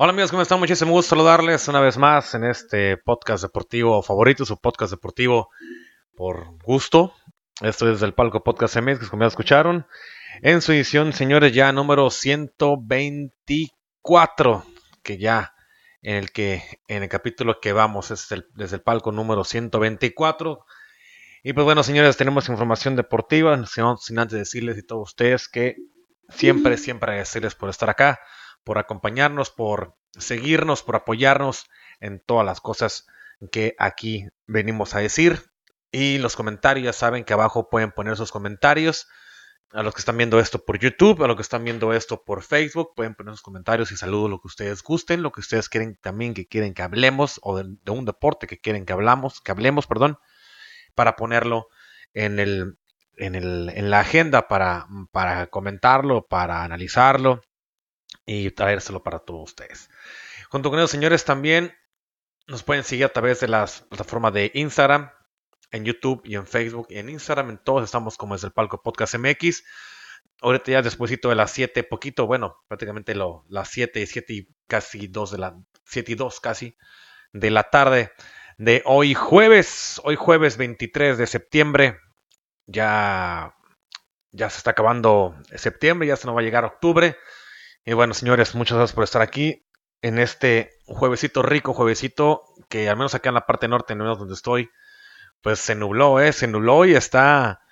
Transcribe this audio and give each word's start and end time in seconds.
Hola 0.00 0.12
amigos, 0.12 0.30
¿cómo 0.30 0.42
están? 0.42 0.60
Muchísimo 0.60 0.92
gusto 0.92 1.16
saludarles 1.16 1.66
una 1.66 1.80
vez 1.80 1.98
más 1.98 2.32
en 2.36 2.44
este 2.44 2.98
podcast 2.98 3.42
deportivo 3.42 4.00
favorito, 4.00 4.44
su 4.44 4.56
podcast 4.60 4.92
deportivo 4.92 5.50
por 6.14 6.56
gusto. 6.62 7.12
Esto 7.62 7.90
es 7.90 7.98
del 7.98 8.14
Palco 8.14 8.44
Podcast 8.44 8.76
MX, 8.76 9.08
como 9.08 9.24
ya 9.24 9.26
escucharon. 9.26 9.88
En 10.40 10.62
su 10.62 10.70
edición, 10.70 11.12
señores, 11.12 11.52
ya 11.52 11.72
número 11.72 12.10
124, 12.10 14.64
que 15.02 15.18
ya 15.18 15.52
en 16.00 16.14
el 16.14 16.30
que 16.30 16.62
en 16.86 17.02
el 17.02 17.08
capítulo 17.08 17.58
que 17.60 17.72
vamos 17.72 18.12
es 18.12 18.28
desde 18.54 18.76
el 18.76 18.82
palco 18.82 19.10
número 19.10 19.42
124. 19.42 20.64
Y 21.42 21.54
pues 21.54 21.64
bueno, 21.64 21.82
señores, 21.82 22.16
tenemos 22.16 22.48
información 22.48 22.94
deportiva, 22.94 23.56
sin, 23.66 23.84
sin 23.98 24.20
antes 24.20 24.38
decirles 24.38 24.78
y 24.78 24.86
todos 24.86 25.08
ustedes 25.08 25.48
que 25.48 25.74
siempre, 26.28 26.76
siempre 26.76 27.10
agradecerles 27.10 27.56
por 27.56 27.68
estar 27.68 27.90
acá 27.90 28.20
por 28.64 28.78
acompañarnos, 28.78 29.50
por 29.50 29.94
seguirnos, 30.18 30.82
por 30.82 30.96
apoyarnos 30.96 31.68
en 32.00 32.20
todas 32.20 32.44
las 32.44 32.60
cosas 32.60 33.06
que 33.52 33.74
aquí 33.78 34.26
venimos 34.46 34.94
a 34.94 35.00
decir. 35.00 35.50
Y 35.90 36.18
los 36.18 36.36
comentarios, 36.36 36.96
saben 36.96 37.24
que 37.24 37.32
abajo 37.32 37.70
pueden 37.70 37.92
poner 37.92 38.16
sus 38.16 38.32
comentarios. 38.32 39.08
A 39.72 39.82
los 39.82 39.94
que 39.94 40.00
están 40.00 40.16
viendo 40.16 40.40
esto 40.40 40.64
por 40.64 40.78
YouTube, 40.78 41.22
a 41.22 41.26
los 41.26 41.36
que 41.36 41.42
están 41.42 41.62
viendo 41.62 41.92
esto 41.92 42.24
por 42.24 42.42
Facebook, 42.42 42.94
pueden 42.96 43.14
poner 43.14 43.34
sus 43.34 43.42
comentarios 43.42 43.92
y 43.92 43.96
saludos 43.98 44.30
lo 44.30 44.40
que 44.40 44.46
ustedes 44.46 44.82
gusten, 44.82 45.22
lo 45.22 45.30
que 45.30 45.40
ustedes 45.40 45.68
quieren 45.68 45.98
también 46.00 46.32
que 46.32 46.46
quieren 46.46 46.72
que 46.72 46.80
hablemos, 46.80 47.38
o 47.42 47.58
de, 47.58 47.90
un 47.90 48.04
deporte 48.06 48.46
que 48.46 48.58
quieren 48.58 48.86
que 48.86 48.94
hablamos, 48.94 49.42
que 49.42 49.50
hablemos, 49.50 49.86
perdón, 49.86 50.18
para 50.94 51.16
ponerlo 51.16 51.68
en 52.14 52.38
el, 52.38 52.78
en, 53.18 53.90
la 53.90 54.00
agenda 54.00 54.48
para 54.48 54.86
comentarlo, 55.50 56.26
para 56.26 56.64
analizarlo, 56.64 57.42
y 58.28 58.50
traérselo 58.50 59.02
para 59.02 59.18
todos 59.20 59.50
ustedes. 59.50 59.88
Junto 60.50 60.70
con 60.70 60.78
ellos, 60.78 60.90
señores, 60.90 61.24
también 61.24 61.74
nos 62.46 62.62
pueden 62.62 62.84
seguir 62.84 63.06
a 63.06 63.08
través 63.08 63.40
de 63.40 63.48
las 63.48 63.80
plataformas 63.80 64.34
de 64.34 64.50
Instagram, 64.54 65.10
en 65.70 65.84
YouTube 65.84 66.20
y 66.24 66.34
en 66.36 66.46
Facebook 66.46 66.86
y 66.90 66.98
en 66.98 67.08
Instagram. 67.08 67.48
En 67.48 67.58
todos 67.58 67.84
estamos 67.84 68.18
como 68.18 68.34
es 68.34 68.44
el 68.44 68.52
Palco 68.52 68.82
Podcast 68.82 69.14
MX. 69.14 69.64
Ahorita 70.42 70.70
ya 70.70 70.82
después 70.82 71.10
de 71.10 71.34
las 71.34 71.50
7, 71.50 71.82
poquito, 71.84 72.26
bueno, 72.26 72.62
prácticamente 72.68 73.14
las 73.14 73.68
7, 73.70 74.06
7 74.06 74.32
y 74.32 74.48
casi 74.66 75.08
2 75.08 75.32
de 75.32 75.38
la 75.38 75.58
7 75.86 76.12
y 76.12 76.14
2 76.14 76.40
casi 76.40 76.76
de 77.32 77.50
la 77.50 77.64
tarde 77.64 78.12
de 78.58 78.82
hoy 78.84 79.14
jueves, 79.14 80.00
hoy 80.04 80.16
jueves 80.16 80.58
23 80.58 81.16
de 81.16 81.26
septiembre. 81.26 81.98
Ya 82.66 83.54
ya 84.32 84.50
se 84.50 84.58
está 84.58 84.72
acabando 84.72 85.34
septiembre, 85.56 86.06
ya 86.06 86.16
se 86.16 86.26
nos 86.26 86.36
va 86.36 86.40
a 86.40 86.44
llegar 86.44 86.64
octubre. 86.66 87.16
Y 87.88 87.94
bueno, 87.94 88.12
señores, 88.12 88.54
muchas 88.54 88.76
gracias 88.76 88.94
por 88.94 89.04
estar 89.04 89.22
aquí 89.22 89.64
en 90.02 90.18
este 90.18 90.72
juevesito 90.84 91.40
rico, 91.40 91.72
juevesito 91.72 92.42
que 92.68 92.86
al 92.86 92.98
menos 92.98 93.14
acá 93.14 93.30
en 93.30 93.34
la 93.36 93.46
parte 93.46 93.66
norte, 93.66 93.94
no 93.94 94.04
menos 94.04 94.18
donde 94.18 94.34
estoy, 94.34 94.68
pues 95.40 95.58
se 95.58 95.74
nubló, 95.74 96.20
¿eh? 96.20 96.34
Se 96.34 96.46
nubló 96.48 96.84
y 96.84 96.94
está... 96.94 97.62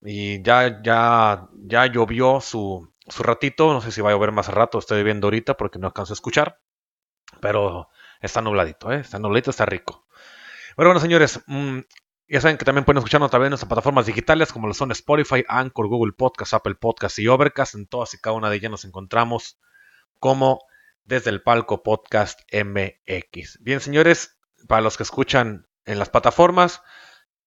Y 0.00 0.42
ya, 0.42 0.80
ya, 0.82 1.48
ya 1.52 1.84
llovió 1.84 2.40
su, 2.40 2.90
su 3.08 3.22
ratito, 3.22 3.74
no 3.74 3.82
sé 3.82 3.92
si 3.92 4.00
va 4.00 4.08
a 4.08 4.12
llover 4.14 4.32
más 4.32 4.48
rato, 4.48 4.78
estoy 4.78 5.02
viendo 5.02 5.26
ahorita 5.26 5.58
porque 5.58 5.78
no 5.78 5.88
alcanzo 5.88 6.14
a 6.14 6.16
escuchar, 6.16 6.60
pero 7.42 7.90
está 8.22 8.40
nubladito, 8.40 8.90
¿eh? 8.90 9.00
Está 9.00 9.18
nubladito, 9.18 9.50
está 9.50 9.66
rico. 9.66 10.06
Pero 10.78 10.88
bueno, 10.88 11.00
señores, 11.00 11.42
mmm, 11.46 11.80
ya 12.28 12.40
saben 12.40 12.58
que 12.58 12.64
también 12.64 12.84
pueden 12.84 12.98
escucharnos 12.98 13.30
través 13.30 13.46
de 13.46 13.50
nuestras 13.50 13.68
plataformas 13.68 14.06
digitales 14.06 14.52
como 14.52 14.68
lo 14.68 14.74
son 14.74 14.92
Spotify, 14.92 15.44
Anchor, 15.48 15.88
Google 15.88 16.12
Podcast, 16.12 16.52
Apple 16.52 16.74
Podcast 16.74 17.18
y 17.18 17.26
Overcast. 17.26 17.74
En 17.74 17.86
todas 17.86 18.12
y 18.12 18.18
cada 18.18 18.36
una 18.36 18.50
de 18.50 18.56
ellas 18.56 18.70
nos 18.70 18.84
encontramos 18.84 19.58
como 20.18 20.60
desde 21.04 21.30
el 21.30 21.42
palco 21.42 21.82
Podcast 21.82 22.40
MX. 22.52 23.62
Bien, 23.62 23.80
señores, 23.80 24.38
para 24.66 24.82
los 24.82 24.98
que 24.98 25.04
escuchan 25.04 25.66
en 25.86 25.98
las 25.98 26.10
plataformas, 26.10 26.82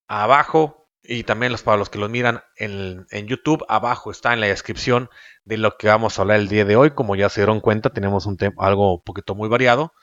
abajo 0.08 0.90
y 1.04 1.24
también 1.24 1.54
para 1.64 1.78
los 1.78 1.90
que 1.90 2.00
los 2.00 2.10
miran 2.10 2.44
en, 2.56 3.06
en, 3.12 3.28
YouTube, 3.28 3.64
abajo 3.70 4.10
está 4.10 4.34
en 4.34 4.40
la 4.40 4.48
descripción 4.48 5.10
de 5.46 5.58
lo 5.58 5.78
que 5.78 5.88
vamos 5.88 6.18
a 6.18 6.24
hablar 6.24 6.40
el 6.40 6.48
día 6.48 6.66
de 6.66 6.76
hoy. 6.76 6.92
Como 6.92 7.16
ya 7.16 7.30
se 7.30 7.42
dieron 7.42 7.60
cuenta, 7.60 7.92
tenemos 7.92 8.26
un 8.26 8.38
algo 8.58 8.96
un 8.96 9.04
poquito 9.04 9.36
muy 9.36 9.48
variado. 9.48 9.94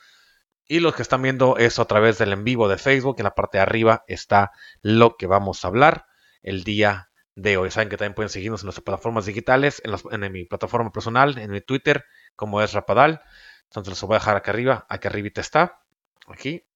Y 0.71 0.81
los 0.81 0.93
que 0.93 1.01
están 1.01 1.23
viendo 1.23 1.57
esto 1.57 1.81
a 1.81 1.87
través 1.87 2.19
del 2.19 2.31
en 2.31 2.43
vivo 2.43 2.69
de 2.69 2.77
Facebook, 2.77 3.15
en 3.17 3.23
la 3.23 3.33
parte 3.33 3.57
de 3.57 3.63
arriba 3.63 4.03
está 4.07 4.51
lo 4.83 5.17
que 5.17 5.25
vamos 5.25 5.65
a 5.65 5.67
hablar 5.67 6.05
el 6.43 6.63
día 6.63 7.09
de 7.33 7.57
hoy. 7.57 7.71
Saben 7.71 7.89
que 7.89 7.97
también 7.97 8.13
pueden 8.13 8.29
seguirnos 8.29 8.61
en 8.61 8.67
nuestras 8.67 8.83
plataformas 8.83 9.25
digitales, 9.25 9.81
en, 9.83 10.31
mi 10.31 10.45
plataforma 10.45 10.91
personal, 10.91 11.39
en 11.39 11.49
mi 11.49 11.61
Twitter, 11.61 12.05
como 12.35 12.61
es 12.61 12.73
Rapadal. 12.73 13.23
Entonces 13.63 13.89
los 13.89 14.01
voy 14.03 14.17
a 14.17 14.19
dejar 14.19 14.35
acá 14.35 14.51
arriba, 14.51 14.85
aquí 14.89 15.07
arribita 15.07 15.41
está, 15.41 15.81
aquí. 16.27 16.67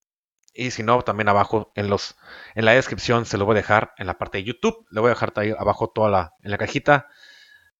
Y 0.55 0.71
si 0.71 0.81
no, 0.81 1.03
también 1.03 1.29
abajo 1.29 1.71
en 1.75 1.87
los 1.91 2.17
en 2.55 2.65
la 2.65 2.71
descripción 2.71 3.27
se 3.27 3.37
lo 3.37 3.45
voy 3.45 3.53
a 3.53 3.61
dejar 3.61 3.93
en 3.99 4.07
la 4.07 4.17
parte 4.17 4.39
de 4.39 4.45
YouTube. 4.45 4.87
Le 4.89 5.01
voy 5.01 5.09
a 5.09 5.13
dejar 5.13 5.33
ahí 5.35 5.53
abajo 5.55 5.91
toda 5.91 6.09
la 6.09 6.33
en 6.41 6.49
la 6.49 6.57
cajita 6.57 7.09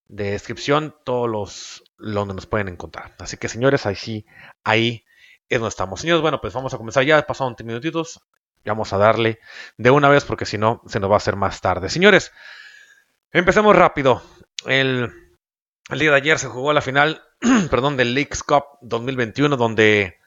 de 0.06 0.30
descripción 0.30 0.96
todos 1.06 1.28
los 1.28 1.84
donde 1.98 2.36
nos 2.36 2.46
pueden 2.46 2.68
encontrar. 2.68 3.16
Así 3.18 3.38
que 3.38 3.48
señores, 3.48 3.88
ahí 3.88 3.96
sí, 3.96 4.28
ahí 4.64 5.06
es 5.54 5.60
donde 5.60 5.70
estamos. 5.70 6.02
Señores, 6.02 6.22
bueno, 6.22 6.42
pues 6.42 6.54
vamos 6.54 6.74
a 6.74 6.78
comenzar 6.78 7.04
ya, 7.04 7.22
pasaron 7.26 7.52
20 7.52 7.64
minutitos. 7.64 8.22
Vamos 8.66 8.94
a 8.94 8.98
darle 8.98 9.40
de 9.78 9.92
una 9.92 10.10
vez 10.10 10.24
porque 10.24 10.46
si 10.46 10.58
no, 10.58 10.82
se 10.88 11.00
nos 11.00 11.10
va 11.10 11.16
a 11.16 11.18
hacer 11.18 11.36
más 11.36 11.62
tarde. 11.62 11.90
Señores, 11.90 12.32
empecemos 13.32 13.76
rápido. 13.76 14.22
El, 14.66 15.12
día 15.90 16.12
de 16.12 16.16
ayer 16.16 16.40
se 16.40 16.48
jugó 16.48 16.72
la 16.74 16.82
final, 16.82 17.22
perdón, 17.70 17.98
del 17.98 18.14
Leagues 18.14 18.42
Cup 18.44 18.64
2021, 18.82 19.58
donde 19.58 20.18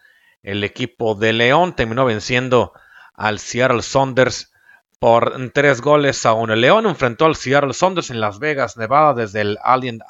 el 0.43 0.63
equipo 0.65 1.15
de 1.15 1.33
León 1.33 1.75
terminó 1.75 2.05
venciendo 2.05 2.73
al 3.15 3.39
Seattle 3.39 3.83
Saunders 3.83 4.53
por 4.99 5.51
tres 5.53 5.81
goles 5.81 6.25
a 6.27 6.35
uno. 6.35 6.55
León 6.55 6.87
enfrentó 6.87 7.25
al 7.25 7.37
Seattle 7.37 7.73
Saunders 7.73 8.11
en 8.11 8.21
Las 8.21 8.39
Vegas, 8.39 8.77
Nevada, 8.77 9.15
desde 9.15 9.41
el 9.41 9.59
Alien, 9.63 10.01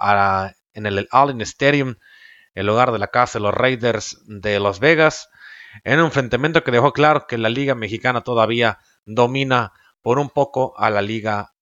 en 0.75 0.87
el 0.87 1.09
Allen 1.11 1.41
Stadium 1.41 1.95
el 2.57 2.69
hogar 2.69 2.91
de 2.91 2.99
la 2.99 3.09
casa 3.09 3.39
de 3.39 3.45
los 3.45 3.55
Raiders 3.55 4.19
de 4.27 4.59
Las 4.59 4.81
Vegas, 4.81 5.29
en 5.85 6.01
un 6.01 6.07
enfrentamiento 6.07 6.65
que 6.65 6.73
dejó 6.73 6.93
claro 6.93 7.27
que 7.29 7.39
la 7.39 7.51
Liga 7.51 7.75
Mexicana 7.75 8.23
todavía 8.23 8.79
domina 9.05 9.73
por 10.01 10.19
un 10.19 10.31
poco 10.31 10.77
a 10.79 10.91
la 10.91 11.03
Liga 11.03 11.53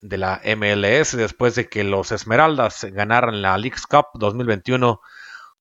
de 0.00 0.16
la 0.16 0.40
MLS 0.56 1.16
después 1.16 1.56
de 1.56 1.68
que 1.68 1.82
los 1.82 2.12
Esmeraldas 2.12 2.84
ganaran 2.84 3.42
la 3.42 3.58
League's 3.58 3.86
Cup 3.86 4.06
2021 4.14 5.00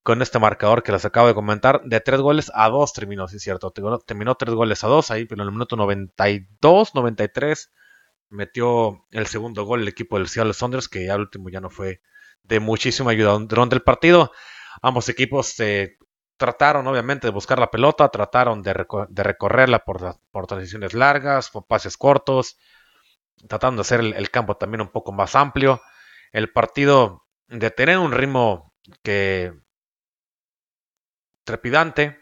con 0.03 0.21
este 0.21 0.37
marcador 0.37 0.83
que 0.83 0.91
les 0.91 1.05
acabo 1.05 1.27
de 1.27 1.33
comentar, 1.33 1.81
de 1.85 1.99
tres 2.01 2.19
goles 2.19 2.51
a 2.53 2.69
dos 2.69 2.93
terminó, 2.93 3.27
sí 3.27 3.39
cierto, 3.39 3.71
terminó 4.05 4.35
tres 4.35 4.53
goles 4.53 4.83
a 4.83 4.87
dos 4.87 5.09
ahí, 5.09 5.25
pero 5.25 5.41
en 5.41 5.47
el 5.47 5.53
minuto 5.53 5.75
92, 5.75 6.93
93 6.93 7.71
metió 8.29 9.05
el 9.11 9.27
segundo 9.27 9.63
gol 9.63 9.81
el 9.81 9.87
equipo 9.87 10.17
del 10.17 10.27
Seattle 10.27 10.53
Saunders, 10.53 10.89
que 10.89 11.05
ya 11.05 11.15
el 11.15 11.21
último 11.21 11.49
ya 11.49 11.61
no 11.61 11.69
fue 11.69 12.01
de 12.43 12.59
muchísima 12.59 13.11
ayuda 13.11 13.39
durante 13.39 13.75
el 13.75 13.81
partido. 13.81 14.31
Ambos 14.81 15.09
equipos 15.09 15.59
eh, 15.59 15.97
trataron 16.37 16.87
obviamente 16.87 17.27
de 17.27 17.31
buscar 17.31 17.59
la 17.59 17.71
pelota, 17.71 18.09
trataron 18.09 18.61
de, 18.61 18.73
recorrerla 18.73 19.79
por, 19.79 20.17
por, 20.31 20.47
transiciones 20.47 20.93
largas, 20.93 21.49
por 21.49 21.65
pases 21.65 21.97
cortos, 21.97 22.57
tratando 23.47 23.77
de 23.77 23.81
hacer 23.81 23.99
el, 24.01 24.29
campo 24.29 24.57
también 24.57 24.81
un 24.81 24.91
poco 24.91 25.11
más 25.11 25.35
amplio. 25.35 25.81
El 26.31 26.51
partido 26.51 27.25
de 27.47 27.69
tener 27.71 27.97
un 27.97 28.11
ritmo 28.11 28.73
que 29.03 29.53
trepidante, 31.43 32.19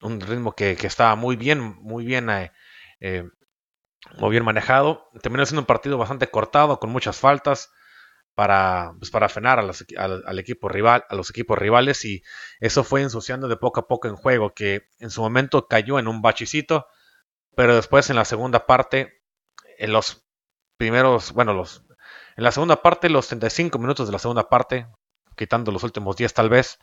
un 0.00 0.20
ritmo 0.20 0.52
que, 0.52 0.72
estaba 0.72 1.16
muy 1.16 1.36
bien, 1.36 1.76
muy 1.80 2.04
bien, 2.04 2.28
eh, 2.30 2.52
eh, 3.00 3.24
muy 4.18 4.30
bien 4.30 4.44
manejado. 4.44 5.08
Terminó 5.22 5.46
siendo 5.46 5.62
un 5.62 5.66
partido 5.66 5.98
bastante 5.98 6.28
cortado, 6.28 6.78
con 6.78 6.90
muchas 6.90 7.18
faltas 7.18 7.70
para, 8.34 8.94
pues, 8.98 9.10
para 9.10 9.28
frenar 9.28 9.58
al, 9.58 10.38
equipo 10.38 10.68
rival, 10.68 11.04
a 11.08 11.14
los 11.14 11.30
equipos 11.30 11.58
rivales 11.58 12.04
y 12.04 12.22
eso 12.60 12.84
fue 12.84 13.02
ensuciando 13.02 13.48
de 13.48 13.56
poco 13.56 13.80
a 13.80 13.86
poco 13.86 14.08
en 14.08 14.16
juego, 14.16 14.54
que 14.54 14.88
en 14.98 15.10
su 15.10 15.22
momento 15.22 15.68
cayó 15.68 15.98
en 15.98 16.08
un 16.08 16.22
bachicito, 16.22 16.86
pero 17.56 17.74
después 17.76 18.10
en 18.10 18.16
la 18.16 18.24
segunda 18.24 18.66
parte, 18.66 19.22
en 19.78 19.92
los 19.92 20.24
primeros, 20.76 21.32
bueno, 21.32 21.54
los, 21.54 21.84
en 22.36 22.44
la 22.44 22.52
segunda 22.52 22.82
parte, 22.82 23.08
los 23.08 23.28
35 23.28 23.78
minutos 23.78 24.08
de 24.08 24.12
la 24.12 24.18
segunda 24.18 24.48
parte, 24.48 24.88
quitando 25.36 25.70
los 25.70 25.84
últimos 25.84 26.16
10 26.16 26.34
tal 26.34 26.48
vez, 26.48 26.78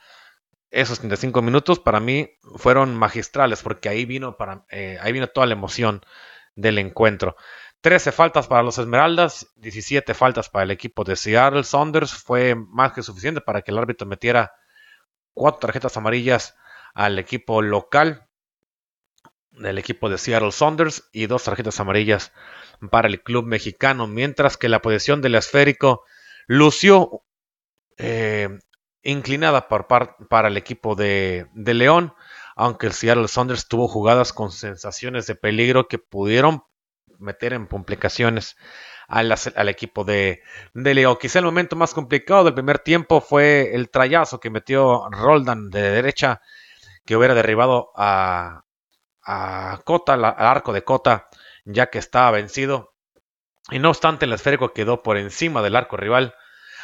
esos 0.69 0.99
35 0.99 1.41
minutos 1.41 1.79
para 1.79 1.99
mí 1.99 2.31
fueron 2.55 2.95
magistrales 2.95 3.61
porque 3.61 3.89
ahí 3.89 4.05
vino, 4.05 4.37
para, 4.37 4.65
eh, 4.69 4.97
ahí 5.01 5.11
vino 5.11 5.27
toda 5.27 5.45
la 5.45 5.53
emoción 5.53 6.01
del 6.55 6.79
encuentro. 6.79 7.35
13 7.81 8.11
faltas 8.11 8.47
para 8.47 8.63
los 8.63 8.77
Esmeraldas, 8.77 9.51
17 9.55 10.13
faltas 10.13 10.49
para 10.49 10.63
el 10.63 10.71
equipo 10.71 11.03
de 11.03 11.15
Seattle. 11.15 11.63
Saunders 11.63 12.13
fue 12.13 12.55
más 12.55 12.93
que 12.93 13.01
suficiente 13.01 13.41
para 13.41 13.63
que 13.63 13.71
el 13.71 13.79
árbitro 13.79 14.07
metiera 14.07 14.53
cuatro 15.33 15.61
tarjetas 15.61 15.97
amarillas 15.97 16.55
al 16.93 17.17
equipo 17.17 17.61
local 17.61 18.27
del 19.51 19.77
equipo 19.77 20.09
de 20.09 20.17
Seattle 20.17 20.51
Saunders 20.51 21.09
y 21.11 21.25
dos 21.25 21.43
tarjetas 21.43 21.79
amarillas 21.79 22.31
para 22.89 23.07
el 23.07 23.21
club 23.21 23.45
mexicano, 23.45 24.07
mientras 24.07 24.57
que 24.57 24.69
la 24.69 24.81
posición 24.81 25.21
del 25.21 25.35
esférico 25.35 26.03
lució 26.47 27.23
eh, 27.97 28.59
inclinada 29.03 29.67
para 29.67 30.47
el 30.47 30.57
equipo 30.57 30.95
de, 30.95 31.47
León, 31.55 32.13
aunque 32.55 32.87
el 32.87 32.93
Seattle 32.93 33.27
Saunders 33.27 33.67
tuvo 33.67 33.87
jugadas 33.87 34.33
con 34.33 34.51
sensaciones 34.51 35.27
de 35.27 35.35
peligro 35.35 35.87
que 35.87 35.97
pudieron 35.97 36.63
meter 37.21 37.53
en 37.53 37.67
complicaciones 37.67 38.57
al, 39.07 39.69
equipo 39.69 40.03
de, 40.03 40.41
León. 40.73 41.17
Quizá 41.19 41.39
el 41.39 41.45
momento 41.45 41.75
más 41.75 41.93
complicado 41.93 42.43
del 42.43 42.53
primer 42.53 42.79
tiempo 42.79 43.21
fue 43.21 43.75
el 43.75 43.89
trayazo 43.89 44.39
que 44.39 44.49
metió 44.49 45.09
Roldan 45.09 45.69
de 45.69 45.81
derecha, 45.81 46.41
que 47.05 47.15
hubiera 47.15 47.33
derribado 47.33 47.91
a 47.95 48.63
Cota, 49.85 50.13
al 50.13 50.25
arco 50.25 50.73
de 50.73 50.83
Cota, 50.83 51.27
ya 51.65 51.89
que 51.89 51.99
estaba 51.99 52.31
vencido. 52.31 52.93
Y 53.69 53.79
no 53.79 53.89
obstante, 53.89 54.25
el 54.25 54.33
esférico 54.33 54.73
quedó 54.73 55.03
por 55.03 55.17
encima 55.17 55.61
del 55.61 55.75
arco 55.75 55.97
rival, 55.97 56.33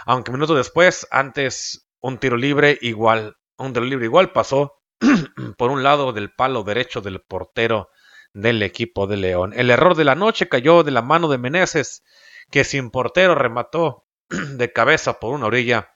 aunque 0.05 0.31
minutos 0.31 0.57
después, 0.57 1.07
antes 1.11 1.89
un 1.99 2.17
tiro 2.17 2.37
libre 2.37 2.77
igual, 2.81 3.37
un 3.57 3.73
tiro 3.73 3.85
libre 3.85 4.05
igual 4.05 4.31
pasó 4.31 4.81
por 5.57 5.71
un 5.71 5.83
lado 5.83 6.13
del 6.13 6.33
palo 6.33 6.63
derecho 6.63 7.01
del 7.01 7.21
portero 7.21 7.89
del 8.37 8.61
equipo 8.61 9.07
de 9.07 9.17
León. 9.17 9.53
El 9.55 9.71
error 9.71 9.95
de 9.95 10.03
la 10.03 10.13
noche 10.13 10.47
cayó 10.47 10.83
de 10.83 10.91
la 10.91 11.01
mano 11.01 11.27
de 11.27 11.39
Meneses, 11.39 12.03
que 12.51 12.63
sin 12.63 12.91
portero 12.91 13.33
remató 13.33 14.05
de 14.29 14.71
cabeza 14.71 15.19
por 15.19 15.33
una 15.33 15.47
orilla 15.47 15.95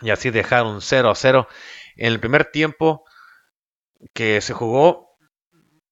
y 0.00 0.10
así 0.10 0.30
dejaron 0.30 0.80
0 0.80 1.10
a 1.10 1.14
0 1.14 1.48
en 1.96 2.12
el 2.12 2.20
primer 2.20 2.46
tiempo 2.46 3.04
que 4.14 4.40
se 4.40 4.54
jugó 4.54 5.18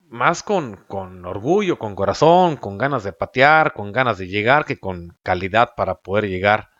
más 0.00 0.42
con, 0.42 0.76
con, 0.88 1.24
orgullo, 1.26 1.78
con 1.78 1.94
corazón, 1.94 2.56
con 2.56 2.78
ganas 2.78 3.04
de 3.04 3.12
patear, 3.12 3.74
con 3.74 3.92
ganas 3.92 4.18
de 4.18 4.28
llegar, 4.28 4.64
que 4.64 4.78
con 4.78 5.18
calidad 5.22 5.72
para 5.76 5.96
poder 5.96 6.28
llegar 6.28 6.70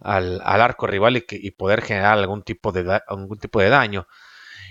al, 0.00 0.40
arco 0.42 0.86
rival 0.86 1.16
y, 1.16 1.24
y, 1.28 1.50
poder 1.50 1.82
generar 1.82 2.18
algún 2.18 2.42
tipo, 2.42 2.70
de, 2.72 3.00
algún 3.08 3.38
tipo 3.38 3.60
de 3.60 3.68
daño. 3.68 4.06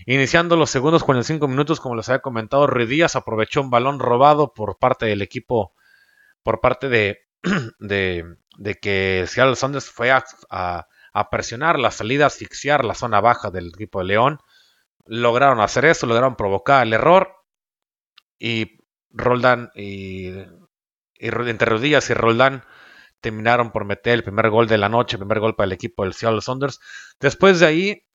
Iniciando 0.10 0.56
los 0.56 0.70
segundos 0.70 1.04
con 1.04 1.18
el 1.18 1.26
5 1.26 1.50
minutos, 1.50 1.82
como 1.82 1.94
les 1.94 2.08
había 2.08 2.22
comentado, 2.22 2.66
Ruidías 2.66 3.18
aprovechó 3.18 3.60
un 3.60 3.70
balón 3.70 4.00
robado 4.00 4.54
por 4.54 4.78
parte 4.80 5.06
del 5.06 5.22
equipo, 5.22 5.74
por 6.44 6.62
parte 6.62 6.88
de, 6.88 7.20
de, 7.80 8.38
de 8.58 8.76
que 8.76 9.26
Seattle 9.28 9.58
Sanders 9.58 9.90
fue 9.90 10.12
a, 10.12 10.24
a, 10.50 11.30
presionar 11.30 11.78
la 11.78 11.92
salida, 11.92 12.28
asfixiar 12.28 12.86
la 12.86 12.96
zona 12.96 13.20
baja 13.20 13.52
del 13.52 13.68
equipo 13.68 14.00
de 14.00 14.06
León. 14.06 14.40
Lograron 15.08 15.60
hacer 15.60 15.84
eso, 15.84 16.08
lograron 16.08 16.38
provocar 16.38 16.88
el 16.88 16.94
error. 16.94 17.36
Y 18.40 18.78
Roldán 19.10 19.72
y, 19.76 20.32
entre 21.16 21.70
Rodillas 21.70 22.10
y 22.10 22.14
Roldán 22.14 22.64
terminaron 23.20 23.72
por 23.72 23.84
meter 23.84 24.14
el 24.14 24.24
primer 24.24 24.52
gol 24.52 24.68
de 24.68 24.78
la 24.78 24.88
noche, 24.88 25.18
el 25.18 25.20
primer 25.20 25.42
gol 25.42 25.58
para 25.58 25.66
el 25.66 25.74
equipo 25.74 26.04
del 26.04 26.14
Seattle 26.14 26.40
Saunders. 26.40 26.80
Después 27.20 27.60
de 27.60 27.66
ahí, 27.66 28.07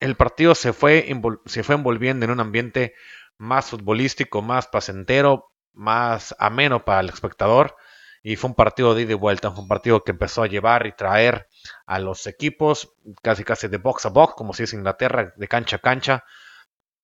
el 0.00 0.16
partido 0.16 0.54
se 0.54 0.72
fue, 0.72 1.08
se 1.46 1.62
fue 1.62 1.74
envolviendo 1.74 2.24
en 2.24 2.32
un 2.32 2.40
ambiente 2.40 2.94
más 3.38 3.70
futbolístico, 3.70 4.42
más 4.42 4.66
placentero, 4.66 5.52
más 5.72 6.34
ameno 6.38 6.84
para 6.84 7.00
el 7.00 7.08
espectador. 7.08 7.76
Y 8.22 8.36
fue 8.36 8.50
un 8.50 8.56
partido 8.56 8.94
de 8.94 9.02
ida 9.02 9.12
y 9.12 9.14
vuelta, 9.14 9.52
fue 9.52 9.62
un 9.62 9.68
partido 9.68 10.02
que 10.02 10.10
empezó 10.10 10.42
a 10.42 10.48
llevar 10.48 10.86
y 10.86 10.92
traer 10.92 11.48
a 11.86 12.00
los 12.00 12.26
equipos 12.26 12.92
casi 13.22 13.44
casi 13.44 13.68
de 13.68 13.78
box 13.78 14.06
a 14.06 14.08
box, 14.08 14.34
como 14.34 14.52
si 14.52 14.64
es 14.64 14.72
Inglaterra, 14.72 15.32
de 15.36 15.48
cancha 15.48 15.76
a 15.76 15.78
cancha. 15.78 16.24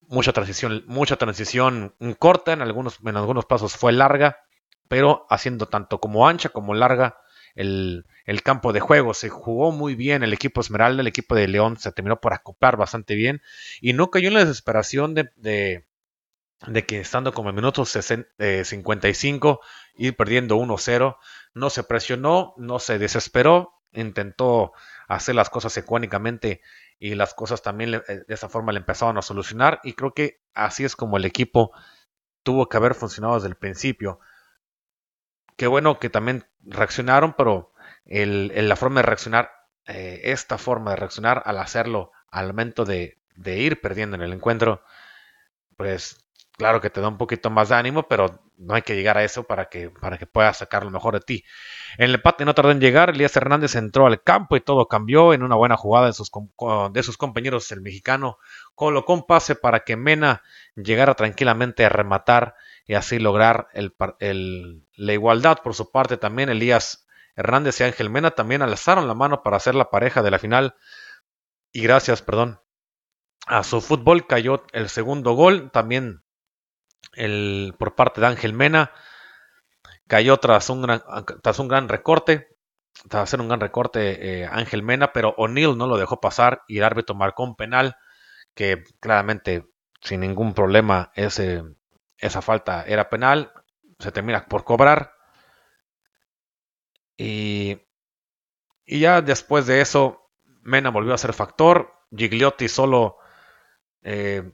Mucha 0.00 0.32
transición, 0.32 0.82
mucha 0.86 1.16
transición 1.16 1.94
corta, 2.18 2.52
en 2.52 2.60
algunos, 2.60 2.98
en 3.04 3.16
algunos 3.16 3.46
pasos 3.46 3.76
fue 3.76 3.92
larga, 3.92 4.38
pero 4.88 5.26
haciendo 5.30 5.66
tanto 5.66 6.00
como 6.00 6.26
ancha 6.26 6.48
como 6.48 6.74
larga 6.74 7.21
el, 7.54 8.04
campo 8.43 8.72
de 8.72 8.81
juego. 8.81 9.14
Se 9.14 9.28
jugó 9.28 9.72
muy 9.72 9.94
bien 9.94 10.22
el 10.22 10.32
equipo 10.32 10.60
Esmeralda, 10.60 11.00
el 11.02 11.06
equipo 11.06 11.34
de 11.34 11.49
León 11.49 11.78
se 11.78 11.93
terminó 11.93 12.20
por 12.20 12.32
acoplar 12.32 12.76
bastante 12.76 13.14
bien 13.14 13.43
y 13.81 13.93
no 13.93 14.10
cayó 14.10 14.28
en 14.28 14.34
la 14.34 14.40
desesperación 14.40 15.14
de, 15.14 15.31
de, 15.37 15.84
que 16.87 17.00
estando 17.00 17.32
como 17.32 17.50
en 17.50 17.56
minutos 17.56 17.90
55 17.90 19.60
ir 19.96 20.16
perdiendo 20.16 20.56
1-0, 20.56 21.16
no 21.54 21.70
se 21.70 21.82
presionó, 21.82 22.54
no 22.56 22.78
se 22.78 22.99
desesperó, 22.99 23.82
intentó 23.93 24.72
hacer 25.08 25.34
las 25.34 25.50
cosas 25.50 25.76
ecuánicamente 25.76 26.62
y 26.98 27.14
las 27.14 27.34
cosas 27.34 27.62
también 27.62 27.94
eh, 27.94 28.02
de 28.26 28.34
esa 28.34 28.48
forma 28.48 28.72
le 28.72 28.78
empezaron 28.78 29.19
a 29.19 29.22
solucionar 29.22 29.81
y 29.82 29.93
creo 29.94 30.14
que 30.14 30.40
así 30.55 30.84
es 30.84 30.96
como 30.96 31.16
el 31.16 31.25
equipo 31.25 31.72
tuvo 32.43 32.69
que 32.69 32.76
haber 32.76 32.94
funcionado 32.94 33.34
desde 33.34 33.48
el 33.48 33.56
principio 33.56 34.20
qué 35.56 35.66
bueno 35.66 35.98
que 35.98 36.10
también 36.10 36.46
reaccionaron, 36.64 37.34
pero 37.34 37.72
la 38.04 38.76
forma 38.76 39.00
de 39.00 39.06
reaccionar, 39.06 39.50
eh, 39.86 40.20
esta 40.24 40.58
forma 40.58 40.92
de 40.92 40.96
reaccionar 40.96 41.42
al 41.44 41.58
hacerlo 41.58 42.12
al 42.30 42.48
momento 42.48 42.84
de, 42.84 43.18
ir 43.44 43.80
perdiendo 43.80 44.16
en 44.16 44.22
el 44.22 44.32
encuentro, 44.32 44.82
pues 45.76 46.24
claro 46.56 46.80
que 46.80 46.90
te 46.90 47.00
da 47.00 47.08
un 47.08 47.18
poquito 47.18 47.50
más 47.50 47.68
de 47.68 47.76
ánimo, 47.76 48.04
pero 48.08 48.42
no 48.56 48.74
hay 48.74 48.82
que 48.82 48.94
llegar 48.94 49.18
a 49.18 49.24
eso 49.24 49.44
para 49.44 49.68
que, 49.68 49.90
para 49.90 50.16
puedas 50.18 50.58
sacar 50.58 50.84
lo 50.84 50.90
mejor 50.90 51.14
de 51.14 51.20
ti. 51.20 51.44
En 51.98 52.06
el 52.06 52.14
empate 52.14 52.44
no 52.44 52.54
tardó 52.54 52.70
en 52.70 52.80
llegar, 52.80 53.10
Elías 53.10 53.36
Hernández 53.36 53.74
entró 53.74 54.06
al 54.06 54.22
campo 54.22 54.56
y 54.56 54.60
todo 54.60 54.86
cambió 54.88 55.34
en 55.34 55.42
una 55.42 55.56
buena 55.56 55.76
jugada 55.76 56.06
de 56.06 56.12
sus, 56.12 56.30
de 56.92 57.02
sus 57.02 57.16
compañeros. 57.16 57.70
El 57.72 57.80
mexicano 57.80 58.38
colocó 58.74 59.14
un 59.14 59.26
pase 59.26 59.54
para 59.56 59.80
que 59.80 59.96
Mena 59.96 60.42
llegara 60.76 61.14
tranquilamente 61.14 61.84
a 61.84 61.88
rematar 61.88 62.54
y 62.92 62.94
así 62.94 63.18
lograr 63.18 63.68
la 63.72 65.12
igualdad. 65.14 65.60
Por 65.64 65.72
su 65.72 65.90
parte 65.90 66.18
también 66.18 66.50
Elías 66.50 67.06
Hernández 67.34 67.80
y 67.80 67.84
Ángel 67.84 68.10
Mena 68.10 68.32
también 68.32 68.60
alzaron 68.60 69.08
la 69.08 69.14
mano 69.14 69.42
para 69.42 69.56
hacer 69.56 69.74
la 69.74 69.88
pareja 69.88 70.22
de 70.22 70.30
la 70.30 70.38
final. 70.38 70.74
Y 71.72 71.82
gracias, 71.84 72.20
perdón, 72.20 72.60
a 73.46 73.64
su 73.64 73.80
fútbol 73.80 74.26
cayó 74.26 74.64
el 74.74 74.90
segundo 74.90 75.32
gol. 75.32 75.70
También 75.70 76.22
el, 77.14 77.74
por 77.78 77.94
parte 77.94 78.20
de 78.20 78.26
Ángel 78.26 78.52
Mena 78.52 78.93
cayó 80.06 80.36
tras 80.36 80.69
un 80.69 80.82
gran, 80.82 81.02
tras 81.43 81.58
un 81.60 81.69
gran 81.69 81.88
recorte. 81.88 82.58
Tras 83.08 83.22
hacer 83.22 83.40
un 83.40 83.48
gran 83.48 83.60
recorte 83.60 84.43
eh, 84.43 84.46
Ángel 84.52 84.82
Mena, 84.82 85.14
pero 85.14 85.34
O'Neill 85.38 85.78
no 85.78 85.86
lo 85.86 85.96
dejó 85.96 86.20
pasar 86.20 86.60
y 86.69 86.76
el 86.76 86.84
árbitro 86.84 87.14
marcó 87.14 87.43
un 87.43 87.56
penal 87.56 87.96
que 88.55 88.84
claramente 89.00 89.64
sin 90.02 90.20
ningún 90.20 90.52
problema 90.52 91.10
ese 91.14 91.62
esa 92.22 92.41
falta 92.41 92.84
era 92.84 93.10
penal, 93.10 93.52
se 93.98 94.12
termina 94.12 94.46
por 94.46 94.64
cobrar. 94.64 95.14
Y, 97.17 97.79
y 98.86 99.00
ya 99.00 99.20
después 99.20 99.67
de 99.67 99.81
eso, 99.81 100.31
Mena 100.62 100.91
volvió 100.91 101.12
a 101.12 101.19
ser 101.19 101.34
factor. 101.34 101.93
Gigliotti 102.17 102.69
solo 102.69 103.19
eh, 104.02 104.52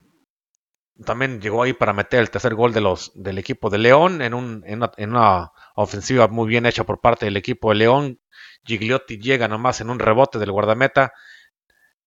también 1.05 1.39
llegó 1.39 1.63
ahí 1.63 1.73
para 1.73 1.93
meter 1.93 2.19
el 2.19 2.31
tercer 2.31 2.55
gol 2.55 2.73
de 2.73 2.81
los, 2.81 3.11
del 3.15 3.37
equipo 3.37 3.69
de 3.69 3.77
León 3.77 4.21
en, 4.21 4.33
un, 4.33 4.63
en, 4.65 4.79
una, 4.79 4.91
en, 4.97 5.11
una, 5.11 5.51
ofensiva 5.75 6.27
muy 6.27 6.47
bien 6.47 6.65
hecha 6.65 6.83
por 6.83 6.99
parte 6.99 7.25
del 7.25 7.37
equipo 7.37 7.69
de 7.69 7.75
León. 7.75 8.19
Gigliotti 8.65 9.19
llega 9.19 9.47
nomás 9.47 9.79
en 9.81 9.89
un 9.89 9.99
rebote 9.99 10.39
del 10.39 10.51
guardameta 10.51 11.13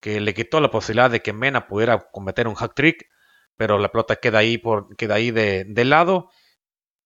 que 0.01 0.21
le 0.21 0.35
quitó 0.35 0.61
la 0.61 0.71
posibilidad 0.71 1.11
de 1.11 1.23
que 1.23 1.33
Mena 1.33 1.69
pudiera 1.69 2.11
cometer 2.11 2.49
un 2.49 2.55
hack 2.57 2.75
trick 2.75 3.12
pero 3.57 3.79
la 3.79 3.91
pelota 3.91 4.17
queda 4.17 4.39
ahí, 4.39 4.59
por, 4.59 4.97
queda 4.97 5.15
ahí 5.15 5.31
de, 5.31 5.85
lado 5.85 6.31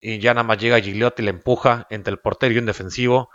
y 0.01 0.19
ya 0.19 0.35
nada 0.35 0.47
más 0.47 0.59
llega 0.59 0.81
Gigliotti 0.81 1.23
y 1.23 1.25
le 1.25 1.31
empuja 1.31 1.87
entre 1.91 2.13
el 2.13 2.21
portero 2.21 2.55
y 2.55 2.59
un 2.59 2.67
defensivo 2.67 3.31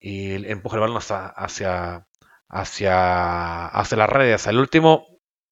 y 0.00 0.34
empuja 0.50 0.76
el 0.76 0.82
balón 0.82 0.98
hacia, 0.98 1.26
hacia, 1.26 2.06
hacia, 2.48 3.66
hacia 3.66 4.50
el 4.50 4.58
último. 4.58 5.06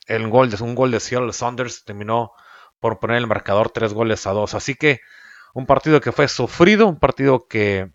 El 0.06 0.28
gol 0.28 0.50
de, 0.50 0.62
un 0.62 0.74
gol 0.74 0.90
de 0.90 1.00
Seattle 1.00 1.32
Saunders 1.32 1.84
terminó 1.84 2.32
por 2.80 2.98
poner 2.98 3.16
el 3.18 3.26
marcador 3.26 3.70
tres 3.70 3.94
goles 3.94 4.26
a 4.26 4.32
dos. 4.32 4.54
Así 4.54 4.74
que 4.74 5.00
un 5.54 5.66
partido 5.66 6.00
que 6.00 6.12
fue 6.12 6.28
sufrido, 6.28 6.86
un 6.86 6.98
partido 6.98 7.46
que 7.48 7.92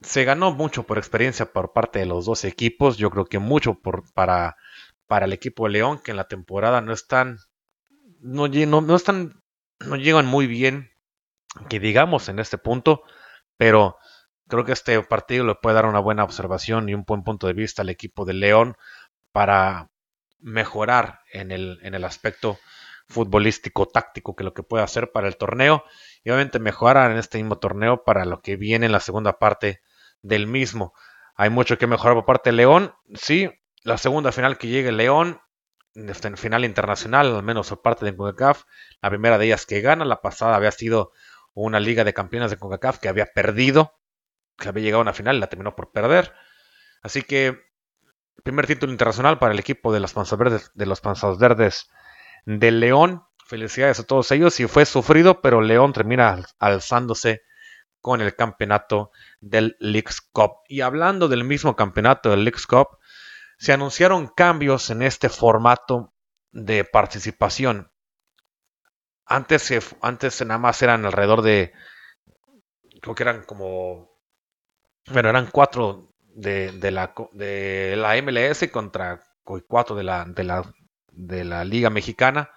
se 0.00 0.24
ganó 0.24 0.52
mucho 0.52 0.84
por 0.84 0.98
experiencia 0.98 1.52
por 1.52 1.72
parte 1.72 1.98
de 1.98 2.06
los 2.06 2.24
dos 2.24 2.44
equipos. 2.44 2.96
Yo 2.96 3.10
creo 3.10 3.26
que 3.26 3.38
mucho 3.38 3.74
por, 3.74 4.12
para, 4.14 4.56
para 5.06 5.26
el 5.26 5.32
equipo 5.32 5.66
de 5.66 5.72
León, 5.72 6.00
que 6.02 6.12
en 6.12 6.16
la 6.16 6.28
temporada 6.28 6.80
no 6.80 6.92
están 6.92 7.38
no, 8.20 8.46
llegan 8.46 10.26
muy 10.26 10.46
bien, 10.46 10.90
que 11.68 11.80
digamos 11.80 12.28
en 12.28 12.38
este 12.38 12.58
punto, 12.58 13.02
pero 13.56 13.96
creo 14.48 14.64
que 14.64 14.72
este 14.72 15.00
partido 15.02 15.44
le 15.44 15.54
puede 15.54 15.74
dar 15.74 15.86
una 15.86 16.00
buena 16.00 16.24
observación 16.24 16.88
y 16.88 16.94
un 16.94 17.04
buen 17.04 17.22
punto 17.22 17.46
de 17.46 17.52
vista 17.52 17.82
al 17.82 17.88
equipo 17.88 18.24
de 18.24 18.34
León 18.34 18.76
para, 19.32 19.90
mejorar 20.42 21.20
en 21.32 21.50
el, 21.50 21.78
en 21.82 21.94
el 21.94 22.04
aspecto 22.04 22.58
futbolístico 23.08 23.86
táctico 23.86 24.36
que 24.36 24.44
lo 24.44 24.54
que 24.54 24.62
puede 24.62 24.84
hacer 24.84 25.10
para 25.12 25.28
el 25.28 25.36
torneo 25.36 25.84
y 26.22 26.30
obviamente 26.30 26.58
mejorar 26.58 27.10
en 27.10 27.18
este 27.18 27.38
mismo 27.38 27.58
torneo 27.58 28.04
para 28.04 28.24
lo 28.24 28.40
que 28.40 28.56
viene 28.56 28.86
en 28.86 28.92
la 28.92 29.00
segunda 29.00 29.38
parte 29.38 29.80
del 30.22 30.46
mismo. 30.46 30.92
Hay 31.34 31.50
mucho 31.50 31.78
que 31.78 31.86
mejorar 31.86 32.14
por 32.14 32.26
parte 32.26 32.50
de 32.50 32.56
León, 32.56 32.94
sí, 33.14 33.50
la 33.82 33.98
segunda 33.98 34.32
final 34.32 34.58
que 34.58 34.68
llegue 34.68 34.92
León, 34.92 35.40
en 35.94 36.36
final 36.36 36.64
internacional, 36.64 37.34
al 37.34 37.42
menos 37.42 37.68
por 37.68 37.82
parte 37.82 38.04
de 38.04 38.16
CONCACAF, 38.16 38.64
la 39.02 39.10
primera 39.10 39.38
de 39.38 39.46
ellas 39.46 39.66
que 39.66 39.80
gana, 39.80 40.04
la 40.04 40.20
pasada 40.20 40.56
había 40.56 40.70
sido 40.70 41.12
una 41.54 41.80
liga 41.80 42.04
de 42.04 42.14
campeones 42.14 42.50
de 42.50 42.58
CONCACAF 42.58 42.98
que 42.98 43.08
había 43.08 43.26
perdido, 43.26 43.98
que 44.56 44.68
había 44.68 44.84
llegado 44.84 45.00
a 45.00 45.02
una 45.02 45.12
final 45.12 45.36
y 45.36 45.40
la 45.40 45.48
terminó 45.48 45.74
por 45.74 45.90
perder. 45.92 46.32
Así 47.02 47.22
que 47.22 47.58
primer 48.42 48.66
título 48.66 48.92
internacional 48.92 49.38
para 49.38 49.52
el 49.52 49.58
equipo 49.58 49.92
de 49.92 50.00
los 50.00 50.12
Panzas 50.12 50.38
Verdes 50.38 50.70
de 50.74 50.86
los 50.86 51.02
Verdes 51.38 51.90
de 52.46 52.70
León. 52.70 53.24
Felicidades 53.46 53.98
a 53.98 54.04
todos 54.04 54.30
ellos 54.30 54.60
y 54.60 54.68
fue 54.68 54.86
sufrido, 54.86 55.40
pero 55.40 55.60
León 55.60 55.92
termina 55.92 56.44
alzándose 56.58 57.42
con 58.00 58.20
el 58.20 58.34
campeonato 58.34 59.10
del 59.40 59.76
Leagues 59.80 60.20
Cup. 60.20 60.52
Y 60.68 60.82
hablando 60.82 61.28
del 61.28 61.44
mismo 61.44 61.74
campeonato 61.74 62.30
del 62.30 62.44
Leagues 62.44 62.66
Cup, 62.66 62.99
se 63.60 63.74
anunciaron 63.74 64.26
cambios 64.26 64.88
en 64.88 65.02
este 65.02 65.28
formato 65.28 66.14
de 66.50 66.82
participación. 66.84 67.92
Antes, 69.26 69.70
antes 70.00 70.40
nada 70.46 70.58
más 70.58 70.80
eran 70.80 71.04
alrededor 71.04 71.42
de, 71.42 71.74
creo 73.02 73.14
que 73.14 73.22
eran 73.22 73.44
como, 73.44 74.18
bueno, 75.12 75.28
eran 75.28 75.48
cuatro 75.52 76.14
de, 76.20 76.72
la, 76.90 77.12
de 77.32 77.96
la 77.96 78.22
MLS 78.22 78.66
contra 78.72 79.22
cuatro 79.44 79.94
de 79.94 80.04
la, 80.04 80.24
de 80.24 80.44
la, 80.44 80.62
de 81.12 81.44
la 81.44 81.62
Liga 81.62 81.90
Mexicana. 81.90 82.50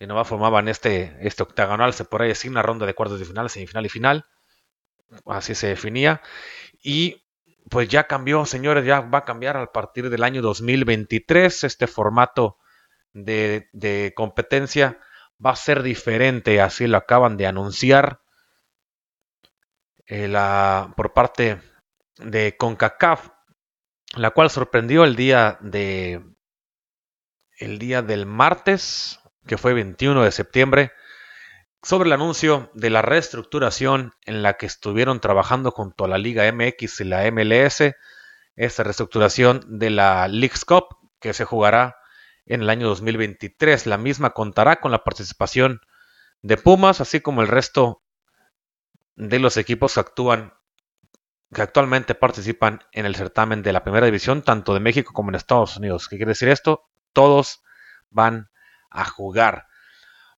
Y 0.00 0.08
nomás 0.08 0.26
formaban 0.26 0.66
este, 0.66 1.16
este 1.20 1.44
octagonal, 1.44 1.94
se 1.94 2.04
ahí 2.18 2.28
decir 2.28 2.50
una 2.50 2.62
ronda 2.62 2.84
de 2.84 2.94
cuartos 2.94 3.20
de 3.20 3.26
final, 3.26 3.48
semifinal 3.48 3.86
y 3.86 3.90
final. 3.90 4.26
Así 5.24 5.54
se 5.54 5.68
definía. 5.68 6.20
Y 6.82 7.21
pues 7.70 7.88
ya 7.88 8.06
cambió, 8.06 8.44
señores, 8.46 8.84
ya 8.84 9.00
va 9.00 9.18
a 9.18 9.24
cambiar 9.24 9.56
a 9.56 9.72
partir 9.72 10.10
del 10.10 10.24
año 10.24 10.42
2023. 10.42 11.64
Este 11.64 11.86
formato 11.86 12.58
de, 13.12 14.12
competencia 14.16 14.98
va 15.44 15.50
a 15.50 15.56
ser 15.56 15.82
diferente, 15.82 16.60
así 16.60 16.86
lo 16.86 16.96
acaban 16.98 17.36
de 17.36 17.46
anunciar 17.46 18.20
eh, 20.06 20.28
la, 20.28 20.92
por 20.96 21.12
parte 21.12 21.60
de 22.18 22.56
CONCACAF, 22.56 23.30
la 24.16 24.30
cual 24.30 24.50
sorprendió 24.50 25.04
el 25.04 25.16
día 25.16 25.58
de 25.60 26.22
el 27.58 27.78
día 27.78 28.02
del 28.02 28.26
martes, 28.26 29.20
que 29.46 29.56
fue 29.56 29.72
21 29.72 30.24
de 30.24 30.32
septiembre, 30.32 30.92
sobre 31.82 32.06
el 32.06 32.12
anuncio 32.12 32.70
de 32.74 32.90
la 32.90 33.02
reestructuración 33.02 34.14
en 34.24 34.42
la 34.42 34.54
que 34.54 34.66
estuvieron 34.66 35.20
trabajando 35.20 35.70
junto 35.70 36.04
a 36.04 36.08
la 36.08 36.18
Liga 36.18 36.50
MX 36.52 37.00
y 37.00 37.04
la 37.04 37.30
MLS, 37.30 37.94
esta 38.54 38.82
reestructuración 38.84 39.78
de 39.78 39.90
la 39.90 40.28
Leagues 40.28 40.64
Cup 40.64 40.96
que 41.20 41.32
se 41.32 41.44
jugará 41.44 41.96
en 42.46 42.62
el 42.62 42.70
año 42.70 42.86
2023. 42.88 43.86
La 43.86 43.98
misma 43.98 44.30
contará 44.30 44.80
con 44.80 44.92
la 44.92 45.02
participación 45.02 45.80
de 46.40 46.56
Pumas, 46.56 47.00
así 47.00 47.20
como 47.20 47.42
el 47.42 47.48
resto 47.48 48.02
de 49.16 49.38
los 49.38 49.56
equipos 49.56 49.94
que 49.94 50.00
actúan 50.00 50.54
que 51.52 51.60
actualmente 51.60 52.14
participan 52.14 52.80
en 52.92 53.04
el 53.04 53.14
certamen 53.14 53.62
de 53.62 53.74
la 53.74 53.82
primera 53.82 54.06
división, 54.06 54.40
tanto 54.40 54.72
de 54.72 54.80
México 54.80 55.12
como 55.12 55.30
en 55.30 55.34
Estados 55.34 55.76
Unidos. 55.76 56.08
¿Qué 56.08 56.16
quiere 56.16 56.30
decir 56.30 56.48
esto? 56.48 56.88
Todos 57.12 57.62
van 58.08 58.50
a 58.88 59.04
jugar. 59.04 59.66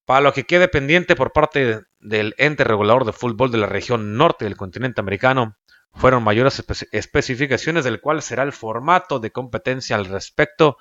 Para 0.04 0.20
lo 0.20 0.32
que 0.32 0.44
quede 0.44 0.68
pendiente 0.68 1.16
por 1.16 1.32
parte 1.32 1.82
del 1.98 2.34
ente 2.36 2.64
regulador 2.64 3.04
de 3.04 3.12
fútbol 3.12 3.50
de 3.50 3.58
la 3.58 3.66
región 3.66 4.16
norte 4.16 4.44
del 4.44 4.56
continente 4.56 5.00
americano, 5.00 5.56
fueron 5.94 6.22
mayores 6.22 6.62
especificaciones 6.92 7.84
del 7.84 8.00
cual 8.00 8.20
será 8.20 8.42
el 8.42 8.52
formato 8.52 9.20
de 9.20 9.30
competencia 9.30 9.96
al 9.96 10.06
respecto. 10.06 10.76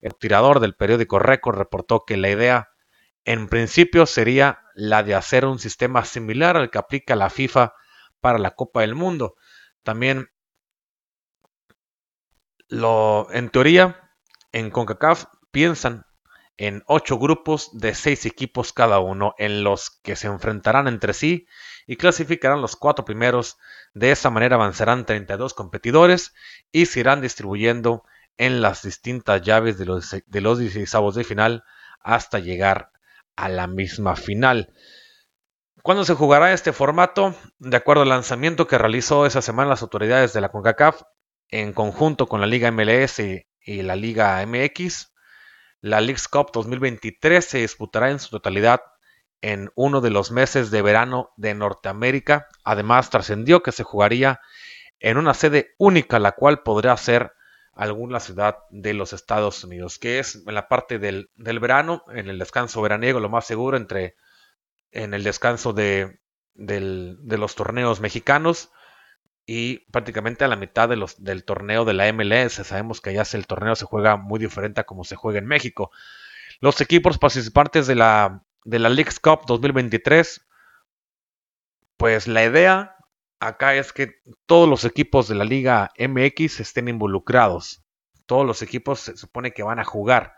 El 0.00 0.14
tirador 0.16 0.60
del 0.60 0.74
periódico 0.74 1.18
Record 1.18 1.56
reportó 1.56 2.04
que 2.04 2.16
la 2.16 2.30
idea 2.30 2.68
en 3.24 3.48
principio 3.48 4.06
sería 4.06 4.60
la 4.74 5.02
de 5.02 5.14
hacer 5.14 5.46
un 5.46 5.58
sistema 5.58 6.04
similar 6.04 6.56
al 6.56 6.70
que 6.70 6.78
aplica 6.78 7.16
la 7.16 7.30
FIFA 7.30 7.74
para 8.20 8.38
la 8.38 8.52
Copa 8.52 8.82
del 8.82 8.94
Mundo. 8.94 9.36
También 9.82 10.28
lo, 12.68 13.28
en 13.32 13.50
teoría, 13.50 14.12
en 14.52 14.70
CONCACAF 14.70 15.26
piensan 15.50 16.05
en 16.58 16.82
ocho 16.86 17.18
grupos 17.18 17.70
de 17.72 17.94
seis 17.94 18.26
equipos 18.26 18.72
cada 18.72 18.98
uno, 18.98 19.34
en 19.38 19.62
los 19.62 19.90
que 20.02 20.16
se 20.16 20.26
enfrentarán 20.26 20.88
entre 20.88 21.12
sí 21.12 21.46
y 21.86 21.96
clasificarán 21.96 22.62
los 22.62 22.76
cuatro 22.76 23.04
primeros. 23.04 23.58
De 23.94 24.10
esa 24.10 24.30
manera 24.30 24.56
avanzarán 24.56 25.06
32 25.06 25.54
competidores 25.54 26.34
y 26.72 26.86
se 26.86 27.00
irán 27.00 27.20
distribuyendo 27.20 28.04
en 28.38 28.60
las 28.60 28.82
distintas 28.82 29.42
llaves 29.42 29.78
de 29.78 29.86
los, 29.86 30.10
de 30.10 30.40
los 30.40 30.58
16 30.58 31.14
de 31.14 31.24
final 31.24 31.64
hasta 32.00 32.38
llegar 32.38 32.90
a 33.34 33.48
la 33.48 33.66
misma 33.66 34.16
final. 34.16 34.72
¿Cuándo 35.82 36.04
se 36.04 36.14
jugará 36.14 36.52
este 36.52 36.72
formato? 36.72 37.34
De 37.58 37.76
acuerdo 37.76 38.02
al 38.02 38.08
lanzamiento 38.08 38.66
que 38.66 38.78
realizó 38.78 39.24
esa 39.24 39.40
semana 39.40 39.70
las 39.70 39.82
autoridades 39.82 40.32
de 40.32 40.40
la 40.40 40.48
CONCACAF 40.48 41.02
en 41.48 41.72
conjunto 41.72 42.26
con 42.26 42.40
la 42.40 42.46
Liga 42.46 42.70
MLS 42.72 43.20
y 43.60 43.82
la 43.82 43.94
Liga 43.94 44.44
MX, 44.44 45.12
la 45.80 46.00
Leagues 46.00 46.28
Cup 46.28 46.50
2023 46.52 47.44
se 47.44 47.58
disputará 47.58 48.10
en 48.10 48.18
su 48.18 48.30
totalidad 48.30 48.80
en 49.40 49.70
uno 49.74 50.00
de 50.00 50.10
los 50.10 50.30
meses 50.30 50.70
de 50.70 50.82
verano 50.82 51.30
de 51.36 51.54
Norteamérica. 51.54 52.48
Además, 52.64 53.10
trascendió 53.10 53.62
que 53.62 53.72
se 53.72 53.84
jugaría 53.84 54.40
en 54.98 55.18
una 55.18 55.34
sede 55.34 55.74
única, 55.78 56.18
la 56.18 56.32
cual 56.32 56.62
podría 56.62 56.96
ser 56.96 57.32
alguna 57.72 58.20
ciudad 58.20 58.56
de 58.70 58.94
los 58.94 59.12
Estados 59.12 59.62
Unidos, 59.62 59.98
que 59.98 60.18
es 60.18 60.42
en 60.46 60.54
la 60.54 60.66
parte 60.68 60.98
del, 60.98 61.30
del 61.36 61.60
verano, 61.60 62.04
en 62.08 62.28
el 62.28 62.38
descanso 62.38 62.80
veraniego, 62.80 63.20
lo 63.20 63.28
más 63.28 63.46
seguro, 63.46 63.76
entre 63.76 64.16
en 64.90 65.14
el 65.14 65.22
descanso 65.22 65.72
de, 65.72 66.20
los 66.54 67.54
torneos 67.54 68.00
mexicanos 68.00 68.70
y 69.46 69.78
prácticamente 69.90 70.44
a 70.44 70.48
la 70.48 70.56
mitad 70.56 70.88
de 70.88 70.96
los, 70.96 71.22
del 71.22 71.44
torneo 71.44 71.84
de 71.84 71.94
la 71.94 72.12
MLS. 72.12 72.54
Sabemos 72.54 73.00
que 73.00 73.10
allá 73.10 73.22
el 73.32 73.46
torneo 73.46 73.76
se 73.76 73.84
juega 73.86 74.16
muy 74.16 74.40
diferente 74.40 74.80
a 74.80 74.84
como 74.84 75.04
se 75.04 75.16
juega 75.16 75.38
en 75.38 75.46
México. 75.46 75.90
Los 76.60 76.80
equipos 76.80 77.18
participantes 77.18 77.86
de 77.86 77.94
la, 77.94 78.42
de 78.64 78.78
la 78.78 78.90
Cup 79.22 79.46
2023, 79.46 80.46
pues 81.96 82.26
la 82.26 82.44
idea 82.44 82.96
acá 83.38 83.74
es 83.74 83.92
que 83.92 84.16
todos 84.46 84.68
los 84.68 84.84
equipos 84.84 85.28
de 85.28 85.36
la 85.36 85.44
Liga 85.44 85.92
MX 85.98 86.60
estén 86.60 86.88
involucrados. 86.88 87.84
Todos 88.26 88.44
los 88.44 88.62
equipos 88.62 89.00
se 89.00 89.16
supone 89.16 89.52
que 89.52 89.62
van 89.62 89.78
a 89.78 89.84
jugar 89.84 90.34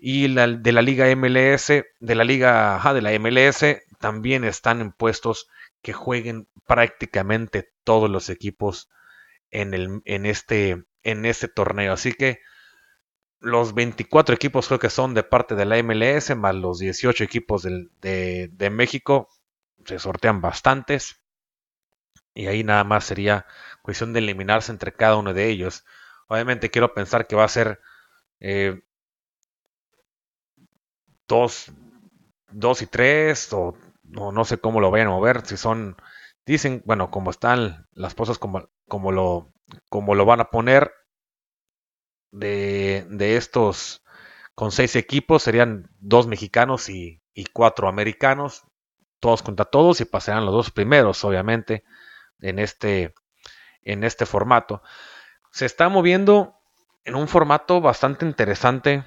y 0.00 0.34
de 0.34 0.72
la 0.72 0.82
liga 0.82 1.14
MLS, 1.14 1.68
de 1.68 2.14
la 2.14 2.24
liga 2.24 2.80
de 2.94 3.02
la 3.02 3.18
MLS, 3.18 3.64
también 3.98 4.44
están 4.44 4.80
en 4.80 4.92
puestos 4.92 5.48
que 5.82 5.92
jueguen 5.92 6.48
prácticamente 6.66 7.72
todos 7.84 8.10
los 8.10 8.28
equipos 8.30 8.90
en, 9.50 9.74
el, 9.74 10.02
en, 10.04 10.26
este, 10.26 10.84
en 11.02 11.24
este 11.24 11.48
torneo. 11.48 11.92
Así 11.92 12.12
que 12.12 12.40
los 13.40 13.74
24 13.74 14.34
equipos 14.34 14.66
creo 14.68 14.78
que 14.78 14.90
son 14.90 15.14
de 15.14 15.22
parte 15.22 15.54
de 15.54 15.64
la 15.64 15.82
MLS, 15.82 16.36
más 16.36 16.54
los 16.54 16.78
18 16.78 17.24
equipos 17.24 17.62
de, 17.62 18.48
de, 18.52 18.70
México, 18.70 19.28
se 19.84 19.98
sortean 19.98 20.40
bastantes. 20.40 21.22
Y 22.34 22.46
ahí 22.46 22.62
nada 22.62 22.84
más 22.84 23.04
sería 23.04 23.46
cuestión 23.82 24.12
de 24.12 24.20
eliminarse 24.20 24.70
entre 24.70 24.92
cada 24.92 25.16
uno 25.16 25.34
de 25.34 25.48
ellos. 25.48 25.84
Obviamente 26.28 26.70
quiero 26.70 26.94
pensar 26.94 27.26
que 27.26 27.34
va 27.34 27.44
a 27.44 27.48
ser 27.48 27.80
eh, 28.38 28.82
dos, 31.26 31.72
dos 32.50 32.82
y 32.82 32.86
tres, 32.86 33.52
o, 33.52 33.76
no 34.10 34.44
sé 34.44 34.58
cómo 34.58 34.80
lo 34.80 34.90
vayan 34.90 35.08
a 35.08 35.10
mover, 35.10 35.46
si 35.46 35.56
son, 35.56 35.96
dicen, 36.46 36.82
bueno, 36.84 37.10
como 37.10 37.30
están 37.30 37.86
las 37.92 38.14
cosas, 38.14 38.38
como, 38.38 38.68
como, 38.88 39.12
lo, 39.12 39.52
como 39.88 40.14
lo 40.14 40.24
van 40.24 40.40
a 40.40 40.50
poner 40.50 40.92
de, 42.30 43.06
de 43.08 43.36
estos, 43.36 44.04
con 44.54 44.72
seis 44.72 44.96
equipos, 44.96 45.42
serían 45.42 45.90
dos 45.98 46.26
mexicanos 46.26 46.88
y, 46.88 47.22
y 47.34 47.44
cuatro 47.46 47.88
americanos, 47.88 48.64
todos 49.20 49.42
contra 49.42 49.64
todos, 49.64 50.00
y 50.00 50.04
pasarán 50.04 50.44
los 50.44 50.54
dos 50.54 50.70
primeros, 50.70 51.24
obviamente, 51.24 51.84
en 52.40 52.58
este, 52.58 53.14
en 53.82 54.04
este 54.04 54.26
formato. 54.26 54.82
Se 55.52 55.66
está 55.66 55.88
moviendo 55.88 56.56
en 57.04 57.14
un 57.14 57.28
formato 57.28 57.80
bastante 57.80 58.26
interesante 58.26 59.04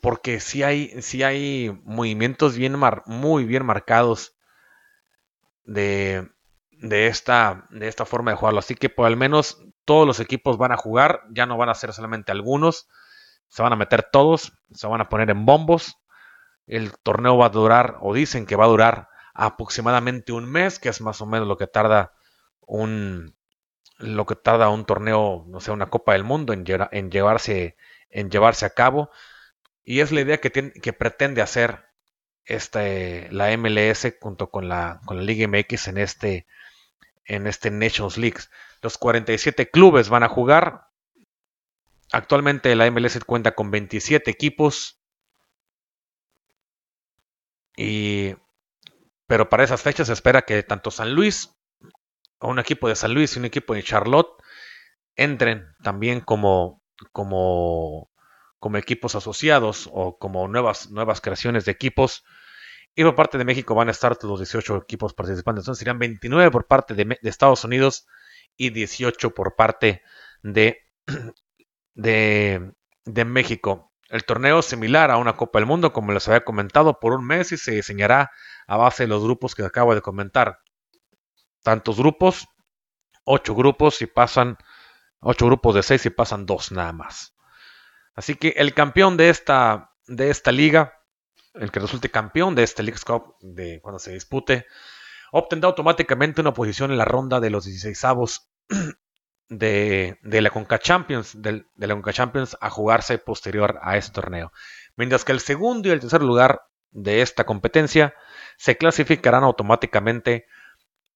porque 0.00 0.40
sí 0.40 0.62
hay, 0.62 0.92
hay 1.24 1.80
movimientos 1.84 2.56
bien 2.56 2.76
muy 3.06 3.44
bien 3.44 3.64
marcados 3.64 4.36
de, 5.64 6.28
de, 6.70 7.06
esta, 7.06 7.66
de 7.70 7.88
esta 7.88 8.04
forma 8.04 8.30
de 8.30 8.36
jugarlo. 8.36 8.58
Así 8.60 8.74
que 8.74 8.88
por 8.88 9.06
al 9.06 9.16
menos 9.16 9.62
todos 9.84 10.06
los 10.06 10.20
equipos 10.20 10.58
van 10.58 10.72
a 10.72 10.76
jugar, 10.76 11.22
ya 11.30 11.46
no 11.46 11.56
van 11.56 11.68
a 11.68 11.74
ser 11.74 11.92
solamente 11.92 12.32
algunos, 12.32 12.88
se 13.48 13.62
van 13.62 13.72
a 13.72 13.76
meter 13.76 14.08
todos, 14.10 14.52
se 14.72 14.86
van 14.86 15.00
a 15.00 15.08
poner 15.08 15.30
en 15.30 15.46
bombos. 15.46 15.96
El 16.66 16.96
torneo 16.98 17.36
va 17.36 17.46
a 17.46 17.50
durar, 17.50 17.96
o 18.00 18.12
dicen 18.12 18.46
que 18.46 18.56
va 18.56 18.64
a 18.64 18.68
durar 18.68 19.08
aproximadamente 19.34 20.32
un 20.32 20.50
mes, 20.50 20.78
que 20.78 20.88
es 20.88 21.00
más 21.00 21.20
o 21.20 21.26
menos 21.26 21.46
lo 21.46 21.56
que 21.56 21.66
tarda 21.66 22.12
un 22.60 23.36
lo 23.98 24.26
que 24.26 24.34
tarda 24.36 24.68
un 24.68 24.84
torneo, 24.84 25.44
no 25.48 25.60
sé, 25.60 25.70
una 25.70 25.88
Copa 25.88 26.12
del 26.12 26.24
Mundo 26.24 26.52
en, 26.52 26.64
en 26.90 27.10
llevarse 27.10 27.76
en 28.10 28.30
llevarse 28.30 28.66
a 28.66 28.70
cabo 28.70 29.10
y 29.86 30.00
es 30.00 30.10
la 30.10 30.20
idea 30.20 30.38
que, 30.38 30.50
tiene, 30.50 30.72
que 30.72 30.92
pretende 30.92 31.40
hacer 31.40 31.86
este, 32.44 33.30
la 33.30 33.56
MLS 33.56 34.14
junto 34.20 34.50
con 34.50 34.68
la, 34.68 35.00
con 35.06 35.16
la 35.16 35.22
Liga 35.22 35.46
MX 35.46 35.86
en 35.86 35.98
este, 35.98 36.46
en 37.24 37.46
este 37.46 37.70
Nations 37.70 38.18
League. 38.18 38.40
Los 38.82 38.98
47 38.98 39.70
clubes 39.70 40.08
van 40.08 40.24
a 40.24 40.28
jugar. 40.28 40.88
Actualmente 42.10 42.74
la 42.74 42.90
MLS 42.90 43.24
cuenta 43.24 43.54
con 43.54 43.70
27 43.70 44.28
equipos. 44.28 45.00
Y, 47.76 48.34
pero 49.28 49.48
para 49.48 49.62
esas 49.62 49.82
fechas 49.82 50.08
se 50.08 50.14
espera 50.14 50.42
que 50.42 50.64
tanto 50.64 50.90
San 50.90 51.14
Luis, 51.14 51.54
o 52.40 52.48
un 52.48 52.58
equipo 52.58 52.88
de 52.88 52.96
San 52.96 53.14
Luis 53.14 53.36
y 53.36 53.38
un 53.38 53.44
equipo 53.44 53.72
de 53.72 53.84
Charlotte, 53.84 54.42
entren 55.14 55.76
también 55.84 56.20
como, 56.20 56.82
como, 57.12 58.10
como 58.58 58.78
equipos 58.78 59.14
asociados 59.14 59.88
o 59.92 60.18
como 60.18 60.48
nuevas, 60.48 60.90
nuevas 60.90 61.20
creaciones 61.20 61.64
de 61.64 61.72
equipos. 61.72 62.24
Y 62.94 63.04
por 63.04 63.14
parte 63.14 63.38
de 63.38 63.44
México 63.44 63.74
van 63.74 63.88
a 63.88 63.90
estar 63.90 64.16
los 64.22 64.40
18 64.40 64.76
equipos 64.78 65.12
participantes. 65.14 65.64
Entonces 65.64 65.78
serían 65.78 65.98
29 65.98 66.50
por 66.50 66.66
parte 66.66 66.94
de, 66.94 67.18
Estados 67.22 67.64
Unidos 67.64 68.06
y 68.56 68.70
18 68.70 69.34
por 69.34 69.54
parte 69.54 70.02
de, 70.42 70.78
de, 71.94 73.24
México. 73.24 73.92
El 74.08 74.24
torneo 74.24 74.62
similar 74.62 75.10
a 75.10 75.18
una 75.18 75.36
Copa 75.36 75.58
del 75.58 75.66
Mundo, 75.66 75.92
como 75.92 76.12
les 76.12 76.26
había 76.28 76.44
comentado, 76.44 76.98
por 77.00 77.12
un 77.12 77.26
mes 77.26 77.52
y 77.52 77.58
se 77.58 77.72
diseñará 77.72 78.30
a 78.66 78.76
base 78.76 79.02
de 79.02 79.08
los 79.08 79.22
grupos 79.22 79.54
que 79.54 79.64
acabo 79.64 79.94
de 79.94 80.00
comentar. 80.00 80.60
Tantos 81.62 81.98
grupos, 81.98 82.48
8 83.24 83.54
grupos 83.54 84.00
y 84.00 84.06
pasan, 84.06 84.56
8 85.20 85.46
grupos 85.46 85.74
de 85.74 85.82
6 85.82 86.06
y 86.06 86.10
pasan 86.10 86.46
2 86.46 86.72
nada 86.72 86.92
más. 86.92 87.35
Así 88.16 88.34
que 88.34 88.54
el 88.56 88.74
campeón 88.74 89.16
de 89.16 89.28
esta, 89.28 89.92
de 90.06 90.30
esta 90.30 90.50
liga 90.50 90.96
el 91.60 91.70
que 91.70 91.80
resulte 91.80 92.10
campeón 92.10 92.54
de 92.54 92.62
este 92.62 92.82
League 92.82 93.00
Cup 93.04 93.36
de 93.40 93.80
cuando 93.80 93.98
se 93.98 94.12
dispute, 94.12 94.66
obtendrá 95.32 95.68
automáticamente 95.68 96.40
una 96.40 96.54
posición 96.54 96.90
en 96.90 96.98
la 96.98 97.04
ronda 97.04 97.40
de 97.40 97.50
los 97.50 97.64
16 97.64 98.04
avos 98.04 98.50
de, 99.48 100.18
la 100.22 100.50
Conca 100.50 100.78
Champions, 100.78 101.40
de, 101.40 101.64
la 101.76 101.94
Conca 101.94 102.12
Champions 102.12 102.56
a 102.60 102.70
jugarse 102.70 103.18
posterior 103.18 103.78
a 103.82 103.96
este 103.96 104.12
torneo. 104.12 104.52
Mientras 104.96 105.24
que 105.24 105.32
el 105.32 105.40
segundo 105.40 105.88
y 105.88 105.92
el 105.92 106.00
tercer 106.00 106.22
lugar 106.22 106.62
de 106.90 107.22
esta 107.22 107.44
competencia 107.44 108.14
se 108.56 108.76
clasificarán 108.76 109.44
automáticamente 109.44 110.46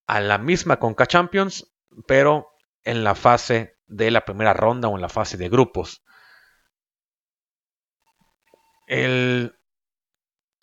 a 0.07 0.21
la 0.21 0.39
misma 0.39 0.79
Conca 0.79 1.07
Champions, 1.07 1.73
pero 2.07 2.49
en 2.85 3.05
la 3.05 3.15
fase 3.15 3.77
de 3.87 4.11
la 4.11 4.25
primera 4.25 4.55
ronda 4.55 4.89
o 4.89 4.97
en 4.97 5.03
la 5.03 5.09
fase 5.09 5.37
de 5.37 5.49
grupos. 5.49 6.05
El, 8.91 9.55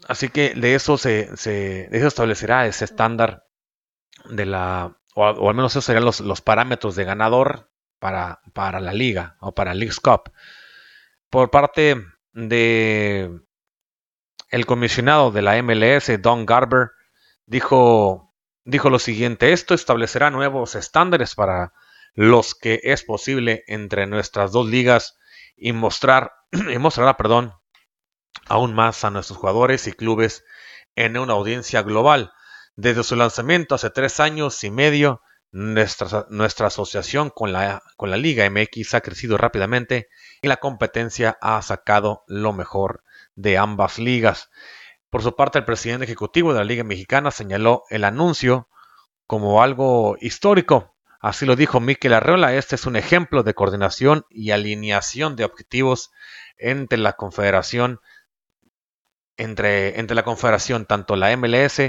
Así 0.08 0.30
que 0.30 0.54
de 0.54 0.76
eso 0.76 0.98
se, 0.98 1.36
se 1.38 1.90
eso 1.96 2.08
establecerá 2.08 2.68
ese 2.68 2.86
estándar 2.86 3.46
de 4.26 4.46
la, 4.46 4.98
o, 5.16 5.50
al 5.50 5.56
menos 5.56 5.74
esos 5.74 5.86
serían 5.86 6.06
los, 6.06 6.20
los 6.20 6.42
parámetros 6.42 6.96
de 6.96 7.04
ganador 7.04 7.72
para, 8.00 8.42
para, 8.54 8.80
la 8.80 8.94
liga 8.94 9.38
o 9.40 9.56
para 9.56 9.72
el 9.72 9.80
League 9.80 9.96
Cup. 10.02 10.32
Por 11.30 11.50
parte 11.50 12.04
de 12.32 13.32
el 14.50 14.66
comisionado 14.66 15.32
de 15.32 15.42
la 15.42 15.62
MLS, 15.64 16.22
Don 16.22 16.46
Garber, 16.46 16.92
dijo, 17.46 18.36
dijo 18.64 18.90
lo 18.90 19.00
siguiente, 19.00 19.52
esto 19.52 19.74
establecerá 19.74 20.30
nuevos 20.30 20.76
estándares 20.76 21.34
para 21.34 21.74
los 22.14 22.56
que 22.56 22.80
es 22.84 23.04
posible 23.04 23.64
entre 23.68 24.06
nuestras 24.08 24.52
dos 24.52 24.68
ligas 24.68 25.18
y 25.56 25.74
mostrar, 25.74 26.34
y 26.52 26.78
mostrará, 26.78 27.18
perdón, 27.18 27.54
aún 28.50 28.74
más 28.74 29.04
a 29.04 29.10
nuestros 29.10 29.40
jugadores 29.40 29.88
y 29.88 29.94
clubes 29.94 30.44
en 30.96 31.18
una 31.18 31.34
audiencia 31.34 31.82
global. 31.82 32.32
Desde 32.76 33.04
su 33.04 33.16
lanzamiento 33.16 33.76
hace 33.76 33.90
tres 33.90 34.20
años 34.20 34.64
y 34.64 34.72
medio, 34.72 35.22
nuestra, 35.52 36.68
asociación 36.68 37.30
con 37.30 37.54
la, 37.54 37.82
con 37.96 38.12
la 38.12 38.18
Liga 38.18 38.50
MX 38.50 38.94
ha 38.94 39.02
crecido 39.02 39.38
rápidamente 39.38 40.10
y 40.42 40.48
la 40.48 40.58
competencia 40.58 41.38
ha 41.42 41.62
sacado 41.62 42.24
lo 42.28 42.54
mejor 42.54 43.04
de 43.36 43.58
ambas 43.58 43.98
ligas. 43.98 44.50
Por 45.10 45.24
su 45.24 45.36
parte, 45.36 45.60
el 45.60 45.66
presidente 45.66 46.06
ejecutivo 46.06 46.54
de 46.54 46.60
la 46.60 46.66
Liga 46.66 46.84
Mexicana 46.84 47.32
señaló 47.32 47.84
el 47.90 48.04
anuncio 48.04 48.68
como 49.26 49.64
algo 49.64 50.18
histórico. 50.20 50.96
Así 51.20 51.46
lo 51.46 51.56
dijo 51.56 51.80
Miquel 51.80 52.14
Arreola, 52.14 52.54
este 52.54 52.76
es 52.76 52.86
un 52.86 52.96
ejemplo 52.96 53.44
de 53.44 53.54
coordinación 53.54 54.26
y 54.30 54.52
alineación 54.52 55.36
de 55.36 55.46
objetivos 55.46 56.12
entre 56.58 57.00
la 57.00 57.14
Confederación 57.14 58.02
entre, 59.38 60.00
entre 60.00 60.16
la 60.16 60.24
Confederación, 60.24 60.86
tanto 60.86 61.16
la 61.16 61.36
MLS 61.38 61.80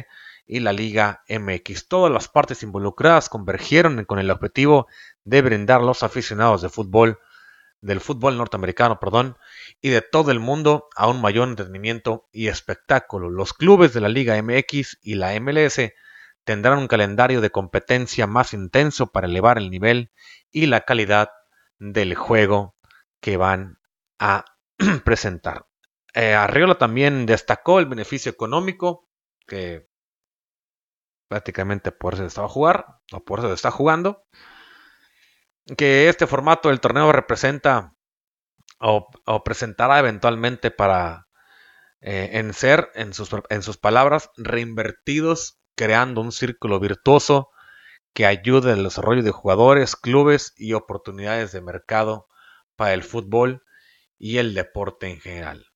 y 0.46 0.60
la 0.60 0.72
Liga 0.72 1.24
MX. 1.28 1.88
Todas 1.88 2.12
las 2.12 2.28
partes 2.28 2.62
involucradas 2.62 3.28
convergieron 3.28 4.04
con 4.04 4.18
el 4.18 4.30
objetivo 4.30 4.86
de 5.24 5.42
brindar 5.42 5.80
a 5.80 5.84
los 5.84 6.02
aficionados 6.02 6.62
de 6.62 6.70
fútbol, 6.70 7.18
del 7.80 8.00
fútbol 8.00 8.38
norteamericano, 8.38 8.98
perdón, 8.98 9.36
y 9.80 9.90
de 9.90 10.00
todo 10.00 10.30
el 10.30 10.40
mundo 10.40 10.88
a 10.96 11.06
un 11.06 11.20
mayor 11.20 11.48
entretenimiento 11.48 12.28
y 12.32 12.48
espectáculo. 12.48 13.28
Los 13.30 13.52
clubes 13.52 13.92
de 13.92 14.00
la 14.00 14.08
Liga 14.08 14.40
MX 14.42 14.98
y 15.02 15.14
la 15.14 15.38
MLS 15.38 15.92
tendrán 16.44 16.78
un 16.78 16.88
calendario 16.88 17.42
de 17.42 17.50
competencia 17.50 18.26
más 18.26 18.54
intenso 18.54 19.12
para 19.12 19.26
elevar 19.26 19.58
el 19.58 19.70
nivel 19.70 20.12
y 20.50 20.66
la 20.66 20.80
calidad 20.80 21.30
del 21.78 22.14
juego 22.14 22.74
que 23.20 23.36
van 23.36 23.78
a 24.18 24.44
presentar. 25.04 25.67
Eh, 26.14 26.34
Arriola 26.34 26.76
también 26.76 27.26
destacó 27.26 27.78
el 27.78 27.86
beneficio 27.86 28.30
económico 28.30 29.08
que 29.46 29.88
prácticamente 31.28 31.92
por 31.92 32.14
eso 32.14 32.24
estaba 32.24 32.48
jugar 32.48 32.86
o 33.12 33.24
por 33.24 33.40
eso 33.40 33.52
está 33.52 33.70
jugando. 33.70 34.24
Que 35.76 36.08
este 36.08 36.26
formato 36.26 36.70
del 36.70 36.80
torneo 36.80 37.12
representa 37.12 37.94
o, 38.80 39.08
presentará 39.44 39.98
eventualmente 39.98 40.70
para 40.70 41.26
eh, 42.00 42.30
en 42.34 42.54
ser, 42.54 42.90
en 42.94 43.12
sus, 43.12 43.30
en 43.50 43.62
sus 43.62 43.76
palabras, 43.76 44.30
reinvertidos, 44.36 45.60
creando 45.74 46.20
un 46.20 46.32
círculo 46.32 46.80
virtuoso 46.80 47.50
que 48.14 48.26
ayude 48.26 48.72
al 48.72 48.84
desarrollo 48.84 49.22
de 49.22 49.30
jugadores, 49.30 49.94
clubes 49.94 50.54
y 50.56 50.72
oportunidades 50.72 51.52
de 51.52 51.60
mercado 51.60 52.28
para 52.76 52.94
el 52.94 53.02
fútbol 53.02 53.62
y 54.18 54.38
el 54.38 54.54
deporte 54.54 55.08
en 55.08 55.20
general. 55.20 55.67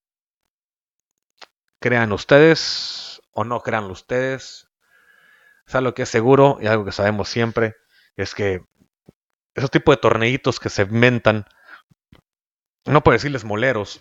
Crean 1.82 2.12
ustedes 2.12 3.20
o 3.32 3.44
no 3.44 3.60
crean 3.60 3.90
ustedes. 3.90 4.70
O 5.74 5.80
lo 5.80 5.94
que 5.94 6.02
es 6.02 6.08
seguro 6.08 6.58
y 6.60 6.66
algo 6.66 6.84
que 6.84 6.92
sabemos 6.92 7.28
siempre 7.28 7.76
es 8.16 8.34
que 8.34 8.64
esos 9.54 9.70
tipos 9.70 9.96
de 9.96 10.00
torneitos 10.00 10.60
que 10.60 10.68
se 10.68 10.82
inventan, 10.82 11.46
no 12.84 13.02
puedo 13.02 13.14
decirles 13.14 13.44
moleros, 13.44 14.00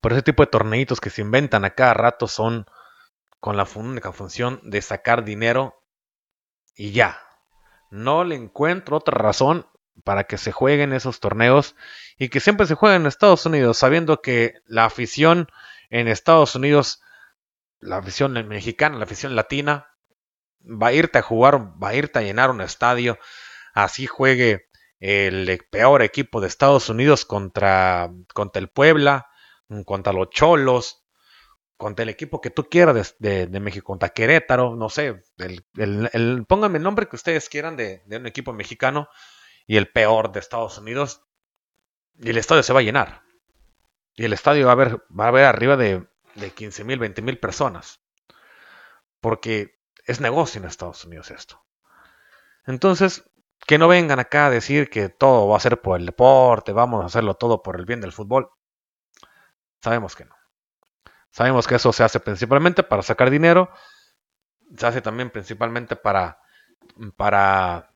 pero 0.00 0.14
ese 0.14 0.22
tipo 0.22 0.42
de 0.42 0.48
torneitos 0.48 1.00
que 1.00 1.10
se 1.10 1.20
inventan 1.22 1.64
a 1.64 1.70
cada 1.70 1.94
rato 1.94 2.26
son 2.26 2.66
con 3.40 3.56
la 3.56 3.66
única 3.74 4.12
función 4.12 4.60
de 4.64 4.82
sacar 4.82 5.24
dinero 5.24 5.82
y 6.74 6.92
ya. 6.92 7.20
No 7.90 8.24
le 8.24 8.36
encuentro 8.36 8.96
otra 8.96 9.18
razón 9.18 9.66
para 10.04 10.24
que 10.24 10.38
se 10.38 10.52
jueguen 10.52 10.92
esos 10.92 11.20
torneos 11.20 11.76
y 12.16 12.28
que 12.28 12.40
siempre 12.40 12.66
se 12.66 12.74
jueguen 12.74 13.02
en 13.02 13.08
Estados 13.08 13.44
Unidos, 13.44 13.76
sabiendo 13.78 14.22
que 14.22 14.54
la 14.66 14.84
afición 14.84 15.48
en 15.90 16.08
Estados 16.08 16.54
Unidos, 16.54 17.02
la 17.80 17.98
afición 17.98 18.32
mexicana, 18.48 18.96
la 18.96 19.04
afición 19.04 19.36
latina, 19.36 19.88
va 20.60 20.88
a 20.88 20.92
irte 20.92 21.18
a 21.18 21.22
jugar, 21.22 21.82
va 21.82 21.88
a 21.88 21.94
irte 21.94 22.18
a 22.18 22.22
llenar 22.22 22.50
un 22.50 22.60
estadio, 22.60 23.18
así 23.74 24.06
juegue 24.06 24.68
el 25.00 25.60
peor 25.70 26.02
equipo 26.02 26.40
de 26.40 26.46
Estados 26.48 26.88
Unidos 26.88 27.24
contra, 27.24 28.10
contra 28.34 28.60
el 28.60 28.68
Puebla, 28.68 29.28
contra 29.86 30.12
los 30.12 30.30
Cholos, 30.30 31.04
contra 31.76 32.02
el 32.02 32.10
equipo 32.10 32.42
que 32.42 32.50
tú 32.50 32.68
quieras 32.68 33.16
de, 33.18 33.48
México, 33.60 33.86
contra 33.86 34.10
Querétaro, 34.10 34.76
no 34.76 34.90
sé, 34.90 35.22
el, 35.38 36.44
pónganme 36.46 36.76
el 36.76 36.84
nombre 36.84 37.08
que 37.08 37.16
ustedes 37.16 37.48
quieran 37.48 37.76
de, 37.76 38.02
de, 38.04 38.18
un 38.18 38.26
equipo 38.26 38.52
mexicano 38.52 39.08
y 39.66 39.78
el 39.78 39.90
peor 39.90 40.30
de 40.30 40.40
Estados 40.40 40.76
Unidos, 40.76 41.22
y 42.18 42.28
el 42.28 42.36
estadio 42.36 42.62
se 42.62 42.74
va 42.74 42.80
a 42.80 42.82
llenar. 42.82 43.22
Y 44.20 44.26
el 44.26 44.34
estadio 44.34 44.66
va 44.66 44.72
a 44.72 44.74
haber, 44.74 44.98
va 45.18 45.24
a 45.24 45.28
haber 45.28 45.46
arriba 45.46 45.78
de, 45.78 46.06
de 46.34 46.50
15 46.50 46.84
mil, 46.84 46.98
20 46.98 47.22
mil 47.22 47.38
personas. 47.38 48.02
Porque 49.18 49.80
es 50.04 50.20
negocio 50.20 50.60
en 50.60 50.68
Estados 50.68 51.02
Unidos 51.06 51.30
esto. 51.30 51.64
Entonces, 52.66 53.24
que 53.66 53.78
no 53.78 53.88
vengan 53.88 54.18
acá 54.18 54.44
a 54.44 54.50
decir 54.50 54.90
que 54.90 55.08
todo 55.08 55.48
va 55.48 55.56
a 55.56 55.60
ser 55.60 55.80
por 55.80 55.98
el 55.98 56.04
deporte, 56.04 56.72
vamos 56.72 57.02
a 57.02 57.06
hacerlo 57.06 57.36
todo 57.36 57.62
por 57.62 57.80
el 57.80 57.86
bien 57.86 58.02
del 58.02 58.12
fútbol. 58.12 58.50
Sabemos 59.80 60.14
que 60.14 60.26
no. 60.26 60.36
Sabemos 61.30 61.66
que 61.66 61.76
eso 61.76 61.90
se 61.90 62.04
hace 62.04 62.20
principalmente 62.20 62.82
para 62.82 63.00
sacar 63.00 63.30
dinero, 63.30 63.70
se 64.76 64.86
hace 64.86 65.00
también 65.00 65.30
principalmente 65.30 65.96
para, 65.96 66.42
para 67.16 67.94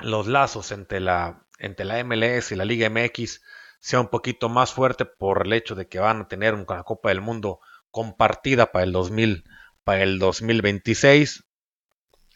los 0.00 0.26
lazos 0.26 0.70
entre 0.70 1.00
la, 1.00 1.46
entre 1.58 1.86
la 1.86 2.04
MLS 2.04 2.52
y 2.52 2.56
la 2.56 2.66
Liga 2.66 2.90
MX 2.90 3.40
sea 3.80 4.00
un 4.00 4.08
poquito 4.08 4.48
más 4.48 4.72
fuerte 4.72 5.06
por 5.06 5.46
el 5.46 5.52
hecho 5.54 5.74
de 5.74 5.88
que 5.88 5.98
van 5.98 6.22
a 6.22 6.28
tener 6.28 6.54
una 6.54 6.84
Copa 6.84 7.08
del 7.08 7.20
Mundo 7.20 7.60
compartida 7.90 8.70
para 8.72 8.84
el 8.84 8.92
2000, 8.92 9.44
para 9.84 10.02
el 10.02 10.18
2026. 10.18 11.44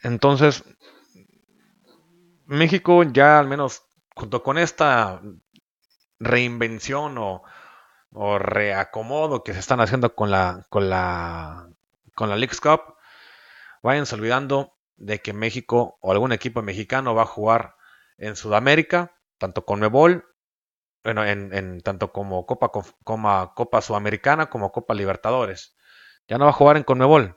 Entonces, 0.02 0.64
México 2.46 3.02
ya 3.04 3.38
al 3.38 3.46
menos 3.46 3.82
junto 4.14 4.42
con 4.42 4.58
esta 4.58 5.20
reinvención 6.18 7.16
o, 7.18 7.42
reacomodo 8.38 9.42
que 9.42 9.52
se 9.52 9.58
están 9.58 9.80
haciendo 9.80 10.14
con 10.14 10.30
la 10.30 10.66
con 10.70 10.88
la 10.88 11.68
con 12.14 12.28
la 12.28 12.36
Leagues 12.36 12.60
Cup, 12.60 12.94
váyanse 13.82 14.14
olvidando 14.14 14.76
de 14.96 15.20
que 15.20 15.32
México 15.32 15.98
o 16.00 16.12
algún 16.12 16.32
equipo 16.32 16.62
mexicano 16.62 17.14
va 17.16 17.22
a 17.22 17.26
jugar 17.26 17.74
en 18.16 18.36
Sudamérica, 18.36 19.16
tanto 19.38 19.64
con 19.64 19.80
Mebol, 19.80 20.24
bueno, 21.04 21.24
en, 21.24 21.80
tanto 21.82 22.12
como 22.12 22.46
Copa, 22.46 22.70
como 23.04 23.54
Copa 23.54 23.82
Sudamericana 23.82 24.46
como 24.46 24.72
Copa 24.72 24.94
Libertadores. 24.94 25.76
Ya 26.26 26.38
no 26.38 26.46
va 26.46 26.50
a 26.50 26.54
jugar 26.54 26.78
en 26.78 26.84
Conmebol. 26.84 27.36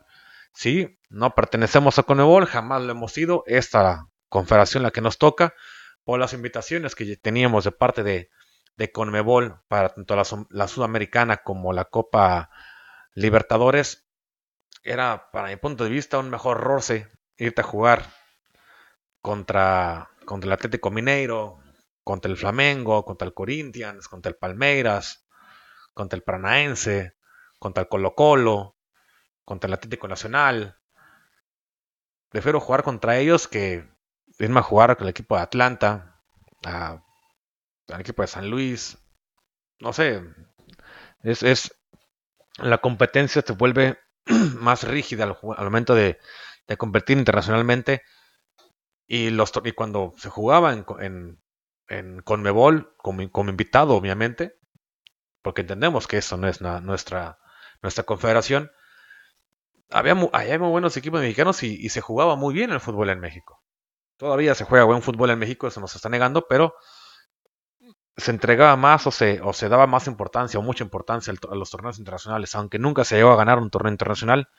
Sí, 0.54 1.00
no 1.10 1.36
pertenecemos 1.36 2.00
a 2.00 2.04
Conmebol, 2.04 2.46
jamás 2.46 2.82
lo 2.82 2.92
hemos 2.94 3.12
sido. 3.12 3.44
Esta 3.46 4.08
confederación 4.30 4.84
la 4.84 4.92
que 4.92 5.02
nos 5.02 5.18
toca, 5.18 5.54
por 6.06 6.20
las 6.20 6.34
invitaciones 6.34 6.96
que 6.96 7.18
teníamos 7.18 7.66
de 7.66 7.72
parte 7.72 8.04
de, 8.04 8.30
de 8.78 8.92
Conmebol 8.92 9.60
para 9.68 9.90
tanto 9.90 10.16
la, 10.16 10.68
Sudamericana 10.68 11.38
como 11.38 11.74
la 11.74 11.86
Copa 11.86 12.50
Libertadores, 13.14 14.08
era, 14.84 15.30
para 15.32 15.50
mi 15.50 15.58
punto 15.58 15.84
de 15.84 15.90
vista, 15.90 16.20
un 16.20 16.30
mejor 16.30 16.62
roce 16.62 17.10
irte 17.38 17.62
a 17.62 17.66
jugar 17.66 18.06
contra, 19.22 20.10
contra 20.26 20.48
el 20.48 20.54
Atlético 20.54 20.92
Mineiro, 20.92 21.60
contra 22.08 22.32
el 22.32 22.38
Flamengo, 22.38 23.04
contra 23.04 23.28
el 23.28 23.34
Corinthians, 23.34 24.08
contra 24.08 24.30
el 24.30 24.38
Palmeiras, 24.38 25.28
contra 25.94 26.16
el 26.16 26.24
Paranaense, 26.24 27.18
contra 27.60 27.82
el 27.84 27.90
Colo 27.90 28.16
Colo, 28.16 28.78
contra 29.44 29.68
el 29.68 29.74
Atlético 29.74 30.08
Nacional. 30.08 30.80
Prefiero 32.30 32.62
jugar 32.62 32.84
contra 32.84 33.18
ellos 33.18 33.50
que 33.50 33.90
irme 34.40 34.60
a 34.62 34.64
jugar 34.64 34.96
con 34.96 35.04
el 35.04 35.10
equipo 35.10 35.36
de 35.36 35.42
Atlanta, 35.42 36.24
al 36.64 37.04
equipo 38.00 38.22
de 38.22 38.30
San 38.30 38.50
Luis. 38.50 38.98
No 39.82 39.92
sé, 39.92 40.24
es, 41.24 41.44
es 41.44 41.76
la 42.56 42.78
competencia 42.78 43.42
se 43.42 43.52
vuelve 43.52 44.00
más 44.62 44.84
rígida 44.84 45.26
al, 45.26 45.66
momento 45.66 45.94
de, 45.94 46.18
competir 46.78 47.18
internacionalmente. 47.18 48.02
Y, 49.08 49.30
los, 49.30 49.52
y 49.66 49.74
cuando 49.74 50.14
se 50.16 50.30
jugaba 50.30 50.72
en, 50.72 50.86
en, 51.02 51.42
en 51.88 52.22
Conmebol, 52.22 52.94
como, 52.98 53.30
como, 53.32 53.50
invitado, 53.50 53.96
obviamente, 53.96 54.58
porque 55.42 55.62
entendemos 55.62 56.08
que 56.08 56.18
eso 56.18 56.38
no 56.38 56.48
es 56.48 56.62
nuestra, 56.62 57.40
nuestra 57.82 58.04
confederación, 58.04 58.72
había, 59.90 60.16
muy, 60.16 60.30
muy 60.32 60.70
buenos 60.70 60.98
equipos 60.98 61.22
mexicanos 61.22 61.64
y, 61.64 61.90
se 61.90 62.02
jugaba 62.02 62.36
muy 62.36 62.54
bien 62.54 62.72
el 62.72 62.80
fútbol 62.80 63.10
en 63.10 63.20
México. 63.20 63.64
Todavía 64.18 64.56
se 64.56 64.66
juega 64.66 64.86
buen 64.86 65.02
fútbol 65.02 65.30
en 65.30 65.40
México, 65.40 65.68
eso 65.68 65.80
nos 65.80 65.96
está 65.96 66.10
negando, 66.10 66.48
pero 66.48 66.76
se 68.18 68.32
entregaba 68.32 68.76
más 68.76 69.06
o 69.06 69.12
se, 69.12 69.42
o 69.42 69.54
se 69.54 69.70
daba 69.70 69.86
más 69.86 70.08
importancia 70.08 70.60
o 70.60 70.64
mucha 70.64 70.84
importancia 70.84 71.34
a 71.50 71.56
los 71.56 71.70
torneos 71.70 72.00
internacionales, 72.00 72.56
aunque 72.56 72.80
nunca 72.80 73.04
se 73.04 73.16
llegó 73.16 73.32
a 73.32 73.36
ganar 73.36 73.60
un 73.60 73.70
torneo 73.70 73.92
internacional 73.92 74.50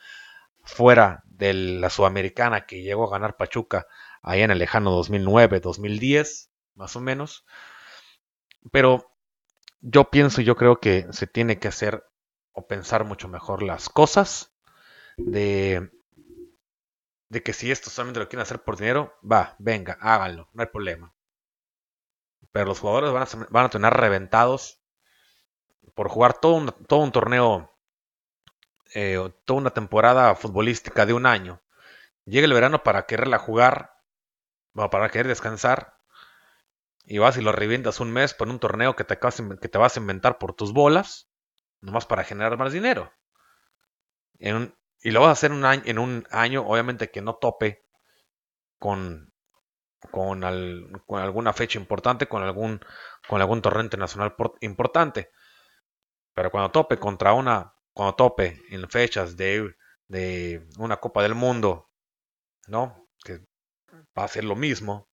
fuera 0.63 1.23
de 1.27 1.53
la 1.55 1.91
Sudamericana 1.91 2.67
que 2.67 2.83
llegó 2.83 3.09
a 3.09 3.11
ganar 3.11 3.37
Pachuca 3.37 3.87
allá 4.23 4.45
en 4.45 4.51
el 4.53 4.59
lejano 4.59 4.91
2009, 4.93 5.61
2010, 5.61 6.48
más 6.79 6.97
o 6.97 7.01
menos. 7.01 7.45
Pero 8.73 9.13
yo 9.81 10.11
pienso, 10.11 10.41
yo 10.41 10.57
creo 10.57 10.81
que 10.81 11.07
se 11.11 11.27
tiene 11.27 11.59
que 11.59 11.69
hacer 11.69 12.05
o 12.53 12.67
pensar 12.67 13.05
mucho 13.05 13.29
mejor 13.29 13.63
las 13.63 13.89
cosas 13.89 14.55
de 15.17 15.91
de 17.29 17.43
que 17.43 17.53
si 17.53 17.71
esto 17.71 17.91
solamente 17.91 18.21
lo 18.21 18.29
quieren 18.29 18.43
hacer 18.43 18.63
por 18.63 18.77
dinero, 18.77 19.19
va, 19.21 19.55
venga, 19.59 19.99
háganlo, 20.01 20.49
no 20.53 20.63
hay 20.63 20.69
problema. 20.69 21.15
Pero 22.53 22.67
los 22.67 22.81
jugadores 22.81 23.13
van 23.13 23.23
a, 23.23 23.47
van 23.51 23.67
a 23.67 23.71
tener 23.71 23.93
reventados 23.93 24.81
por 25.95 26.09
jugar 26.09 26.39
todo 26.39 26.55
un, 26.55 26.67
todo 26.87 27.01
un 27.01 27.13
torneo, 27.13 27.71
eh, 28.95 29.31
toda 29.45 29.61
una 29.61 29.71
temporada 29.71 30.35
futbolística 30.35 31.05
de 31.05 31.13
un 31.13 31.27
año. 31.27 31.61
Llega 32.25 32.47
el 32.47 32.55
verano 32.55 32.83
para 32.83 33.07
quererla 33.07 33.39
jugar, 33.39 33.95
para 34.73 35.11
querer 35.11 35.29
descansar, 35.29 35.98
y 37.11 37.17
vas 37.17 37.39
y 37.39 37.41
lo 37.41 37.53
revientas 37.53 38.01
un 38.01 38.13
mes 38.13 38.35
por 38.35 38.49
un 38.49 38.59
torneo 38.59 38.95
que 38.95 39.03
te, 39.03 39.17
vas 39.79 39.97
a 39.97 40.01
inventar 40.01 40.37
por 40.37 40.53
tus 40.53 40.75
bolas, 40.75 41.31
nomás 41.81 42.05
para 42.05 42.23
generar 42.23 42.59
más 42.59 42.71
dinero. 42.71 43.11
Y 44.39 45.11
lo 45.11 45.21
vas 45.21 45.29
a 45.31 45.33
hacer 45.33 45.53
un 45.53 45.65
año, 45.65 45.83
en 45.87 45.99
un 45.99 46.27
año, 46.31 46.67
obviamente 46.67 47.11
que 47.11 47.23
no 47.23 47.37
tope 47.37 47.83
con, 48.79 49.33
con, 50.11 50.45
alguna 50.45 51.55
fecha 51.55 51.79
importante, 51.79 52.29
con 52.29 52.43
algún, 52.43 52.79
con 53.27 53.41
algún 53.41 53.63
torneo 53.63 53.85
internacional 53.85 54.35
importante. 54.61 55.31
Pero 56.35 56.51
cuando 56.51 56.71
tope 56.71 56.99
contra 56.99 57.33
una, 57.33 57.73
cuando 57.95 58.17
tope 58.17 58.61
en 58.69 58.87
fechas 58.91 59.35
de, 59.35 59.75
de 60.09 60.69
una 60.77 60.99
Copa 60.99 61.23
del 61.23 61.35
Mundo, 61.35 61.89
¿no? 62.67 63.09
Que 63.25 63.47
va 64.17 64.25
a 64.25 64.29
ser 64.29 64.45
lo 64.45 64.57
mismo, 64.57 65.09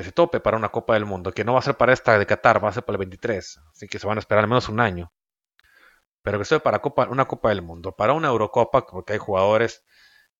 que 0.00 0.04
se 0.04 0.12
tope 0.12 0.40
para 0.40 0.56
una 0.56 0.70
Copa 0.70 0.94
del 0.94 1.04
Mundo, 1.04 1.32
que 1.32 1.44
no 1.44 1.52
va 1.54 1.60
a 1.60 1.62
ser 1.62 1.76
para 1.76 1.92
esta 1.92 2.18
de 2.18 2.26
Qatar, 2.26 2.64
va 2.64 2.70
a 2.70 2.72
ser 2.72 2.84
para 2.84 2.94
el 2.94 3.00
23, 3.00 3.60
así 3.72 3.88
que 3.88 3.98
se 3.98 4.06
van 4.06 4.18
a 4.18 4.20
esperar 4.20 4.44
al 4.44 4.48
menos 4.48 4.68
un 4.68 4.80
año 4.80 5.12
pero 6.22 6.38
que 6.38 6.44
sea 6.44 6.60
para 6.60 6.80
Copa, 6.80 7.08
una 7.08 7.26
Copa 7.26 7.48
del 7.50 7.62
Mundo, 7.62 7.92
para 7.92 8.12
una 8.12 8.28
Eurocopa, 8.28 8.86
porque 8.86 9.14
hay 9.14 9.18
jugadores 9.18 9.84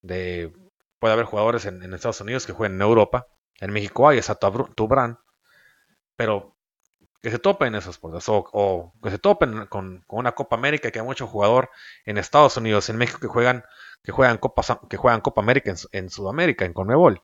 de. 0.03 0.53
Puede 0.99 1.15
haber 1.15 1.27
jugadores 1.27 1.65
en, 1.67 1.95
Estados 1.95 2.21
Unidos 2.21 2.47
que 2.47 2.53
jueguen 2.53 2.77
en 2.77 2.83
Europa. 2.83 3.29
En 3.61 3.73
México 3.73 4.09
hay, 4.09 4.19
esa 4.19 4.35
Tubran. 4.37 5.19
Pero 6.17 6.57
que 7.23 7.31
se 7.31 7.39
topen 7.39 7.75
esos 7.75 7.99
puertas. 7.99 8.27
O, 8.29 8.93
que 9.03 9.11
se 9.11 9.19
topen 9.19 9.67
con, 9.67 10.05
una 10.09 10.33
Copa 10.33 10.57
América, 10.57 10.91
que 10.91 10.99
hay 11.01 11.05
mucho 11.05 11.27
jugador 11.27 11.71
en 12.05 12.19
Estados 12.19 12.57
Unidos, 12.57 12.91
en 12.91 12.99
México 12.99 13.19
que 13.21 13.29
juegan, 13.29 13.65
que 14.03 14.13
juegan 14.13 14.39
Copa, 14.39 14.63
que 14.89 14.97
juegan 14.99 15.21
Copa 15.23 15.41
América 15.41 15.75
en, 15.93 16.11
Sudamérica, 16.11 16.67
en 16.67 16.75
Conmebol. 16.75 17.23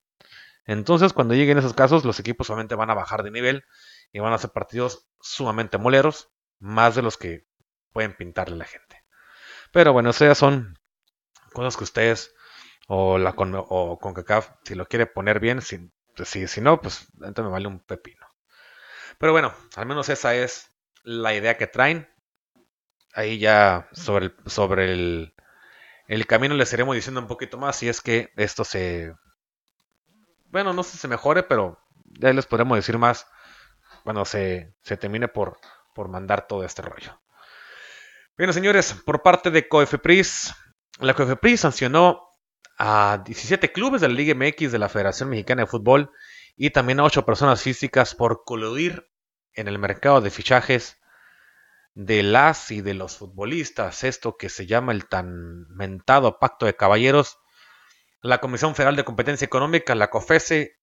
Entonces, 0.66 1.12
cuando 1.12 1.34
lleguen 1.34 1.58
esos 1.58 1.74
casos, 1.74 2.04
los 2.04 2.18
equipos 2.20 2.48
solamente 2.48 2.74
van 2.74 2.90
a 2.90 2.94
bajar 2.94 3.22
de 3.22 3.30
nivel 3.30 3.64
y 4.12 4.18
van 4.18 4.32
a 4.32 4.36
hacer 4.36 4.50
partidos 4.50 5.08
sumamente 5.20 5.78
moleros, 5.78 6.30
más 6.58 6.94
de 6.94 7.02
los 7.02 7.16
que 7.16 7.46
pueden 7.92 8.16
pintarle 8.16 8.56
la 8.56 8.64
gente. 8.64 9.04
Pero 9.72 9.92
bueno, 9.92 10.10
esas 10.10 10.36
son 10.38 10.78
cosas 11.52 11.76
que 11.76 11.84
ustedes 11.84 12.34
o 12.88 13.18
la 13.18 13.34
con, 13.34 13.52
o 13.54 13.98
con 13.98 14.14
si 14.64 14.74
lo 14.74 14.86
quiere 14.86 15.06
poner 15.06 15.40
bien, 15.40 15.60
si, 15.60 15.90
pues 16.16 16.58
no, 16.62 16.80
pues 16.80 17.08
entonces 17.14 17.44
me 17.44 17.50
vale 17.50 17.68
un 17.68 17.80
pepino. 17.80 18.26
Pero 19.18 19.32
bueno, 19.32 19.54
al 19.76 19.86
menos 19.86 20.08
esa 20.08 20.34
es 20.34 20.68
la 21.02 21.34
idea 21.34 21.56
que 21.56 21.66
traen. 21.66 22.08
Ahí 23.12 23.38
ya 23.38 23.88
sobre 23.92 24.26
el, 24.26 24.36
sobre 24.46 24.92
el, 24.92 25.34
el 26.06 26.26
camino 26.26 26.54
les 26.54 26.72
iremos 26.72 26.94
diciendo 26.94 27.20
un 27.20 27.26
poquito 27.26 27.58
más 27.58 27.76
si 27.76 27.88
es 27.88 28.00
que 28.00 28.30
esto 28.36 28.64
se... 28.64 29.14
Bueno, 30.56 30.72
no 30.72 30.82
sé 30.82 30.92
si 30.92 30.96
se 30.96 31.08
mejore, 31.08 31.42
pero 31.42 31.78
ya 32.18 32.32
les 32.32 32.46
podremos 32.46 32.78
decir 32.78 32.96
más 32.96 33.26
cuando 34.04 34.24
se, 34.24 34.74
se 34.80 34.96
termine 34.96 35.28
por, 35.28 35.58
por 35.94 36.08
mandar 36.08 36.46
todo 36.46 36.64
este 36.64 36.80
rollo. 36.80 37.20
Bueno, 38.38 38.54
señores, 38.54 38.94
por 39.04 39.20
parte 39.20 39.50
de 39.50 39.68
COEFEPRIS, 39.68 40.54
la 41.00 41.12
COEFEPRIS 41.12 41.60
sancionó 41.60 42.22
a 42.78 43.22
17 43.22 43.70
clubes 43.70 44.00
de 44.00 44.08
la 44.08 44.14
Liga 44.14 44.34
MX 44.34 44.72
de 44.72 44.78
la 44.78 44.88
Federación 44.88 45.28
Mexicana 45.28 45.60
de 45.60 45.66
Fútbol 45.66 46.10
y 46.56 46.70
también 46.70 47.00
a 47.00 47.04
8 47.04 47.26
personas 47.26 47.60
físicas 47.60 48.14
por 48.14 48.42
coludir 48.44 49.10
en 49.52 49.68
el 49.68 49.78
mercado 49.78 50.22
de 50.22 50.30
fichajes 50.30 50.96
de 51.92 52.22
las 52.22 52.70
y 52.70 52.80
de 52.80 52.94
los 52.94 53.18
futbolistas, 53.18 54.04
esto 54.04 54.38
que 54.38 54.48
se 54.48 54.66
llama 54.66 54.92
el 54.92 55.06
tan 55.06 55.68
mentado 55.68 56.38
pacto 56.38 56.64
de 56.64 56.76
caballeros. 56.76 57.40
La 58.22 58.38
Comisión 58.38 58.74
Federal 58.74 58.96
de 58.96 59.04
Competencia 59.04 59.44
Económica, 59.44 59.94
la 59.94 60.10
COFESE, 60.10 60.78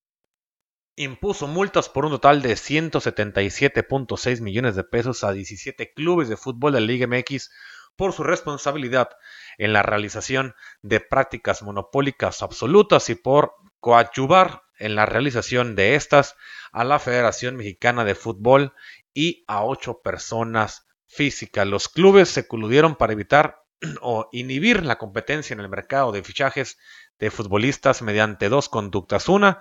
impuso 0.95 1.47
multas 1.47 1.89
por 1.89 2.05
un 2.05 2.11
total 2.11 2.41
de 2.41 2.53
177.6 2.53 4.41
millones 4.41 4.75
de 4.75 4.83
pesos 4.83 5.23
a 5.23 5.31
17 5.31 5.93
clubes 5.93 6.29
de 6.29 6.37
fútbol 6.37 6.73
de 6.73 6.81
la 6.81 6.85
Liga 6.85 7.07
MX 7.07 7.49
por 7.95 8.13
su 8.13 8.23
responsabilidad 8.23 9.09
en 9.57 9.73
la 9.73 9.83
realización 9.83 10.55
de 10.81 10.99
prácticas 10.99 11.63
monopólicas 11.63 12.41
absolutas 12.41 13.09
y 13.09 13.15
por 13.15 13.55
coadyuvar 13.79 14.63
en 14.77 14.95
la 14.95 15.05
realización 15.05 15.75
de 15.75 15.95
estas 15.95 16.35
a 16.71 16.83
la 16.83 16.99
Federación 16.99 17.55
Mexicana 17.55 18.03
de 18.05 18.15
Fútbol 18.15 18.73
y 19.13 19.43
a 19.47 19.63
ocho 19.63 20.01
personas 20.01 20.87
físicas. 21.07 21.67
Los 21.67 21.89
clubes 21.89 22.29
se 22.29 22.47
coludieron 22.47 22.95
para 22.95 23.13
evitar 23.13 23.63
o 24.01 24.29
inhibir 24.31 24.83
la 24.83 24.97
competencia 24.97 25.53
en 25.53 25.59
el 25.59 25.69
mercado 25.69 26.11
de 26.11 26.23
fichajes 26.23 26.77
de 27.19 27.31
futbolistas 27.31 28.01
mediante 28.01 28.49
dos 28.49 28.69
conductas. 28.69 29.29
Una, 29.29 29.59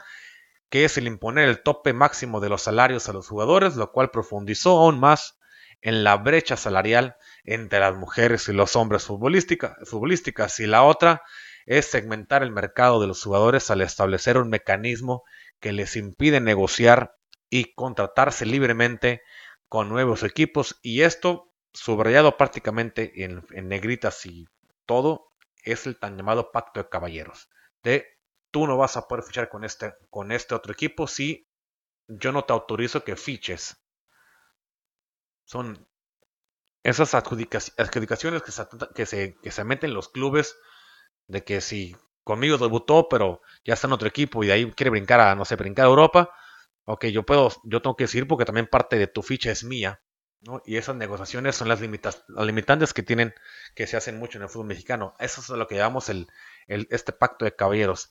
que 0.69 0.85
es 0.85 0.97
el 0.97 1.07
imponer 1.07 1.49
el 1.49 1.63
tope 1.63 1.93
máximo 1.93 2.41
de 2.41 2.49
los 2.49 2.63
salarios 2.63 3.09
a 3.09 3.13
los 3.13 3.29
jugadores, 3.29 3.77
lo 3.77 3.93
cual 3.93 4.11
profundizó 4.11 4.79
aún 4.79 4.99
más 4.99 5.39
en 5.83 6.05
la 6.05 6.17
brecha 6.17 6.57
salarial 6.57 7.17
entre 7.45 7.81
las 7.81 7.95
mujeres 7.95 8.49
y 8.49 8.53
los 8.53 8.77
hombres 8.77 9.05
futbolísticas. 9.05 10.61
Y 10.61 10.67
la 10.67 10.83
otra 10.83 11.23
es 11.67 11.87
segmentar 11.87 12.43
el 12.43 12.53
mercado 12.53 13.01
de 13.01 13.07
los 13.07 13.23
jugadores 13.23 13.71
al 13.71 13.83
establecer 13.83 14.39
un 14.39 14.49
mecanismo 14.49 15.25
que 15.61 15.73
les 15.73 15.97
impide 15.97 16.41
negociar 16.41 17.17
y 17.51 17.75
contratarse 17.75 18.47
libremente 18.47 19.23
con 19.69 19.89
nuevos 19.89 20.23
equipos. 20.23 20.79
Y 20.83 21.03
esto, 21.03 21.53
subrayado 21.73 22.37
prácticamente 22.37 23.25
en, 23.25 23.45
negritas 23.69 24.25
y 24.27 24.47
todo, 24.87 25.32
es 25.63 25.87
el 25.87 25.99
tan 25.99 26.17
llamado 26.17 26.53
pacto 26.53 26.81
de 26.83 26.89
caballeros. 26.89 27.49
De 27.83 28.07
tú 28.51 28.67
no 28.67 28.77
vas 28.77 28.97
a 28.97 29.09
poder 29.09 29.25
fichar 29.25 29.49
con 29.49 29.65
este, 29.65 29.95
con 30.11 30.31
este 30.33 30.55
otro 30.55 30.73
equipo 30.73 31.07
si 31.07 31.49
yo 32.07 32.33
no 32.33 32.45
te 32.45 32.53
autorizo 32.53 33.05
que 33.05 33.17
fiches. 33.17 33.77
Son 35.45 35.89
esas 36.83 37.15
adjudicaciones 37.15 38.43
que 38.43 39.07
se, 39.07 39.37
que 39.43 39.51
se, 39.51 39.65
meten 39.65 39.95
los 39.95 40.09
clubes 40.09 40.57
de 41.27 41.45
que 41.45 41.61
si 41.61 41.97
conmigo 42.25 42.59
debutó, 42.59 43.09
pero 43.09 43.41
ya 43.65 43.75
está 43.75 43.87
en 43.87 43.93
otro 43.93 44.09
equipo 44.09 44.43
y 44.43 44.49
de 44.49 44.53
ahí 44.53 44.73
quiere 44.73 44.91
brincar 44.91 45.21
a, 45.21 45.35
no 45.35 45.45
sé, 45.45 45.57
brincar 45.57 45.87
a 45.87 45.89
Europa, 45.89 46.35
ok, 46.85 47.07
yo 47.07 47.25
puedo, 47.25 47.51
yo 47.65 47.83
tengo 47.83 47.97
que 47.97 48.05
decir 48.05 48.27
porque 48.27 48.45
también 48.45 48.67
parte 48.67 48.97
de 48.99 49.07
tu 49.07 49.23
ficha 49.23 49.51
es 49.51 49.65
mía, 49.65 50.03
Y 50.65 50.77
esas 50.77 50.97
negociaciones 50.97 51.55
son 51.55 51.69
las, 51.69 51.81
las 51.81 52.47
limitantes 52.47 52.93
que 52.93 53.05
tienen, 53.05 53.33
que 53.75 53.87
se 53.87 53.97
hacen 53.97 54.19
mucho 54.19 54.39
en 54.39 54.43
el 54.43 54.49
fútbol 54.49 54.67
mexicano. 54.67 55.15
Eso 55.21 55.41
es 55.41 55.49
lo 55.49 55.69
que 55.69 55.77
llamamos 55.77 56.09
el, 56.09 56.27
este 56.67 57.13
pacto 57.13 57.45
de 57.45 57.55
caballeros. 57.55 58.11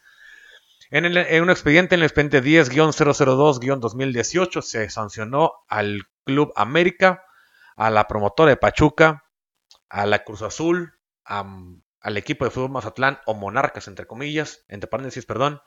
En, 0.92 1.06
un 1.06 1.50
expediente, 1.50 1.96
en 1.96 2.02
el 2.02 2.06
expediente 2.06 2.44
10-002-2018, 2.44 4.62
se 4.62 4.90
sancionó 4.90 5.54
al 5.68 6.04
Club 6.26 6.54
América, 6.56 7.26
a 7.76 7.90
la 7.90 8.08
promotora 8.08 8.50
de 8.50 8.58
Pachuca, 8.58 9.26
a 9.90 10.06
la 10.06 10.24
Cruz 10.24 10.42
Azul, 10.42 10.94
al 11.24 12.18
equipo 12.18 12.46
de 12.46 12.52
fútbol 12.52 12.72
Mazatlán, 12.72 13.20
o 13.26 13.34
Monarcas, 13.34 13.88
entre 13.88 14.08
comillas, 14.08 14.66
entre 14.68 14.90
paréntesis, 14.90 15.26
perdón, 15.26 15.62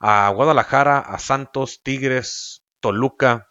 a 0.00 0.28
Guadalajara, 0.30 0.98
a 0.98 1.18
Santos, 1.18 1.82
Tigres, 1.82 2.64
Toluca, 2.80 3.50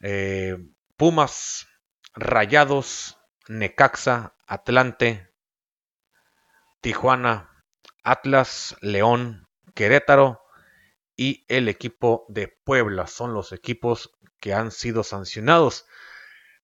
eh, 0.00 0.56
Pumas, 0.98 1.68
Rayados, 2.12 3.18
Necaxa, 3.46 4.34
Atlante, 4.48 5.30
Tijuana, 6.80 7.64
Atlas, 8.02 8.76
León, 8.80 9.46
Querétaro 9.76 10.40
y 11.16 11.44
el 11.46 11.68
equipo 11.68 12.26
de 12.28 12.48
Puebla. 12.48 13.06
Son 13.06 13.32
los 13.32 13.52
equipos 13.52 14.10
que 14.40 14.52
han 14.54 14.72
sido 14.72 15.04
sancionados. 15.04 15.86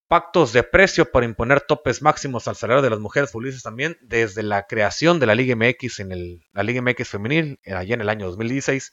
Pactos 0.08 0.52
de 0.52 0.64
precio 0.64 1.12
para 1.12 1.26
imponer 1.26 1.60
topes 1.60 2.02
máximos 2.02 2.48
al 2.48 2.56
salario 2.56 2.82
de 2.82 2.90
las 2.90 2.98
mujeres 2.98 3.30
futbolistas 3.30 3.62
también 3.62 3.96
desde 4.00 4.42
la 4.42 4.66
creación 4.66 5.20
de 5.20 5.26
la 5.26 5.36
Liga 5.36 5.54
MX 5.54 6.00
en 6.00 6.42
la 6.52 6.62
Liga 6.64 6.82
MX 6.82 7.08
femenil 7.08 7.60
allá 7.66 7.94
en 7.94 8.00
el 8.00 8.08
año 8.08 8.26
2016. 8.26 8.92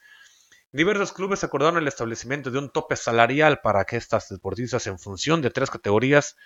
Diversos 0.74 1.12
clubes 1.12 1.44
acordaron 1.44 1.78
el 1.78 1.88
establecimiento 1.88 2.50
de 2.50 2.60
un 2.60 2.70
tope 2.70 2.96
salarial 2.96 3.60
para 3.62 3.84
que 3.84 3.98
estas 3.98 4.30
deportistas 4.30 4.88
en 4.88 5.00
función 5.00 5.42
de 5.42 5.50
tres 5.50 5.70
categorías, 5.70 6.38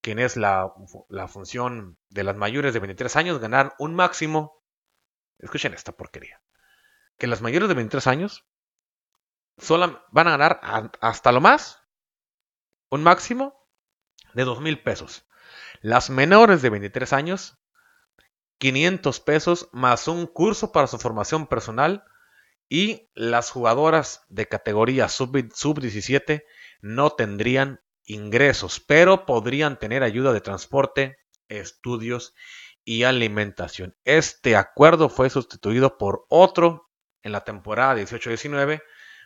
quien 0.00 0.18
es 0.18 0.36
la, 0.36 0.72
función 1.28 1.98
de 2.08 2.24
las 2.24 2.36
mayores 2.36 2.72
de 2.72 2.80
23 2.80 3.16
años, 3.16 3.40
ganar 3.40 3.74
un 3.78 3.94
máximo. 3.94 4.62
Escuchen 5.38 5.74
esta 5.74 5.92
porquería 5.92 6.40
que 7.18 7.26
las 7.26 7.42
mayores 7.42 7.68
de 7.68 7.74
23 7.74 8.06
años 8.06 8.46
solo 9.58 10.04
van 10.10 10.28
a 10.28 10.36
ganar 10.36 10.60
hasta 11.00 11.32
lo 11.32 11.40
más 11.40 11.80
un 12.90 13.02
máximo 13.02 13.68
de 14.34 14.44
2 14.44 14.60
mil 14.60 14.82
pesos. 14.82 15.26
Las 15.80 16.10
menores 16.10 16.62
de 16.62 16.70
23 16.70 17.12
años, 17.12 17.58
500 18.58 19.20
pesos 19.20 19.68
más 19.72 20.08
un 20.08 20.26
curso 20.26 20.72
para 20.72 20.86
su 20.86 20.98
formación 20.98 21.46
personal. 21.46 22.04
Y 22.68 23.10
las 23.14 23.50
jugadoras 23.50 24.22
de 24.28 24.46
categoría 24.46 25.08
sub-17 25.08 26.44
no 26.80 27.10
tendrían 27.10 27.80
ingresos, 28.04 28.80
pero 28.80 29.26
podrían 29.26 29.78
tener 29.78 30.02
ayuda 30.02 30.32
de 30.32 30.40
transporte, 30.40 31.18
estudios 31.48 32.34
y 32.84 33.04
alimentación. 33.04 33.96
Este 34.04 34.56
acuerdo 34.56 35.08
fue 35.08 35.30
sustituido 35.30 35.98
por 35.98 36.26
otro 36.28 36.90
en 37.22 37.32
la 37.32 37.44
temporada 37.44 37.96
18-19 37.96 38.82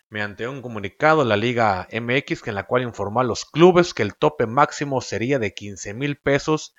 mediante 0.09 0.49
un 0.49 0.63
comunicado 0.63 1.23
de 1.23 1.29
la 1.29 1.37
Liga 1.37 1.87
MX 1.93 2.47
en 2.47 2.55
la 2.55 2.65
cual 2.67 2.83
informó 2.83 3.21
a 3.21 3.25
los 3.25 3.45
clubes 3.45 3.93
que 3.93 4.03
el 4.03 4.17
tope 4.17 4.47
máximo 4.47 5.01
sería 5.01 5.39
de 5.39 5.53
15 5.53 5.95
mil 5.95 6.17
pesos 6.17 6.75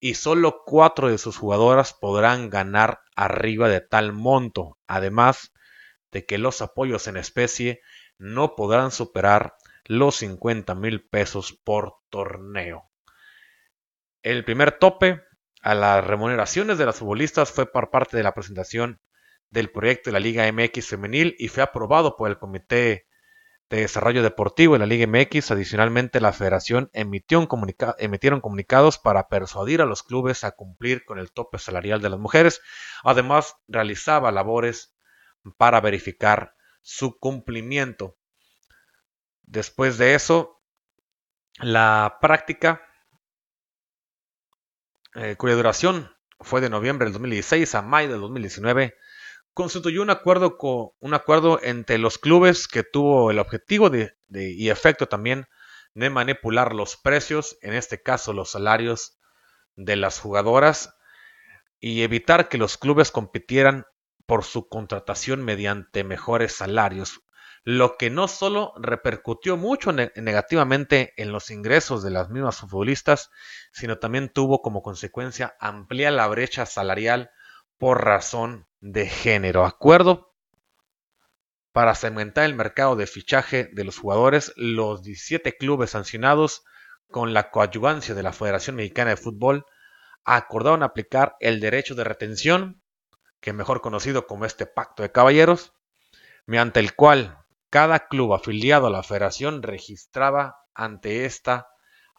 y 0.00 0.14
solo 0.14 0.62
cuatro 0.64 1.08
de 1.08 1.18
sus 1.18 1.36
jugadoras 1.36 1.92
podrán 1.92 2.50
ganar 2.50 3.00
arriba 3.14 3.68
de 3.68 3.80
tal 3.80 4.12
monto, 4.12 4.78
además 4.86 5.51
de 6.12 6.24
que 6.24 6.38
los 6.38 6.62
apoyos 6.62 7.08
en 7.08 7.16
especie 7.16 7.80
no 8.18 8.54
podrán 8.54 8.92
superar 8.92 9.56
los 9.84 10.16
50 10.16 10.74
mil 10.74 11.08
pesos 11.08 11.52
por 11.64 11.96
torneo. 12.10 12.90
El 14.22 14.44
primer 14.44 14.78
tope 14.78 15.22
a 15.62 15.74
las 15.74 16.06
remuneraciones 16.06 16.78
de 16.78 16.86
las 16.86 16.96
futbolistas 16.96 17.50
fue 17.50 17.66
por 17.70 17.90
parte 17.90 18.16
de 18.16 18.22
la 18.22 18.34
presentación 18.34 19.00
del 19.50 19.70
proyecto 19.70 20.10
de 20.10 20.12
la 20.12 20.20
Liga 20.20 20.50
MX 20.50 20.86
femenil 20.86 21.34
y 21.38 21.48
fue 21.48 21.62
aprobado 21.62 22.16
por 22.16 22.30
el 22.30 22.38
Comité 22.38 23.06
de 23.68 23.80
Desarrollo 23.80 24.22
Deportivo 24.22 24.74
de 24.74 24.80
la 24.80 24.86
Liga 24.86 25.06
MX. 25.06 25.50
Adicionalmente, 25.50 26.20
la 26.20 26.32
federación 26.32 26.90
emitió 26.92 27.38
un 27.38 27.48
emitieron 27.98 28.40
comunicados 28.40 28.98
para 28.98 29.28
persuadir 29.28 29.82
a 29.82 29.86
los 29.86 30.02
clubes 30.02 30.44
a 30.44 30.52
cumplir 30.52 31.04
con 31.04 31.18
el 31.18 31.32
tope 31.32 31.58
salarial 31.58 32.00
de 32.00 32.10
las 32.10 32.20
mujeres. 32.20 32.60
Además, 33.02 33.56
realizaba 33.68 34.30
labores 34.30 34.94
para 35.56 35.80
verificar 35.80 36.54
su 36.82 37.18
cumplimiento. 37.18 38.16
Después 39.42 39.98
de 39.98 40.14
eso, 40.14 40.62
la 41.58 42.18
práctica, 42.20 42.82
eh, 45.14 45.36
cuya 45.36 45.54
duración 45.54 46.10
fue 46.40 46.60
de 46.60 46.70
noviembre 46.70 47.06
del 47.06 47.12
2016 47.12 47.74
a 47.74 47.82
mayo 47.82 48.10
del 48.10 48.20
2019, 48.20 48.96
constituyó 49.54 50.02
un 50.02 50.10
acuerdo, 50.10 50.56
un 50.98 51.14
acuerdo 51.14 51.60
entre 51.62 51.98
los 51.98 52.18
clubes 52.18 52.68
que 52.68 52.82
tuvo 52.82 53.30
el 53.30 53.38
objetivo 53.38 53.90
de, 53.90 54.16
y 54.30 54.70
efecto 54.70 55.08
también 55.08 55.46
de 55.94 56.10
manipular 56.10 56.74
los 56.74 56.96
precios, 56.96 57.58
en 57.60 57.74
este 57.74 58.02
caso 58.02 58.32
los 58.32 58.50
salarios 58.52 59.18
de 59.76 59.96
las 59.96 60.18
jugadoras, 60.20 60.94
y 61.80 62.02
evitar 62.02 62.48
que 62.48 62.58
los 62.58 62.78
clubes 62.78 63.10
compitieran 63.10 63.84
por 64.26 64.44
su 64.44 64.68
contratación 64.68 65.44
mediante 65.44 66.04
mejores 66.04 66.52
salarios, 66.52 67.20
lo 67.64 67.96
que 67.96 68.10
no 68.10 68.26
solo 68.26 68.72
repercutió 68.76 69.56
mucho 69.56 69.92
negativamente 69.92 71.12
en 71.16 71.30
los 71.30 71.50
ingresos 71.50 72.02
de 72.02 72.10
las 72.10 72.28
mismas 72.28 72.58
futbolistas, 72.58 73.30
sino 73.72 73.98
también 73.98 74.32
tuvo 74.32 74.62
como 74.62 74.82
consecuencia 74.82 75.56
ampliar 75.60 76.12
la 76.12 76.26
brecha 76.26 76.66
salarial 76.66 77.30
por 77.78 78.04
razón 78.04 78.66
de 78.80 79.08
género. 79.08 79.64
Acuerdo 79.64 80.34
para 81.72 81.94
segmentar 81.94 82.44
el 82.44 82.54
mercado 82.54 82.96
de 82.96 83.06
fichaje 83.06 83.70
de 83.72 83.84
los 83.84 83.98
jugadores, 83.98 84.52
los 84.56 85.02
17 85.02 85.56
clubes 85.56 85.90
sancionados 85.90 86.64
con 87.10 87.32
la 87.32 87.50
coadyuvancia 87.50 88.14
de 88.14 88.22
la 88.22 88.32
Federación 88.32 88.76
Mexicana 88.76 89.10
de 89.10 89.16
Fútbol 89.16 89.66
acordaron 90.24 90.82
aplicar 90.82 91.36
el 91.40 91.60
derecho 91.60 91.94
de 91.94 92.04
retención, 92.04 92.81
que 93.42 93.52
mejor 93.52 93.82
conocido 93.82 94.26
como 94.26 94.46
este 94.46 94.66
pacto 94.66 95.02
de 95.02 95.12
caballeros, 95.12 95.74
mediante 96.46 96.80
el 96.80 96.94
cual 96.94 97.38
cada 97.68 98.06
club 98.06 98.32
afiliado 98.32 98.86
a 98.86 98.90
la 98.90 99.02
federación 99.02 99.62
registraba 99.62 100.64
ante 100.74 101.26
esta 101.26 101.68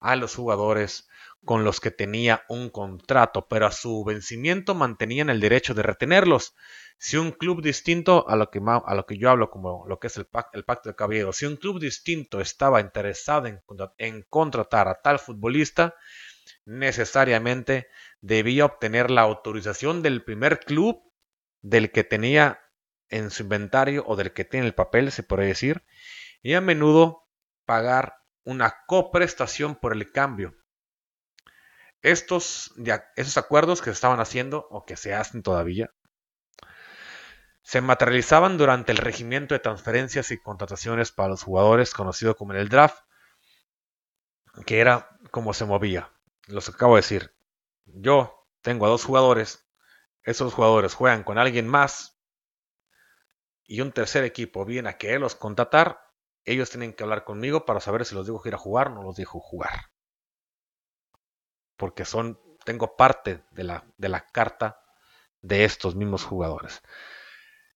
a 0.02 0.18
los 0.18 0.36
jugadores 0.36 1.08
con 1.46 1.64
los 1.64 1.80
que 1.80 1.92
tenía 1.92 2.44
un 2.50 2.70
contrato, 2.70 3.48
pero 3.48 3.66
a 3.66 3.72
su 3.72 4.04
vencimiento 4.04 4.76
mantenían 4.76 5.30
el 5.30 5.40
derecho 5.40 5.74
de 5.74 5.84
retenerlos. 5.84 6.56
Si 6.98 7.16
un 7.16 7.32
club 7.32 7.62
distinto 7.62 8.28
a 8.28 8.36
lo 8.36 8.50
que, 8.50 8.62
a 8.66 8.96
lo 8.96 9.06
que 9.06 9.18
yo 9.18 9.30
hablo 9.30 9.50
como 9.50 9.86
lo 9.88 10.00
que 10.00 10.08
es 10.08 10.18
el, 10.18 10.26
pacto 10.26 10.90
de 10.90 10.96
caballeros, 10.96 11.38
si 11.38 11.46
un 11.46 11.56
club 11.56 11.80
distinto 11.80 12.42
estaba 12.42 12.82
interesado 12.82 13.48
en, 13.48 13.62
en 13.98 14.24
contratar 14.30 14.90
a 14.90 15.02
tal 15.02 15.20
futbolista, 15.20 15.96
necesariamente 16.66 17.88
debía 18.20 18.66
obtener 18.66 19.10
la 19.10 19.22
autorización 19.22 20.02
del 20.02 20.24
primer 20.24 20.60
club 20.60 21.02
del 21.63 21.91
que 21.91 22.04
tenía 22.04 22.62
en 23.10 23.32
su 23.32 23.41
inventario 23.41 24.04
o 24.06 24.15
del 24.15 24.34
que 24.34 24.45
tiene 24.45 24.67
el 24.67 24.76
papel, 24.76 25.12
se 25.12 25.23
puede 25.23 25.47
decir, 25.47 25.84
y 26.43 26.54
a 26.54 26.62
menudo 26.62 27.28
pagar 27.65 28.17
una 28.43 28.84
coprestación 28.86 29.76
por 29.76 29.93
el 29.93 30.12
cambio. 30.12 30.56
Estos, 32.04 32.73
esos 33.15 33.38
acuerdos 33.38 33.82
que 33.82 33.86
se 33.86 33.93
estaban 33.93 34.19
haciendo 34.19 34.67
o 34.69 34.86
que 34.86 34.97
se 34.97 35.15
hacen 35.15 35.41
todavía 35.41 35.91
se 37.63 37.80
materializaban 37.80 38.58
durante 38.58 38.91
el 38.91 38.97
regimiento 38.97 39.56
de 39.56 39.60
transferencias 39.60 40.32
y 40.32 40.38
contrataciones 40.38 41.12
para 41.12 41.30
los 41.30 41.43
jugadores 41.43 41.93
conocido 41.93 42.36
como 42.36 42.54
el 42.54 42.69
draft, 42.69 42.99
que 44.65 44.80
era 44.80 45.17
como 45.32 45.54
se 45.54 45.65
movía. 45.65 46.12
Los 46.47 46.69
acabo 46.69 46.95
de 46.95 47.02
decir. 47.02 47.34
Yo 47.86 48.47
tengo 48.62 48.86
a 48.86 48.89
dos 48.89 49.06
jugadores, 49.06 49.65
esos 50.24 50.54
jugadores 50.54 50.94
juegan 50.94 51.24
con 51.24 51.38
alguien 51.38 51.68
más 51.68 52.20
y 53.66 53.82
un 53.82 53.92
tercer 53.92 54.24
equipo 54.24 54.66
viene 54.66 54.90
a 54.90 54.98
quererlos 54.98 55.36
contratar, 55.36 56.02
ellos 56.46 56.70
tienen 56.70 56.94
que 56.94 57.04
hablar 57.04 57.24
conmigo 57.24 57.66
para 57.66 57.80
saber 57.80 58.06
si 58.06 58.16
los 58.16 58.26
que 58.42 58.50
ir 58.50 58.56
a 58.56 58.58
jugar 58.58 58.90
o 58.90 58.96
no 58.96 59.04
los 59.04 59.16
dejo 59.16 59.40
jugar. 59.40 59.92
Porque 61.78 62.06
son, 62.06 62.40
tengo 62.66 62.96
parte 62.96 63.44
de 63.52 63.64
la, 63.64 63.86
de 63.98 64.10
la 64.10 64.26
carta 64.28 64.82
de 65.42 65.64
estos 65.64 65.96
mismos 65.96 66.24
jugadores. 66.24 66.82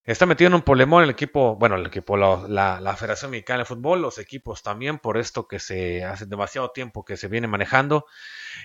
Está 0.03 0.25
metido 0.25 0.47
en 0.47 0.53
un 0.53 0.61
problemón 0.61 1.03
el 1.03 1.09
equipo, 1.09 1.57
bueno, 1.57 1.75
el 1.75 1.85
equipo, 1.85 2.15
la, 2.15 2.79
la, 2.79 2.95
Federación 2.95 3.31
Mexicana 3.31 3.59
de 3.59 3.65
Fútbol, 3.65 4.01
los 4.01 4.19
equipos 4.19 4.63
también, 4.63 4.99
por 4.99 5.17
esto 5.17 5.49
que 5.49 5.59
se 5.59 6.05
hace 6.05 6.25
demasiado 6.25 6.71
tiempo 6.71 7.03
que 7.03 7.17
se 7.17 7.27
viene 7.27 7.47
manejando. 7.47 8.05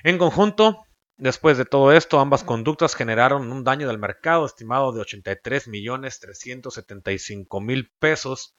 En 0.05 0.19
conjunto, 0.19 0.87
después 1.23 1.57
de 1.57 1.65
todo 1.65 1.93
esto, 1.93 2.19
ambas 2.19 2.43
conductas 2.43 2.95
generaron 2.97 3.53
un 3.53 3.63
daño 3.63 3.87
del 3.87 3.99
mercado 3.99 4.45
estimado 4.45 4.93
de 4.93 5.01
83 5.01 5.69
millones 5.69 6.19
375 6.21 7.61
mil 7.61 7.93
pesos, 7.99 8.57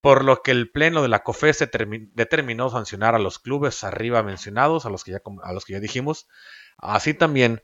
por 0.00 0.22
lo 0.22 0.42
que 0.42 0.50
el 0.50 0.70
pleno 0.70 1.00
de 1.02 1.08
la 1.08 1.22
COFESE 1.22 1.70
determinó 2.12 2.68
sancionar 2.68 3.14
a 3.14 3.18
los 3.18 3.38
clubes 3.38 3.82
arriba 3.82 4.22
mencionados, 4.22 4.84
a 4.84 4.90
los 4.90 5.04
que 5.04 5.12
ya, 5.12 5.22
a 5.42 5.52
los 5.52 5.64
que 5.64 5.72
ya 5.72 5.80
dijimos, 5.80 6.28
así 6.76 7.14
también 7.14 7.62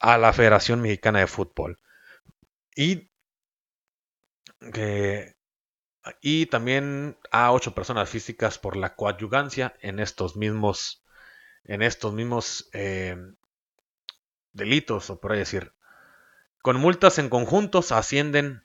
a 0.00 0.18
la 0.18 0.32
Federación 0.32 0.80
Mexicana 0.80 1.20
de 1.20 1.28
Fútbol. 1.28 1.78
Y 2.74 3.08
y 6.20 6.46
también 6.46 7.16
a 7.30 7.52
ocho 7.52 7.74
personas 7.74 8.08
físicas 8.08 8.58
por 8.58 8.76
la 8.76 8.96
coadyugancia 8.96 9.74
en 9.80 10.00
estos 10.00 10.36
mismos, 10.36 11.04
en 11.64 11.82
estos 11.82 12.12
mismos 12.12 12.68
eh, 12.72 13.16
delitos, 14.52 15.10
o 15.10 15.20
por 15.20 15.32
ahí 15.32 15.38
decir. 15.38 15.72
Con 16.62 16.76
multas 16.76 17.18
en 17.18 17.28
conjuntos 17.28 17.92
ascienden, 17.92 18.64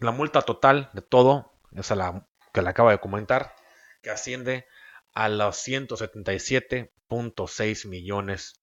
la 0.00 0.12
multa 0.12 0.42
total 0.42 0.90
de 0.94 1.02
todo, 1.02 1.52
esa 1.72 1.94
la 1.94 2.26
que 2.52 2.62
le 2.62 2.70
acabo 2.70 2.90
de 2.90 2.98
comentar, 2.98 3.54
que 4.02 4.10
asciende 4.10 4.66
a 5.14 5.28
los 5.28 5.56
177.6 5.66 7.88
millones 7.88 8.60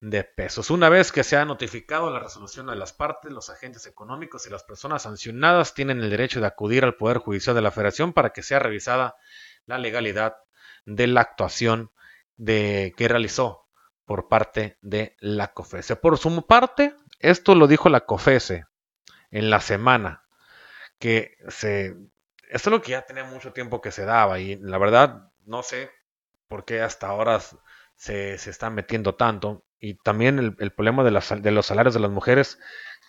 de 0.00 0.24
pesos. 0.24 0.70
Una 0.70 0.88
vez 0.88 1.12
que 1.12 1.24
se 1.24 1.36
ha 1.36 1.44
notificado 1.44 2.10
la 2.10 2.20
resolución 2.20 2.66
de 2.66 2.76
las 2.76 2.92
partes, 2.92 3.32
los 3.32 3.50
agentes 3.50 3.86
económicos 3.86 4.46
y 4.46 4.50
las 4.50 4.64
personas 4.64 5.02
sancionadas 5.02 5.74
tienen 5.74 6.00
el 6.00 6.10
derecho 6.10 6.40
de 6.40 6.46
acudir 6.46 6.84
al 6.84 6.96
Poder 6.96 7.18
Judicial 7.18 7.54
de 7.54 7.62
la 7.62 7.70
Federación 7.70 8.12
para 8.12 8.30
que 8.30 8.42
sea 8.42 8.60
revisada 8.60 9.16
la 9.66 9.78
legalidad 9.78 10.36
de 10.84 11.06
la 11.08 11.20
actuación 11.20 11.90
de, 12.36 12.94
que 12.96 13.08
realizó 13.08 13.67
por 14.08 14.26
parte 14.26 14.78
de 14.80 15.16
la 15.20 15.52
COFESE. 15.52 15.94
Por 15.94 16.16
su 16.16 16.46
parte, 16.46 16.96
esto 17.20 17.54
lo 17.54 17.66
dijo 17.66 17.90
la 17.90 18.06
COFESE 18.06 18.64
en 19.30 19.50
la 19.50 19.60
semana, 19.60 20.24
que 20.98 21.36
se... 21.48 21.94
Esto 22.48 22.70
es 22.70 22.72
lo 22.72 22.80
que 22.80 22.92
ya 22.92 23.02
tenía 23.02 23.24
mucho 23.24 23.52
tiempo 23.52 23.82
que 23.82 23.92
se 23.92 24.06
daba 24.06 24.40
y 24.40 24.56
la 24.56 24.78
verdad 24.78 25.30
no 25.44 25.62
sé 25.62 25.90
por 26.48 26.64
qué 26.64 26.80
hasta 26.80 27.06
ahora 27.06 27.38
se, 27.96 28.38
se 28.38 28.48
están 28.48 28.74
metiendo 28.74 29.14
tanto 29.14 29.66
y 29.78 29.96
también 29.96 30.38
el, 30.38 30.72
problema 30.72 31.04
de, 31.04 31.10
de, 31.42 31.50
los 31.50 31.66
salarios 31.66 31.92
de 31.92 32.00
las 32.00 32.10
mujeres, 32.10 32.58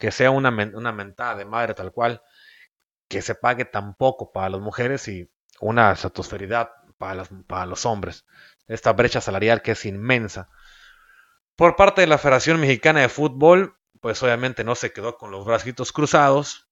que 0.01 0.11
sea 0.11 0.31
una, 0.31 0.49
una 0.49 0.91
mentada 0.91 1.35
de 1.35 1.45
madre 1.45 1.75
tal 1.75 1.93
cual, 1.93 2.21
que 3.07 3.21
se 3.21 3.35
pague 3.35 3.63
tan 3.63 3.95
poco 3.95 4.33
para 4.33 4.49
las 4.49 4.59
mujeres 4.59 5.07
y 5.07 5.31
una 5.61 5.95
satosferidad 5.95 6.71
para, 6.97 7.23
para 7.47 7.65
los 7.65 7.85
hombres. 7.85 8.25
Esta 8.67 8.91
brecha 8.91 9.21
salarial 9.21 9.61
que 9.61 9.71
es 9.71 9.85
inmensa. 9.85 10.49
Por 11.59 11.75
parte 11.75 11.99
de 11.99 12.07
la 12.07 12.17
Federación 12.17 12.61
Mexicana 12.61 13.01
de 13.01 13.09
Fútbol, 13.09 13.77
pues 13.99 14.23
obviamente 14.23 14.63
no 14.63 14.75
se 14.75 14.93
quedó 14.93 15.17
con 15.17 15.29
los 15.29 15.43
bracitos 15.43 15.91
cruzados. 15.91 16.69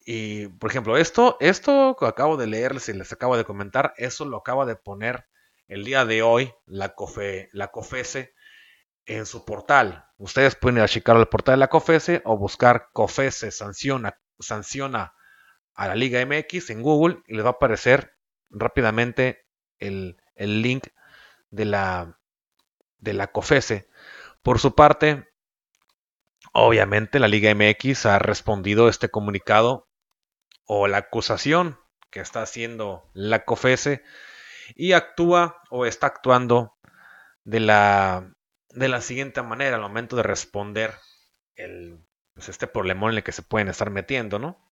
Y, 0.00 0.48
por 0.48 0.68
ejemplo, 0.68 0.98
esto, 0.98 1.38
esto 1.40 1.96
que 1.98 2.04
acabo 2.04 2.36
de 2.36 2.46
leerles 2.46 2.90
y 2.90 2.92
les 2.92 3.10
acabo 3.10 3.38
de 3.38 3.46
comentar, 3.46 3.94
eso 3.96 4.26
lo 4.26 4.36
acaba 4.36 4.66
de 4.66 4.76
poner 4.76 5.24
el 5.66 5.82
día 5.86 6.04
de 6.04 6.20
hoy 6.20 6.52
la, 6.66 6.90
COFE, 6.90 7.48
la 7.54 7.68
COFESE 7.68 8.34
en 9.06 9.24
su 9.24 9.46
portal. 9.46 10.04
Ustedes 10.18 10.56
pueden 10.56 10.76
ir 10.76 10.82
a 10.82 10.88
checar 10.88 11.16
al 11.16 11.30
portal 11.30 11.54
de 11.54 11.60
la 11.60 11.68
COFESE 11.68 12.20
o 12.26 12.36
buscar 12.36 12.90
COFESE 12.92 13.50
sanciona, 13.50 14.20
sanciona 14.38 15.14
a 15.72 15.88
la 15.88 15.94
Liga 15.94 16.22
MX 16.26 16.68
en 16.68 16.82
Google 16.82 17.22
y 17.26 17.34
les 17.34 17.46
va 17.46 17.48
a 17.48 17.52
aparecer 17.52 18.12
rápidamente 18.50 19.46
el, 19.78 20.18
link 20.36 20.88
de 21.48 21.64
la, 21.64 22.19
de 23.00 23.12
la 23.12 23.28
COFESE. 23.28 23.88
Por 24.42 24.58
su 24.58 24.74
parte, 24.74 25.28
obviamente 26.52 27.18
la 27.18 27.28
Liga 27.28 27.54
MX 27.54 28.06
ha 28.06 28.18
respondido 28.18 28.88
este 28.88 29.08
comunicado 29.08 29.88
o 30.64 30.86
la 30.86 30.98
acusación 30.98 31.78
que 32.10 32.20
está 32.20 32.42
haciendo 32.42 33.08
la 33.12 33.44
COFESE 33.44 34.02
y 34.74 34.92
actúa 34.92 35.62
o 35.70 35.86
está 35.86 36.06
actuando 36.06 36.76
de 37.44 37.60
la 37.60 38.32
de 38.70 38.88
la 38.88 39.00
siguiente 39.00 39.42
manera 39.42 39.76
al 39.76 39.82
momento 39.82 40.16
de 40.16 40.22
responder 40.22 40.94
pues 42.34 42.48
este 42.48 42.66
problemón 42.66 43.10
en 43.10 43.18
el 43.18 43.24
que 43.24 43.32
se 43.32 43.42
pueden 43.42 43.68
estar 43.68 43.90
metiendo, 43.90 44.38
¿no? 44.38 44.70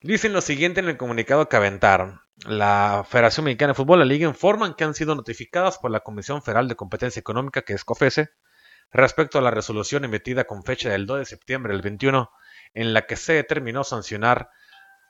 Dicen 0.00 0.32
lo 0.32 0.40
siguiente 0.40 0.80
en 0.80 0.88
el 0.88 0.96
comunicado 0.96 1.48
que 1.48 1.56
aventaron. 1.56 2.20
La 2.36 3.04
Federación 3.08 3.44
Mexicana 3.44 3.72
de 3.72 3.76
Fútbol, 3.76 4.00
la 4.00 4.04
Liga, 4.04 4.28
informan 4.28 4.74
que 4.74 4.84
han 4.84 4.94
sido 4.94 5.14
notificadas 5.14 5.78
por 5.78 5.90
la 5.90 6.00
Comisión 6.00 6.42
Federal 6.42 6.68
de 6.68 6.76
Competencia 6.76 7.20
Económica, 7.20 7.62
que 7.62 7.74
es 7.74 7.84
COFESE, 7.84 8.30
respecto 8.90 9.38
a 9.38 9.42
la 9.42 9.50
resolución 9.50 10.04
emitida 10.04 10.44
con 10.44 10.64
fecha 10.64 10.90
del 10.90 11.06
2 11.06 11.20
de 11.20 11.24
septiembre 11.24 11.72
del 11.72 11.82
21, 11.82 12.30
en 12.74 12.92
la 12.92 13.06
que 13.06 13.16
se 13.16 13.34
determinó 13.34 13.84
sancionar 13.84 14.50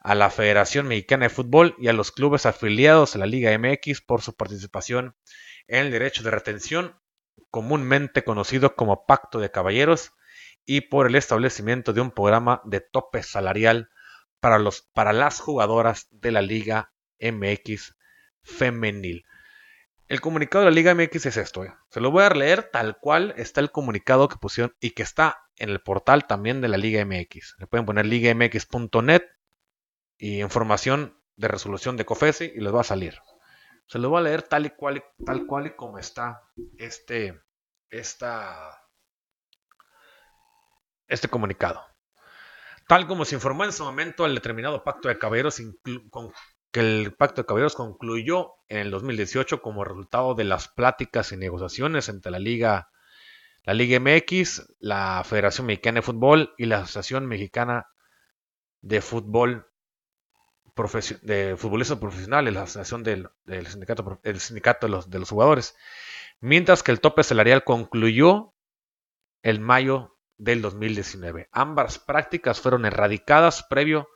a 0.00 0.14
la 0.14 0.30
Federación 0.30 0.86
Mexicana 0.86 1.24
de 1.24 1.30
Fútbol 1.30 1.74
y 1.78 1.88
a 1.88 1.94
los 1.94 2.12
clubes 2.12 2.46
afiliados 2.46 3.14
a 3.14 3.18
la 3.18 3.26
Liga 3.26 3.56
MX 3.58 4.02
por 4.02 4.20
su 4.20 4.36
participación 4.36 5.16
en 5.66 5.86
el 5.86 5.90
derecho 5.90 6.22
de 6.22 6.30
retención 6.30 7.00
comúnmente 7.50 8.22
conocido 8.22 8.76
como 8.76 9.06
Pacto 9.06 9.38
de 9.38 9.50
Caballeros, 9.50 10.12
y 10.66 10.82
por 10.82 11.06
el 11.06 11.14
establecimiento 11.14 11.92
de 11.92 12.00
un 12.00 12.10
programa 12.10 12.62
de 12.64 12.80
tope 12.80 13.22
salarial 13.22 13.90
para, 14.40 14.58
los, 14.58 14.82
para 14.92 15.12
las 15.12 15.40
jugadoras 15.40 16.08
de 16.10 16.32
la 16.32 16.42
Liga 16.42 16.93
MX 17.32 17.96
femenil. 18.42 19.24
El 20.06 20.20
comunicado 20.20 20.64
de 20.64 20.70
la 20.70 20.74
Liga 20.74 20.94
MX 20.94 21.26
es 21.26 21.36
esto. 21.36 21.64
Eh. 21.64 21.74
Se 21.90 22.00
lo 22.00 22.10
voy 22.10 22.24
a 22.24 22.30
leer 22.30 22.70
tal 22.70 22.98
cual 22.98 23.34
está 23.36 23.60
el 23.60 23.70
comunicado 23.70 24.28
que 24.28 24.36
pusieron 24.36 24.76
y 24.78 24.90
que 24.90 25.02
está 25.02 25.40
en 25.56 25.70
el 25.70 25.80
portal 25.80 26.26
también 26.26 26.60
de 26.60 26.68
la 26.68 26.76
Liga 26.76 27.04
MX. 27.04 27.56
Le 27.58 27.66
pueden 27.66 27.86
poner 27.86 28.06
ligamx.net 28.06 29.22
y 30.18 30.40
información 30.40 31.18
de 31.36 31.48
resolución 31.48 31.96
de 31.96 32.04
COFESE 32.04 32.52
y 32.54 32.60
les 32.60 32.74
va 32.74 32.82
a 32.82 32.84
salir. 32.84 33.18
Se 33.86 33.98
lo 33.98 34.10
voy 34.10 34.20
a 34.20 34.22
leer 34.22 34.42
tal 34.42 34.66
y 34.66 34.70
cual, 34.70 35.02
tal 35.24 35.46
cual 35.46 35.66
y 35.66 35.76
como 35.76 35.98
está 35.98 36.42
este, 36.78 37.42
esta, 37.90 38.82
este 41.06 41.28
comunicado. 41.28 41.82
Tal 42.86 43.06
como 43.06 43.24
se 43.24 43.34
informó 43.34 43.64
en 43.64 43.72
su 43.72 43.84
momento 43.84 44.26
el 44.26 44.34
determinado 44.34 44.84
pacto 44.84 45.08
de 45.08 45.18
caballeros, 45.18 45.60
que 46.74 46.80
el 46.80 47.14
pacto 47.14 47.40
de 47.40 47.46
caballeros 47.46 47.76
concluyó 47.76 48.54
en 48.66 48.78
el 48.78 48.90
2018 48.90 49.62
como 49.62 49.84
resultado 49.84 50.34
de 50.34 50.42
las 50.42 50.66
pláticas 50.66 51.30
y 51.30 51.36
negociaciones 51.36 52.08
entre 52.08 52.32
la 52.32 52.40
Liga, 52.40 52.90
la 53.62 53.74
Liga 53.74 54.00
MX, 54.00 54.74
la 54.80 55.22
Federación 55.24 55.68
Mexicana 55.68 55.98
de 55.98 56.02
Fútbol 56.02 56.52
y 56.58 56.66
la 56.66 56.78
Asociación 56.78 57.26
Mexicana 57.26 57.86
de 58.80 59.00
Fútbol 59.00 59.68
de 61.22 61.54
futbolistas 61.56 61.98
profesionales, 61.98 62.52
la 62.52 62.62
asociación 62.62 63.04
del, 63.04 63.28
sindicato, 63.68 64.20
el 64.24 64.40
sindicato 64.40 64.88
de 64.88 64.90
los, 64.90 65.08
de 65.08 65.20
los 65.20 65.30
jugadores, 65.30 65.76
mientras 66.40 66.82
que 66.82 66.90
el 66.90 66.98
tope 66.98 67.22
salarial 67.22 67.62
concluyó 67.62 68.52
en 69.44 69.62
mayo 69.62 70.18
del 70.38 70.60
2019. 70.60 71.48
Ambas 71.52 72.00
prácticas 72.00 72.60
fueron 72.60 72.84
erradicadas 72.84 73.62
previo 73.62 74.08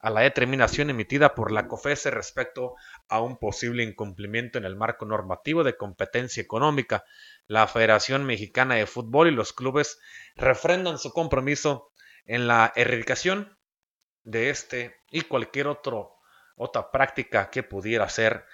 a 0.00 0.10
la 0.10 0.22
determinación 0.22 0.88
emitida 0.88 1.34
por 1.34 1.52
la 1.52 1.68
COFESE 1.68 2.10
respecto 2.10 2.74
a 3.08 3.20
un 3.20 3.38
posible 3.38 3.82
incumplimiento 3.82 4.58
en 4.58 4.64
el 4.64 4.74
marco 4.74 5.04
normativo 5.04 5.62
de 5.62 5.76
competencia 5.76 6.42
económica. 6.42 7.04
La 7.46 7.66
Federación 7.66 8.24
Mexicana 8.24 8.76
de 8.76 8.86
Fútbol 8.86 9.28
y 9.28 9.32
los 9.32 9.52
clubes 9.52 10.00
refrendan 10.36 10.98
su 10.98 11.12
compromiso 11.12 11.92
en 12.24 12.46
la 12.48 12.72
erradicación 12.76 13.58
de 14.24 14.50
este 14.50 14.96
y 15.10 15.22
cualquier 15.22 15.66
otro, 15.66 16.16
otra 16.56 16.90
práctica 16.90 17.50
que 17.50 17.62
pudiera 17.62 18.08
ser 18.08 18.46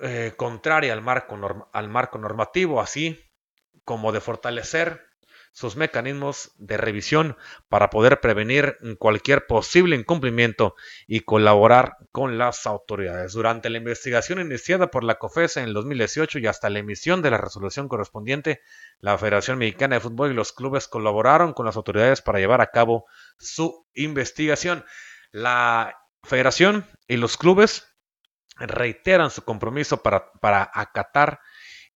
eh, 0.00 0.34
contraria 0.36 0.92
al 0.92 1.02
marco, 1.02 1.68
al 1.72 1.88
marco 1.88 2.18
normativo, 2.18 2.80
así 2.80 3.18
como 3.84 4.12
de 4.12 4.20
fortalecer 4.20 5.09
sus 5.52 5.76
mecanismos 5.76 6.52
de 6.58 6.76
revisión 6.76 7.36
para 7.68 7.90
poder 7.90 8.20
prevenir 8.20 8.78
cualquier 8.98 9.46
posible 9.46 9.96
incumplimiento 9.96 10.76
y 11.06 11.20
colaborar 11.20 11.96
con 12.12 12.38
las 12.38 12.66
autoridades. 12.66 13.32
Durante 13.32 13.68
la 13.68 13.78
investigación 13.78 14.40
iniciada 14.40 14.90
por 14.90 15.04
la 15.04 15.16
COFES 15.16 15.58
en 15.58 15.64
el 15.64 15.74
2018 15.74 16.38
y 16.38 16.46
hasta 16.46 16.70
la 16.70 16.78
emisión 16.78 17.20
de 17.20 17.30
la 17.30 17.38
resolución 17.38 17.88
correspondiente, 17.88 18.60
la 19.00 19.18
Federación 19.18 19.58
Mexicana 19.58 19.96
de 19.96 20.00
Fútbol 20.00 20.30
y 20.30 20.34
los 20.34 20.52
clubes 20.52 20.88
colaboraron 20.88 21.52
con 21.52 21.66
las 21.66 21.76
autoridades 21.76 22.22
para 22.22 22.38
llevar 22.38 22.60
a 22.60 22.70
cabo 22.70 23.06
su 23.38 23.86
investigación. 23.94 24.84
La 25.32 25.96
Federación 26.22 26.86
y 27.08 27.16
los 27.16 27.36
clubes 27.36 27.86
reiteran 28.56 29.30
su 29.30 29.42
compromiso 29.42 30.02
para, 30.02 30.32
para 30.32 30.70
acatar 30.74 31.40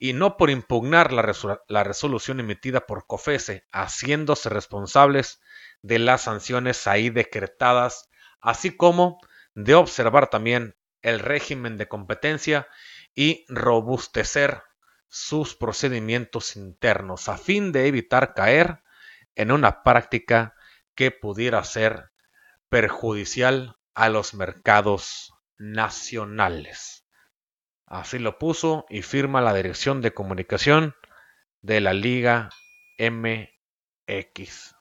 y 0.04 0.12
no 0.12 0.36
por 0.36 0.50
impugnar 0.50 1.14
la, 1.14 1.82
resolución 1.82 2.38
emitida 2.38 2.84
por 2.84 3.06
COFESE, 3.06 3.64
haciéndose 3.72 4.50
responsables 4.50 5.40
de 5.80 5.98
las 5.98 6.24
sanciones 6.24 6.86
ahí 6.86 7.08
decretadas, 7.08 8.10
así 8.38 8.76
como 8.76 9.18
de 9.54 9.74
observar 9.74 10.28
también 10.28 10.76
el 11.00 11.20
régimen 11.20 11.78
de 11.78 11.88
competencia 11.88 12.68
y 13.14 13.46
robustecer 13.48 14.62
sus 15.08 15.54
procedimientos 15.56 16.54
internos 16.54 17.30
a 17.30 17.38
fin 17.38 17.72
de 17.72 17.86
evitar 17.86 18.34
caer 18.34 18.82
en 19.34 19.52
una 19.52 19.82
práctica 19.82 20.54
que 20.94 21.12
pudiera 21.12 21.64
ser 21.64 22.10
perjudicial 22.68 23.78
a 23.94 24.10
los 24.10 24.34
mercados 24.34 25.32
nacionales. 25.56 27.03
Así 27.94 28.18
lo 28.18 28.40
puso 28.40 28.86
y 28.88 29.02
firma 29.02 29.40
la 29.40 29.54
dirección 29.54 30.00
de 30.00 30.12
comunicación 30.12 30.96
de 31.62 31.80
la 31.80 31.92
Liga 31.92 32.50
MX. 32.98 34.74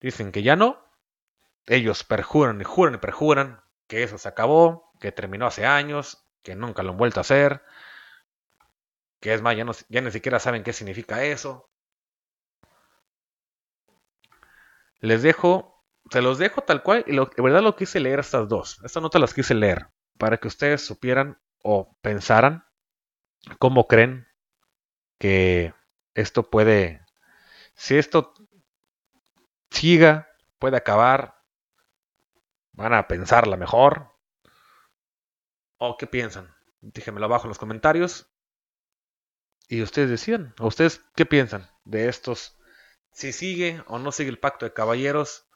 Dicen 0.00 0.32
que 0.32 0.42
ya 0.42 0.56
no. 0.56 0.82
Ellos 1.66 2.04
perjuran 2.04 2.58
y 2.62 2.64
juran 2.64 2.94
y 2.94 2.98
perjuran 2.98 3.60
que 3.86 4.02
eso 4.02 4.16
se 4.16 4.30
acabó, 4.30 4.94
que 4.98 5.12
terminó 5.12 5.46
hace 5.46 5.66
años, 5.66 6.26
que 6.42 6.54
nunca 6.54 6.82
lo 6.82 6.92
han 6.92 6.96
vuelto 6.96 7.20
a 7.20 7.28
hacer. 7.28 7.60
Que 9.20 9.34
es 9.34 9.42
más, 9.42 9.54
ya, 9.58 9.66
ya 9.90 10.00
ni 10.00 10.10
siquiera 10.10 10.40
saben 10.40 10.62
qué 10.62 10.72
significa 10.72 11.22
eso. 11.22 11.68
Les 15.00 15.20
dejo, 15.20 15.84
se 16.10 16.22
los 16.22 16.38
dejo 16.38 16.62
tal 16.62 16.82
cual, 16.82 17.04
y 17.06 17.14
de 17.14 17.42
verdad 17.42 17.60
lo 17.60 17.76
quise 17.76 18.00
leer 18.00 18.20
estas 18.20 18.48
dos. 18.48 18.80
Estas 18.82 19.02
notas 19.02 19.20
las 19.20 19.34
quise 19.34 19.52
leer 19.54 19.90
para 20.20 20.36
que 20.36 20.48
ustedes 20.48 20.84
supieran 20.84 21.40
o 21.62 21.96
pensaran 22.02 22.66
cómo 23.58 23.88
creen 23.88 24.28
que 25.18 25.72
esto 26.14 26.50
puede, 26.50 27.06
si 27.74 27.96
esto 27.96 28.34
siga, 29.70 30.28
puede 30.58 30.76
acabar, 30.76 31.42
van 32.72 32.92
a 32.92 33.08
pensarla 33.08 33.56
mejor. 33.56 34.14
¿O 35.78 35.96
qué 35.96 36.06
piensan? 36.06 36.54
Díjenmelo 36.82 37.24
abajo 37.24 37.44
en 37.44 37.50
los 37.50 37.58
comentarios. 37.58 38.30
Y 39.68 39.80
ustedes 39.80 40.10
decían, 40.10 40.54
¿o 40.58 40.66
ustedes 40.66 41.02
qué 41.16 41.24
piensan 41.24 41.70
de 41.84 42.10
estos? 42.10 42.58
Si 43.10 43.32
sigue 43.32 43.82
o 43.86 43.98
no 43.98 44.12
sigue 44.12 44.28
el 44.28 44.38
pacto 44.38 44.66
de 44.66 44.74
caballeros, 44.74 45.49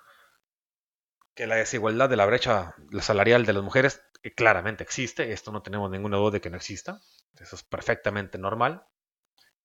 que 1.35 1.47
la 1.47 1.57
desigualdad 1.57 2.09
de 2.09 2.17
la 2.17 2.27
brecha 2.27 2.75
salarial 3.01 3.45
de 3.45 3.53
las 3.53 3.63
mujeres 3.63 4.03
que 4.23 4.35
claramente 4.35 4.85
existe, 4.85 5.33
esto 5.33 5.53
no 5.53 5.63
tenemos 5.63 5.91
ninguna 5.91 6.17
duda 6.17 6.33
de 6.33 6.41
que 6.41 6.51
no 6.51 6.57
exista, 6.57 7.01
eso 7.39 7.57
es 7.57 7.63
perfectamente 7.63 8.39
normal, 8.39 8.87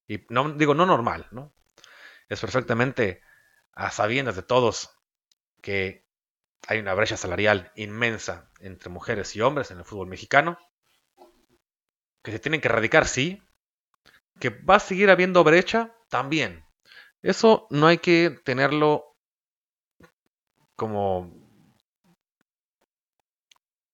y 0.07 0.26
no 0.30 0.51
digo 0.53 0.74
no 0.74 0.86
normal, 0.86 1.28
¿no? 1.32 1.53
Es 2.28 2.41
perfectamente 2.41 3.22
a 3.74 3.91
sabiendas 3.91 4.36
de 4.36 4.43
todos 4.43 4.89
que 5.61 6.07
hay 6.67 6.80
una 6.80 6.93
brecha 6.93 7.17
salarial 7.17 7.72
inmensa 7.76 8.51
entre 8.59 8.89
mujeres 8.89 9.36
y 9.36 9.41
hombres 9.41 9.72
en 9.72 9.78
el 9.78 9.86
fútbol 9.86 10.07
mexicano, 10.07 10.57
que 12.24 12.32
se 12.32 12.39
tienen 12.39 12.59
que 12.59 12.67
erradicar, 12.67 13.07
sí, 13.07 13.41
que 14.39 14.49
va 14.49 14.76
a 14.76 14.80
seguir 14.80 15.09
habiendo 15.09 15.43
brecha, 15.43 15.95
también. 16.09 16.65
Eso 17.22 17.67
no 17.70 17.88
hay 17.88 17.99
que 17.99 18.39
tenerlo 18.43 19.15
como 20.76 21.38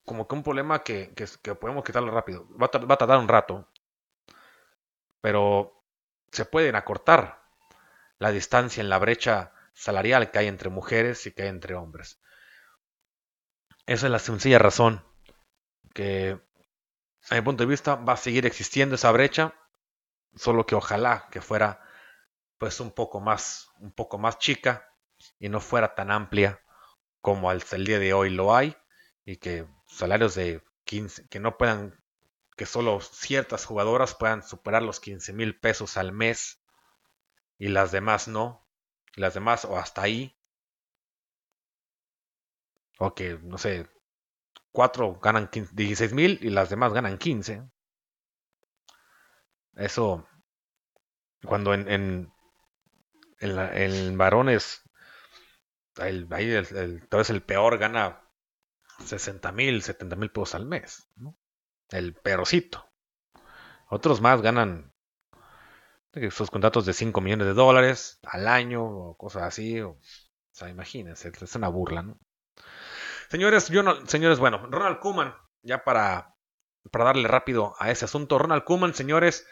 como 0.05 0.27
que 0.27 0.35
un 0.35 0.43
problema 0.43 0.83
que, 0.83 1.13
podemos 1.59 1.83
quitarlo 1.83 2.11
rápido. 2.11 2.47
Va 2.57 2.69
a, 2.71 2.77
va 2.77 2.95
a 2.95 2.97
tardar 2.97 3.19
un 3.19 3.27
rato. 3.27 3.67
Pero 5.21 5.83
se 6.31 6.45
pueden 6.45 6.75
acortar 6.75 7.43
la 8.19 8.31
distancia 8.31 8.81
en 8.81 8.89
la 8.89 8.99
brecha 8.99 9.53
salarial 9.73 10.31
que 10.31 10.39
hay 10.39 10.47
entre 10.47 10.69
mujeres 10.69 11.25
y 11.25 11.31
que 11.31 11.43
hay 11.43 11.49
entre 11.49 11.75
hombres. 11.75 12.21
Esa 13.85 14.07
es 14.07 14.11
la 14.11 14.19
sencilla 14.19 14.59
razón 14.59 15.03
que, 15.93 16.39
a 17.29 17.35
mi 17.35 17.41
punto 17.41 17.63
de 17.63 17.69
vista, 17.69 17.95
va 17.95 18.13
a 18.13 18.17
seguir 18.17 18.45
existiendo 18.45 18.95
esa 18.95 19.11
brecha, 19.11 19.53
solo 20.35 20.65
que 20.65 20.75
ojalá 20.75 21.27
que 21.31 21.41
fuera 21.41 21.81
pues 22.57 22.79
un 22.79 22.91
poco 22.91 23.19
más, 23.19 23.69
un 23.79 23.91
poco 23.91 24.17
más 24.17 24.37
chica 24.39 24.89
y 25.39 25.49
no 25.49 25.59
fuera 25.59 25.95
tan 25.95 26.11
amplia 26.11 26.61
como 27.21 27.49
al 27.49 27.63
el 27.71 27.85
día 27.85 27.99
de 27.99 28.13
hoy 28.13 28.29
lo 28.29 28.55
hay 28.55 28.75
y 29.23 29.37
que 29.37 29.67
salarios 29.87 30.35
de 30.35 30.63
15, 30.85 31.27
que 31.29 31.39
no 31.39 31.57
puedan, 31.57 31.95
que 32.57 32.65
solo 32.65 32.99
ciertas 33.01 33.65
jugadoras 33.65 34.15
puedan 34.15 34.43
superar 34.43 34.83
los 34.83 34.99
15 34.99 35.33
mil 35.33 35.59
pesos 35.59 35.97
al 35.97 36.11
mes 36.11 36.61
y 37.57 37.69
las 37.69 37.91
demás 37.91 38.27
no, 38.27 38.67
y 39.15 39.21
las 39.21 39.33
demás 39.33 39.65
o 39.65 39.77
hasta 39.77 40.03
ahí, 40.03 40.37
o 42.99 43.13
que, 43.15 43.37
no 43.41 43.57
sé, 43.57 43.87
cuatro 44.71 45.19
ganan 45.19 45.49
16 45.51 46.13
mil 46.13 46.39
y 46.41 46.49
las 46.49 46.69
demás 46.69 46.93
ganan 46.93 47.17
15. 47.17 47.63
Eso, 49.75 50.27
cuando 51.45 51.73
en, 51.73 51.89
en, 51.89 52.33
en, 53.39 54.17
varones, 54.17 54.81
el, 55.97 56.27
ahí 56.31 56.51
el, 56.51 56.67
el, 56.75 57.07
todo 57.09 57.21
es 57.21 57.29
el 57.29 57.41
peor 57.43 57.77
gana 57.77 58.24
60 59.03 59.51
mil, 59.51 59.81
70 59.81 60.15
mil 60.15 60.31
pesos 60.31 60.55
al 60.55 60.65
mes. 60.65 61.07
El 61.89 62.13
perrocito. 62.13 62.85
Otros 63.87 64.21
más 64.21 64.41
ganan 64.41 64.93
sus 66.31 66.49
contratos 66.49 66.85
de 66.85 66.93
5 66.93 67.19
millones 67.21 67.47
de 67.47 67.53
dólares 67.53 68.19
al 68.23 68.47
año 68.47 68.83
o 68.83 69.17
cosas 69.17 69.43
así. 69.43 69.81
O, 69.81 69.99
sea, 70.51 70.69
imagínense, 70.69 71.31
es 71.39 71.55
una 71.55 71.67
burla. 71.67 72.01
¿no? 72.03 72.19
Señores, 73.29 73.69
yo 73.69 73.83
señores, 74.07 74.39
bueno, 74.39 74.65
Ronald 74.69 74.99
Kuman, 74.99 75.35
ya 75.61 75.83
para, 75.83 76.35
para 76.91 77.05
darle 77.05 77.27
rápido 77.27 77.75
a 77.79 77.91
ese 77.91 78.05
asunto, 78.05 78.37
Ronald 78.37 78.63
Kuman, 78.63 78.93
señores, 78.93 79.45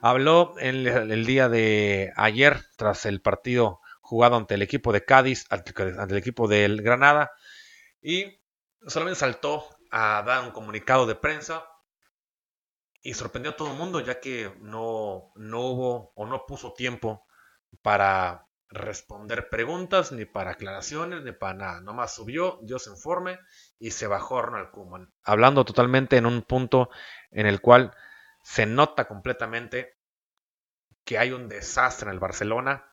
habló 0.00 0.54
el 0.58 1.26
día 1.26 1.48
de 1.48 2.12
ayer 2.16 2.64
tras 2.76 3.06
el 3.06 3.20
partido 3.20 3.80
jugado 4.00 4.36
ante 4.36 4.54
el 4.54 4.62
equipo 4.62 4.92
de 4.92 5.04
Cádiz, 5.04 5.46
ante, 5.50 5.72
ante 5.98 6.14
el 6.14 6.18
equipo 6.18 6.46
del 6.48 6.82
Granada, 6.82 7.32
y 8.00 8.38
solamente 8.86 9.20
saltó 9.20 9.66
a 9.90 10.22
dar 10.22 10.44
un 10.44 10.50
comunicado 10.50 11.06
de 11.06 11.14
prensa 11.14 11.66
y 13.02 13.14
sorprendió 13.14 13.52
a 13.52 13.56
todo 13.56 13.70
el 13.70 13.78
mundo 13.78 14.00
ya 14.00 14.20
que 14.20 14.52
no, 14.60 15.32
no 15.36 15.60
hubo 15.60 16.12
o 16.14 16.26
no 16.26 16.46
puso 16.46 16.72
tiempo 16.72 17.26
para 17.82 18.46
responder 18.68 19.48
preguntas, 19.48 20.10
ni 20.10 20.24
para 20.24 20.52
aclaraciones, 20.52 21.22
ni 21.22 21.32
para 21.32 21.54
nada. 21.54 21.80
Nomás 21.80 22.14
subió, 22.14 22.58
dio 22.62 22.78
su 22.78 22.90
informe 22.90 23.38
y 23.78 23.92
se 23.92 24.06
bajó 24.06 24.42
Ronald 24.42 24.70
Koeman. 24.72 25.12
Hablando 25.22 25.64
totalmente 25.64 26.16
en 26.16 26.26
un 26.26 26.42
punto 26.42 26.90
en 27.30 27.46
el 27.46 27.60
cual 27.60 27.94
se 28.42 28.66
nota 28.66 29.06
completamente 29.06 29.98
que 31.04 31.18
hay 31.18 31.30
un 31.30 31.48
desastre 31.48 32.08
en 32.08 32.14
el 32.14 32.20
Barcelona. 32.20 32.92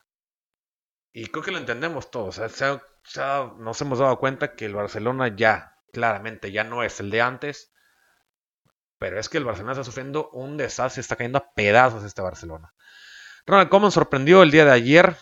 Y 1.12 1.26
creo 1.26 1.42
que 1.42 1.50
lo 1.50 1.58
entendemos 1.58 2.10
todos. 2.10 2.40
nos 3.58 3.80
hemos 3.80 3.98
dado 3.98 4.18
cuenta 4.18 4.54
que 4.54 4.66
el 4.66 4.74
Barcelona 4.74 5.34
ya 5.34 5.73
claramente 5.94 6.52
ya 6.52 6.64
no 6.64 6.82
es 6.82 7.00
el 7.00 7.10
de 7.10 7.22
antes. 7.22 7.72
Pero 8.98 9.18
es 9.18 9.28
que 9.28 9.38
el 9.38 9.44
Barcelona 9.44 9.72
está 9.72 9.84
sufriendo 9.84 10.28
un 10.30 10.56
desastre, 10.56 11.00
está 11.00 11.16
cayendo 11.16 11.38
a 11.38 11.52
pedazos 11.54 12.04
este 12.04 12.22
Barcelona. 12.22 12.74
Ronald 13.46 13.68
Koeman 13.68 13.90
sorprendió 13.90 14.42
el 14.42 14.50
día 14.50 14.64
de 14.64 14.72
ayer 14.72 15.16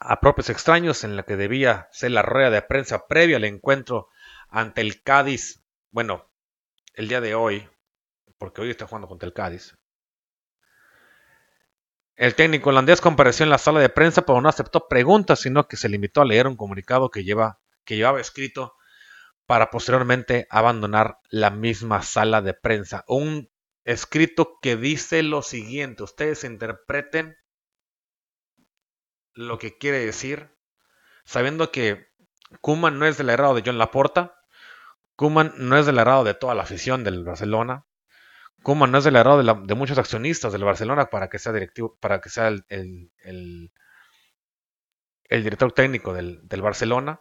a 0.00 0.20
propios 0.20 0.50
extraños 0.50 1.04
en 1.04 1.16
la 1.16 1.24
que 1.24 1.36
debía 1.36 1.88
ser 1.92 2.10
la 2.10 2.22
rueda 2.22 2.50
de 2.50 2.62
prensa 2.62 3.06
previa 3.06 3.36
al 3.36 3.44
encuentro 3.44 4.08
ante 4.48 4.80
el 4.80 5.02
Cádiz. 5.02 5.64
Bueno, 5.90 6.30
el 6.94 7.08
día 7.08 7.20
de 7.20 7.34
hoy, 7.34 7.68
porque 8.38 8.62
hoy 8.62 8.70
está 8.70 8.86
jugando 8.86 9.08
contra 9.08 9.26
el 9.26 9.32
Cádiz. 9.32 9.76
El 12.16 12.34
técnico 12.34 12.70
holandés 12.70 13.00
compareció 13.00 13.44
en 13.44 13.50
la 13.50 13.58
sala 13.58 13.80
de 13.80 13.88
prensa, 13.88 14.22
pero 14.22 14.40
no 14.40 14.48
aceptó 14.48 14.86
preguntas, 14.88 15.40
sino 15.40 15.66
que 15.66 15.76
se 15.76 15.88
limitó 15.88 16.22
a 16.22 16.24
leer 16.24 16.46
un 16.46 16.56
comunicado 16.56 17.10
que, 17.10 17.24
que 17.24 17.96
llevaba 17.96 18.20
escrito 18.20 18.76
para 19.46 19.70
posteriormente 19.70 20.46
abandonar 20.50 21.18
la 21.28 21.50
misma 21.50 22.02
sala 22.02 22.42
de 22.42 22.54
prensa. 22.54 23.04
Un 23.08 23.50
escrito 23.84 24.58
que 24.62 24.76
dice 24.76 25.22
lo 25.22 25.42
siguiente, 25.42 26.02
ustedes 26.02 26.44
interpreten 26.44 27.36
lo 29.34 29.58
que 29.58 29.76
quiere 29.76 29.98
decir, 29.98 30.56
sabiendo 31.24 31.70
que 31.70 32.08
Kuman 32.60 32.98
no 32.98 33.06
es 33.06 33.18
del 33.18 33.30
agrado 33.30 33.54
de 33.54 33.62
John 33.64 33.78
Laporta, 33.78 34.40
Kuman 35.16 35.52
no 35.56 35.76
es 35.76 35.86
del 35.86 35.98
agrado 35.98 36.24
de 36.24 36.34
toda 36.34 36.54
la 36.54 36.62
afición 36.62 37.04
del 37.04 37.24
Barcelona, 37.24 37.84
Kuman 38.64 38.90
no 38.90 38.98
es 38.98 39.04
del 39.04 39.16
agrado 39.16 39.42
de, 39.42 39.74
muchos 39.74 39.98
accionistas 39.98 40.52
del 40.52 40.64
Barcelona 40.64 41.10
para 41.10 41.28
que 41.28 41.38
sea 41.38 41.52
para 42.00 42.20
que 42.22 42.30
sea 42.30 42.48
el, 42.48 43.70
director 45.28 45.72
técnico 45.72 46.14
del, 46.14 46.62
Barcelona. 46.62 47.20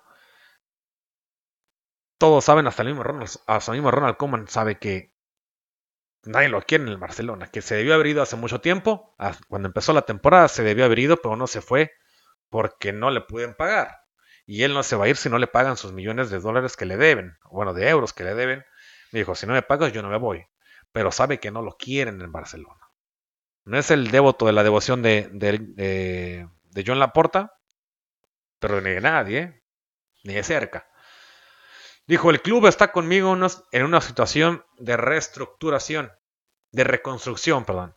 Todos 2.18 2.46
saben, 2.46 2.68
hasta 2.68 2.84
el 2.84 2.90
mismo 2.90 3.04
Ronald, 3.04 3.30
hasta 3.48 3.72
el 3.72 3.78
mismo 3.78 3.92
Ronald 3.92 4.18
Koeman 4.18 4.48
sabe 4.48 4.80
que 4.80 5.14
nadie 6.24 6.50
lo 6.50 6.62
quiere 6.62 6.84
en 6.84 6.90
el 6.90 6.98
Barcelona, 6.98 7.48
que 7.48 7.62
se 7.62 7.76
debió 7.76 7.94
haber 7.96 8.08
ido 8.08 8.22
hace 8.22 8.36
mucho 8.36 8.62
tiempo, 8.62 9.16
cuando 9.48 9.68
empezó 9.68 9.94
la 9.94 10.04
temporada 10.04 10.48
se 10.48 10.64
debió 10.64 10.86
haber 10.86 11.00
ido, 11.00 11.18
pero 11.18 11.36
no 11.36 11.48
se 11.48 11.62
fue 11.62 11.92
porque 12.50 12.94
no 12.94 13.10
le 13.12 13.22
pueden 13.22 13.56
pagar. 13.56 14.04
Y 14.46 14.64
él 14.64 14.74
no 14.74 14.84
se 14.84 14.96
va 14.96 15.06
a 15.06 15.08
ir 15.08 15.16
si 15.16 15.30
no 15.30 15.38
le 15.40 15.48
pagan 15.48 15.78
sus 15.78 15.94
millones 15.94 16.30
de 16.30 16.40
dólares 16.40 16.76
que 16.78 16.86
le 16.86 16.98
deben, 16.98 17.38
bueno, 17.50 17.74
de 17.74 17.90
euros 17.90 18.14
que 18.14 18.24
le 18.24 18.36
deben. 18.36 18.66
Dijo, 19.12 19.36
si 19.36 19.48
no 19.48 19.54
me 19.54 19.62
pagas, 19.62 19.94
yo 19.94 20.02
no 20.02 20.10
me 20.10 20.18
voy. 20.18 20.46
Pero 20.92 21.12
sabe 21.12 21.40
que 21.40 21.52
no 21.52 21.62
lo 21.62 21.78
quieren 21.78 22.22
en 22.22 22.32
Barcelona. 22.32 22.84
No 23.66 23.78
es 23.78 23.92
el 23.92 24.12
devoto 24.12 24.46
de 24.46 24.52
la 24.52 24.64
devoción 24.64 25.02
de, 25.02 25.30
de, 25.32 26.48
de, 26.72 26.84
John 26.86 27.00
Laporta, 27.00 27.58
pero 28.60 28.82
ni 28.82 28.90
de 28.90 29.02
nadie, 29.02 29.64
ni 30.24 30.34
de 30.34 30.44
cerca. 30.44 30.88
Dijo, 32.06 32.30
el 32.30 32.42
club 32.42 32.68
está 32.68 32.92
conmigo 32.92 33.38
en 33.72 33.84
una 33.84 34.02
situación 34.02 34.66
de 34.78 34.98
reestructuración, 34.98 36.12
de 36.72 36.84
reconstrucción, 36.84 37.64
perdón. 37.64 37.94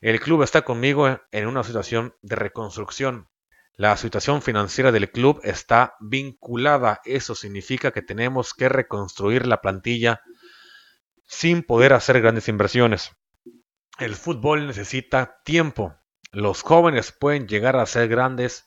El 0.00 0.20
club 0.20 0.42
está 0.42 0.62
conmigo 0.62 1.20
en 1.30 1.46
una 1.46 1.62
situación 1.62 2.14
de 2.22 2.36
reconstrucción. 2.36 3.28
La 3.74 3.96
situación 3.96 4.42
financiera 4.42 4.90
del 4.90 5.10
club 5.10 5.40
está 5.44 5.94
vinculada. 6.00 7.00
Eso 7.04 7.34
significa 7.34 7.92
que 7.92 8.02
tenemos 8.02 8.52
que 8.52 8.68
reconstruir 8.68 9.46
la 9.46 9.60
plantilla 9.60 10.22
sin 11.24 11.62
poder 11.62 11.92
hacer 11.92 12.20
grandes 12.20 12.48
inversiones. 12.48 13.12
El 13.98 14.16
fútbol 14.16 14.66
necesita 14.66 15.40
tiempo. 15.44 15.94
Los 16.32 16.62
jóvenes 16.62 17.12
pueden 17.12 17.46
llegar 17.46 17.76
a 17.76 17.86
ser 17.86 18.08
grandes 18.08 18.64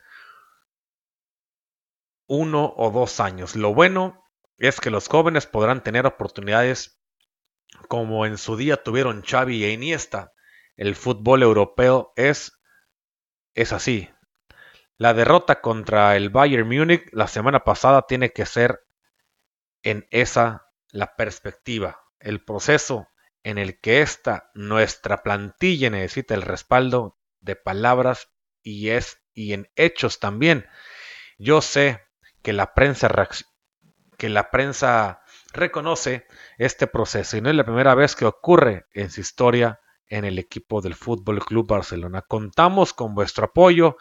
uno 2.27 2.73
o 2.77 2.91
dos 2.91 3.19
años. 3.19 3.55
Lo 3.55 3.73
bueno 3.73 4.18
es 4.67 4.79
que 4.79 4.89
los 4.89 5.07
jóvenes 5.07 5.45
podrán 5.45 5.83
tener 5.83 6.05
oportunidades 6.05 7.01
como 7.87 8.25
en 8.25 8.37
su 8.37 8.57
día 8.57 8.83
tuvieron 8.83 9.23
Xavi 9.23 9.63
e 9.63 9.71
Iniesta. 9.71 10.33
El 10.75 10.95
fútbol 10.95 11.43
europeo 11.43 12.13
es, 12.15 12.59
es 13.53 13.73
así. 13.73 14.09
La 14.97 15.13
derrota 15.13 15.61
contra 15.61 16.15
el 16.17 16.29
Bayern 16.29 16.67
Múnich 16.67 17.09
la 17.13 17.27
semana 17.27 17.63
pasada 17.63 18.05
tiene 18.07 18.31
que 18.33 18.45
ser 18.45 18.85
en 19.81 20.07
esa 20.11 20.67
la 20.91 21.15
perspectiva, 21.15 22.01
el 22.19 22.43
proceso 22.43 23.07
en 23.43 23.57
el 23.57 23.79
que 23.79 24.01
esta 24.01 24.51
nuestra 24.53 25.23
plantilla 25.23 25.89
necesita 25.89 26.33
el 26.33 26.41
respaldo 26.41 27.17
de 27.39 27.55
palabras 27.55 28.29
y 28.61 28.89
es 28.89 29.21
y 29.33 29.53
en 29.53 29.71
hechos 29.75 30.19
también. 30.19 30.67
Yo 31.37 31.61
sé 31.61 32.01
que 32.41 32.51
la 32.51 32.73
prensa 32.73 33.07
que 34.19 34.29
la 34.29 34.51
prensa 34.51 35.23
reconoce 35.53 36.27
este 36.59 36.85
proceso 36.85 37.37
y 37.37 37.41
no 37.41 37.49
es 37.49 37.55
la 37.55 37.63
primera 37.63 37.95
vez 37.95 38.15
que 38.15 38.25
ocurre 38.25 38.85
en 38.93 39.09
su 39.09 39.21
historia 39.21 39.79
en 40.07 40.25
el 40.25 40.37
equipo 40.37 40.81
del 40.81 40.93
Fútbol 40.93 41.43
Club 41.43 41.67
Barcelona. 41.67 42.21
Contamos 42.21 42.93
con 42.93 43.15
vuestro 43.15 43.45
apoyo 43.45 43.97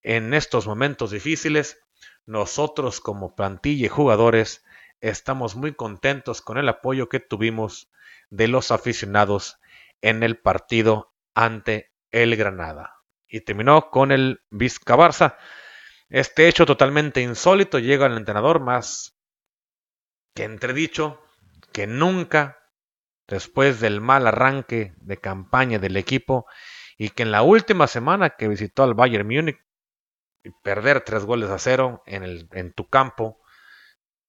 en 0.00 0.32
estos 0.32 0.66
momentos 0.66 1.10
difíciles, 1.10 1.80
nosotros 2.24 3.00
como 3.00 3.34
plantilla 3.34 3.86
y 3.86 3.88
jugadores 3.88 4.64
estamos 5.00 5.56
muy 5.56 5.74
contentos 5.74 6.40
con 6.40 6.56
el 6.56 6.68
apoyo 6.68 7.08
que 7.08 7.20
tuvimos 7.20 7.90
de 8.30 8.46
los 8.46 8.70
aficionados 8.70 9.58
en 10.02 10.22
el 10.22 10.38
partido 10.38 11.12
ante 11.34 11.92
el 12.12 12.36
Granada. 12.36 13.02
Y 13.26 13.40
terminó 13.40 13.90
con 13.90 14.12
el 14.12 14.40
Vizca 14.50 14.96
Barça. 14.96 15.36
Este 16.08 16.46
hecho 16.46 16.64
totalmente 16.64 17.20
insólito 17.20 17.80
llega 17.80 18.06
al 18.06 18.16
entrenador 18.16 18.60
más 18.60 19.17
que 20.34 20.44
entredicho 20.44 21.20
que 21.72 21.86
nunca, 21.86 22.58
después 23.26 23.80
del 23.80 24.00
mal 24.00 24.26
arranque 24.26 24.94
de 24.98 25.18
campaña 25.18 25.78
del 25.78 25.96
equipo, 25.96 26.46
y 26.96 27.10
que 27.10 27.22
en 27.22 27.30
la 27.30 27.42
última 27.42 27.86
semana 27.86 28.30
que 28.30 28.48
visitó 28.48 28.82
al 28.82 28.94
Bayern 28.94 29.26
Múnich 29.26 29.60
perder 30.62 31.02
tres 31.02 31.24
goles 31.24 31.50
a 31.50 31.58
cero 31.58 32.02
en, 32.06 32.22
el, 32.22 32.48
en 32.52 32.72
tu 32.72 32.88
campo 32.88 33.40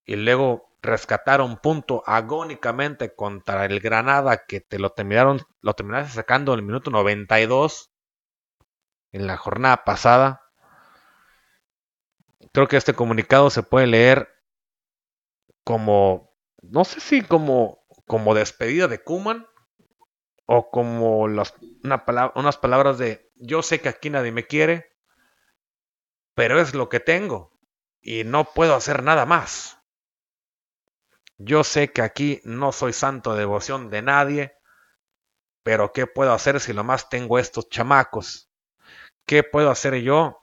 y 0.05 0.15
luego 0.15 0.69
rescatar 0.81 1.41
un 1.41 1.57
punto 1.57 2.03
agónicamente 2.05 3.15
contra 3.15 3.65
el 3.65 3.79
Granada 3.79 4.45
que 4.45 4.61
te 4.61 4.79
lo 4.79 4.91
terminaron, 4.91 5.41
lo 5.61 5.73
terminaste 5.73 6.13
sacando 6.13 6.53
en 6.53 6.59
el 6.59 6.65
minuto 6.65 6.91
92 6.91 7.91
en 9.11 9.27
la 9.27 9.37
jornada 9.37 9.83
pasada. 9.83 10.43
Creo 12.53 12.67
que 12.67 12.77
este 12.77 12.93
comunicado 12.93 13.49
se 13.49 13.63
puede 13.63 13.87
leer 13.87 14.38
como, 15.63 16.35
no 16.61 16.83
sé 16.85 16.99
si 16.99 17.21
como, 17.21 17.85
como 18.05 18.33
despedida 18.33 18.87
de 18.87 19.03
Kuman 19.03 19.47
o 20.45 20.69
como 20.71 21.27
las, 21.27 21.53
una 21.83 22.03
unas 22.35 22.57
palabras 22.57 22.97
de 22.97 23.31
yo 23.35 23.61
sé 23.61 23.81
que 23.81 23.89
aquí 23.89 24.09
nadie 24.09 24.31
me 24.31 24.47
quiere, 24.47 24.95
pero 26.33 26.59
es 26.59 26.73
lo 26.73 26.89
que 26.89 26.99
tengo 26.99 27.53
y 28.01 28.23
no 28.23 28.45
puedo 28.53 28.75
hacer 28.75 29.03
nada 29.03 29.25
más. 29.25 29.79
Yo 31.37 31.63
sé 31.63 31.91
que 31.91 32.01
aquí 32.01 32.41
no 32.43 32.71
soy 32.71 32.93
santo 32.93 33.33
de 33.33 33.39
devoción 33.39 33.89
de 33.89 34.01
nadie, 34.01 34.57
pero 35.63 35.93
¿qué 35.93 36.07
puedo 36.07 36.33
hacer 36.33 36.59
si 36.59 36.73
lo 36.73 36.83
más 36.83 37.09
tengo 37.09 37.39
estos 37.39 37.69
chamacos? 37.69 38.51
¿Qué 39.25 39.43
puedo 39.43 39.69
hacer 39.69 39.95
yo 40.01 40.41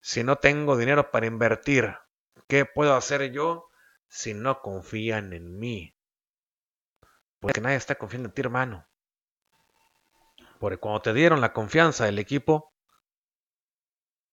si 0.00 0.22
no 0.22 0.36
tengo 0.36 0.76
dinero 0.76 1.10
para 1.10 1.26
invertir? 1.26 1.96
¿Qué 2.46 2.64
puedo 2.64 2.94
hacer 2.94 3.32
yo 3.32 3.65
si 4.16 4.32
no 4.32 4.62
confían 4.62 5.34
en 5.34 5.58
mí? 5.58 5.94
Porque 7.38 7.60
nadie 7.60 7.76
está 7.76 7.96
confiando 7.96 8.30
en 8.30 8.34
ti, 8.34 8.40
hermano. 8.40 8.88
Porque 10.58 10.78
cuando 10.78 11.02
te 11.02 11.12
dieron 11.12 11.42
la 11.42 11.52
confianza 11.52 12.06
del 12.06 12.18
equipo, 12.18 12.72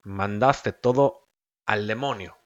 mandaste 0.03 0.71
todo 0.71 1.29
al 1.65 1.85
demonio. 1.85 2.37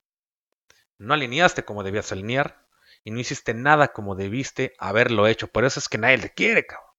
No 0.98 1.14
alineaste 1.14 1.64
como 1.64 1.84
debías 1.84 2.12
alinear 2.12 2.68
y 3.04 3.12
no 3.12 3.20
hiciste 3.20 3.54
nada 3.54 3.90
como 3.90 4.16
debiste 4.16 4.74
haberlo 4.80 5.28
hecho. 5.28 5.48
Por 5.48 5.64
eso 5.64 5.80
es 5.80 5.88
que 5.90 6.00
nadie 6.00 6.18
te 6.18 6.34
quiere, 6.34 6.66
cabrón. 6.66 6.90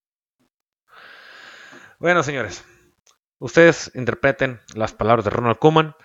Bueno, 1.99 2.23
señores, 2.23 2.63
ustedes 3.39 3.91
interpreten 3.93 4.61
las 4.73 4.93
palabras 4.93 5.25
de 5.25 5.31
Ronald 5.31 5.59
Koeman. 5.59 5.95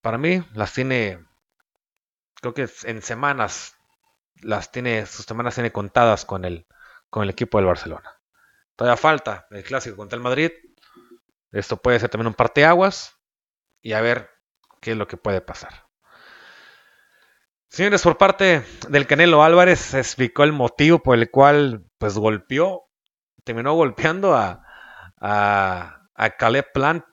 Para 0.00 0.16
mí 0.16 0.42
las 0.54 0.72
tiene, 0.72 1.27
creo 2.40 2.54
que 2.54 2.68
en 2.84 3.02
semanas, 3.02 3.76
las 4.40 4.70
tiene, 4.70 5.06
sus 5.06 5.24
semanas 5.24 5.54
tiene 5.54 5.72
contadas 5.72 6.24
con 6.24 6.44
el, 6.44 6.66
con 7.10 7.22
el 7.22 7.30
equipo 7.30 7.58
del 7.58 7.66
Barcelona. 7.66 8.20
Todavía 8.76 8.96
falta 8.96 9.46
el 9.50 9.64
clásico 9.64 9.96
contra 9.96 10.16
el 10.16 10.22
Madrid. 10.22 10.50
Esto 11.50 11.76
puede 11.76 11.98
ser 11.98 12.10
también 12.10 12.28
un 12.28 12.34
parteaguas 12.34 13.18
y 13.82 13.92
a 13.92 14.00
ver 14.00 14.30
qué 14.80 14.92
es 14.92 14.96
lo 14.96 15.08
que 15.08 15.16
puede 15.16 15.40
pasar. 15.40 15.88
Señores, 17.68 18.02
por 18.02 18.16
parte 18.16 18.64
del 18.88 19.06
Canelo 19.06 19.42
Álvarez 19.42 19.94
explicó 19.94 20.44
el 20.44 20.52
motivo 20.52 21.00
por 21.00 21.18
el 21.18 21.30
cual 21.30 21.84
pues 21.98 22.16
golpeó, 22.16 22.88
terminó 23.44 23.74
golpeando 23.74 24.34
a, 24.34 24.64
a, 25.20 26.08
a 26.14 26.30
Caleb 26.30 26.72
Plant 26.72 27.04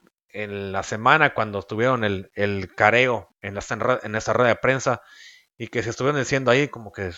en 0.42 0.72
la 0.72 0.82
semana 0.82 1.34
cuando 1.34 1.62
tuvieron 1.62 2.04
el, 2.04 2.30
el 2.34 2.74
careo 2.74 3.28
en, 3.40 3.54
la, 3.54 3.62
en 4.02 4.14
esa 4.14 4.32
rueda 4.32 4.50
de 4.50 4.56
prensa 4.56 5.02
y 5.56 5.68
que 5.68 5.82
se 5.82 5.90
estuvieron 5.90 6.20
diciendo 6.20 6.50
ahí 6.50 6.68
como 6.68 6.92
que 6.92 7.12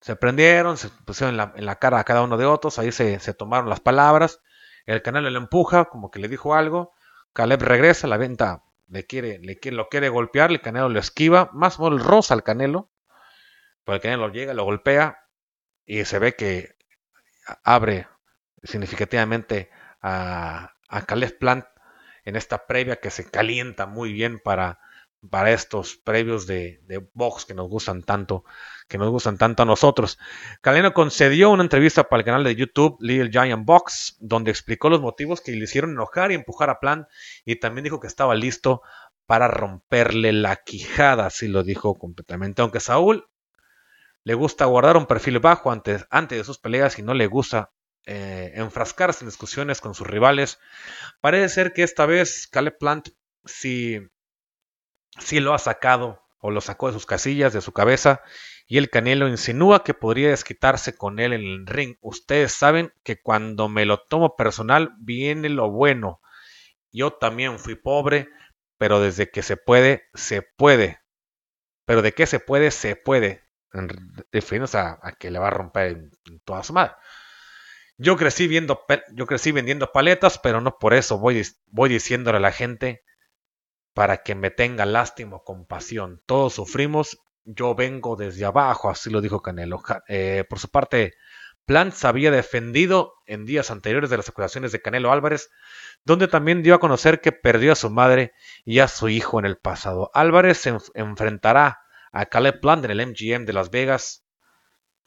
se 0.00 0.16
prendieron, 0.16 0.76
se 0.76 0.88
pusieron 0.88 1.34
en 1.34 1.36
la, 1.38 1.52
en 1.56 1.66
la 1.66 1.76
cara 1.76 1.98
a 1.98 2.04
cada 2.04 2.22
uno 2.22 2.36
de 2.36 2.46
otros, 2.46 2.78
ahí 2.78 2.92
se, 2.92 3.18
se 3.20 3.34
tomaron 3.34 3.68
las 3.68 3.80
palabras 3.80 4.40
el 4.88 5.02
Canelo 5.02 5.28
le 5.28 5.36
empuja, 5.36 5.84
como 5.84 6.10
que 6.10 6.18
le 6.18 6.28
dijo 6.28 6.54
algo. 6.54 6.94
Caleb 7.34 7.60
regresa, 7.60 8.06
la 8.06 8.16
venta 8.16 8.64
le 8.88 9.04
quiere, 9.04 9.38
le 9.38 9.58
quiere, 9.58 9.76
lo 9.76 9.90
quiere 9.90 10.08
golpear, 10.08 10.50
el 10.50 10.62
Canelo 10.62 10.88
lo 10.88 10.98
esquiva, 10.98 11.50
más 11.52 11.78
menos 11.78 12.02
rosa 12.02 12.32
al 12.32 12.42
Canelo. 12.42 12.90
Pero 13.84 13.96
el 13.96 14.00
Canelo 14.00 14.28
llega, 14.30 14.54
lo 14.54 14.64
golpea 14.64 15.18
y 15.84 16.06
se 16.06 16.18
ve 16.18 16.34
que 16.36 16.74
abre 17.64 18.08
significativamente 18.62 19.70
a, 20.00 20.72
a 20.88 21.02
Caleb 21.02 21.38
Plant 21.38 21.66
en 22.24 22.36
esta 22.36 22.66
previa 22.66 22.96
que 22.96 23.10
se 23.10 23.30
calienta 23.30 23.86
muy 23.86 24.12
bien 24.12 24.38
para, 24.38 24.78
para 25.30 25.50
estos 25.50 25.96
previos 25.96 26.46
de, 26.46 26.80
box 27.12 27.44
que 27.44 27.54
nos 27.54 27.68
gustan 27.68 28.02
tanto, 28.02 28.44
que 28.88 28.98
nos 28.98 29.10
gustan 29.10 29.38
tanto 29.38 29.62
a 29.62 29.66
nosotros. 29.66 30.18
Caleno 30.60 30.94
concedió 30.94 31.50
una 31.50 31.62
entrevista 31.62 32.04
para 32.08 32.20
el 32.20 32.24
canal 32.24 32.44
de 32.44 32.54
YouTube 32.54 32.96
Little 33.00 33.30
Giant 33.30 33.64
Box, 33.64 34.16
donde 34.20 34.50
explicó 34.50 34.88
los 34.88 35.00
motivos 35.00 35.40
que 35.40 35.52
le 35.52 35.64
hicieron 35.64 35.90
enojar 35.90 36.30
y 36.30 36.34
empujar 36.34 36.70
a 36.70 36.80
Plant 36.80 37.08
y 37.44 37.56
también 37.56 37.84
dijo 37.84 38.00
que 38.00 38.06
estaba 38.06 38.34
listo 38.34 38.82
para 39.26 39.48
romperle 39.48 40.32
la 40.32 40.56
quijada, 40.56 41.26
así 41.26 41.48
lo 41.48 41.62
dijo 41.62 41.98
completamente. 41.98 42.62
Aunque 42.62 42.80
Saúl 42.80 43.28
le 44.24 44.34
gusta 44.34 44.64
guardar 44.66 44.96
un 44.96 45.06
perfil 45.06 45.38
bajo 45.38 45.70
antes, 45.70 46.06
antes 46.10 46.38
de 46.38 46.44
sus 46.44 46.58
peleas 46.58 46.98
y 46.98 47.02
no 47.02 47.14
le 47.14 47.26
gusta 47.26 47.72
eh, 48.06 48.52
enfrascarse 48.54 49.24
en 49.24 49.28
discusiones 49.28 49.80
con 49.80 49.94
sus 49.94 50.06
rivales, 50.06 50.58
parece 51.20 51.48
ser 51.48 51.72
que 51.72 51.82
esta 51.82 52.06
vez 52.06 52.46
Caleb 52.46 52.78
Plant 52.78 53.08
sí 53.44 54.10
lo 55.32 55.54
ha 55.54 55.58
sacado 55.58 56.22
o 56.40 56.50
lo 56.50 56.60
sacó 56.60 56.88
de 56.88 56.92
sus 56.92 57.06
casillas, 57.06 57.52
de 57.52 57.60
su 57.60 57.72
cabeza, 57.72 58.22
y 58.66 58.78
el 58.78 58.90
Canelo 58.90 59.28
insinúa 59.28 59.82
que 59.82 59.94
podría 59.94 60.30
desquitarse 60.30 60.96
con 60.96 61.18
él 61.18 61.32
en 61.32 61.40
el 61.40 61.66
ring. 61.66 61.96
Ustedes 62.00 62.52
saben 62.52 62.92
que 63.02 63.20
cuando 63.20 63.68
me 63.68 63.86
lo 63.86 63.98
tomo 64.04 64.36
personal 64.36 64.94
viene 64.98 65.48
lo 65.48 65.70
bueno. 65.70 66.20
Yo 66.92 67.12
también 67.12 67.58
fui 67.58 67.74
pobre, 67.74 68.28
pero 68.76 69.00
desde 69.00 69.30
que 69.30 69.42
se 69.42 69.56
puede, 69.56 70.04
se 70.14 70.42
puede. 70.42 71.00
Pero 71.86 72.02
de 72.02 72.12
qué 72.12 72.26
se 72.26 72.40
puede, 72.40 72.70
se 72.70 72.94
puede. 72.94 73.42
Refiriéndose 74.32 74.78
a, 74.78 74.98
a, 75.02 75.12
que 75.12 75.30
le 75.30 75.38
va 75.38 75.48
a 75.48 75.50
romper 75.50 76.10
en, 76.26 76.40
toda 76.44 76.62
su 76.62 76.72
madre. 76.72 76.92
Yo 78.00 78.16
crecí, 78.16 78.46
viendo, 78.46 78.84
yo 79.12 79.26
crecí 79.26 79.50
vendiendo 79.50 79.90
paletas, 79.90 80.38
pero 80.38 80.60
no 80.60 80.78
por 80.78 80.94
eso 80.94 81.18
voy, 81.18 81.42
voy 81.66 81.88
diciéndole 81.88 82.38
a 82.38 82.40
la 82.40 82.52
gente 82.52 83.02
para 83.92 84.18
que 84.18 84.36
me 84.36 84.50
tenga 84.50 84.86
lástima 84.86 85.36
o 85.36 85.44
compasión. 85.44 86.22
Todos 86.24 86.54
sufrimos, 86.54 87.18
yo 87.44 87.74
vengo 87.74 88.14
desde 88.14 88.44
abajo, 88.44 88.88
así 88.88 89.10
lo 89.10 89.20
dijo 89.20 89.42
Canelo. 89.42 89.82
Eh, 90.06 90.44
por 90.48 90.60
su 90.60 90.68
parte, 90.68 91.14
Plant 91.66 91.92
se 91.92 92.06
había 92.06 92.30
defendido 92.30 93.14
en 93.26 93.44
días 93.44 93.72
anteriores 93.72 94.10
de 94.10 94.16
las 94.16 94.28
acusaciones 94.28 94.70
de 94.70 94.80
Canelo 94.80 95.10
Álvarez, 95.10 95.50
donde 96.04 96.28
también 96.28 96.62
dio 96.62 96.76
a 96.76 96.80
conocer 96.80 97.20
que 97.20 97.32
perdió 97.32 97.72
a 97.72 97.76
su 97.76 97.90
madre 97.90 98.32
y 98.64 98.78
a 98.78 98.86
su 98.86 99.08
hijo 99.08 99.40
en 99.40 99.44
el 99.44 99.58
pasado. 99.58 100.12
Álvarez 100.14 100.58
se 100.58 100.78
enfrentará 100.94 101.80
a 102.12 102.26
Caleb 102.26 102.60
Plant 102.60 102.84
en 102.84 102.92
el 102.92 103.06
MGM 103.08 103.44
de 103.44 103.52
Las 103.52 103.70
Vegas 103.70 104.24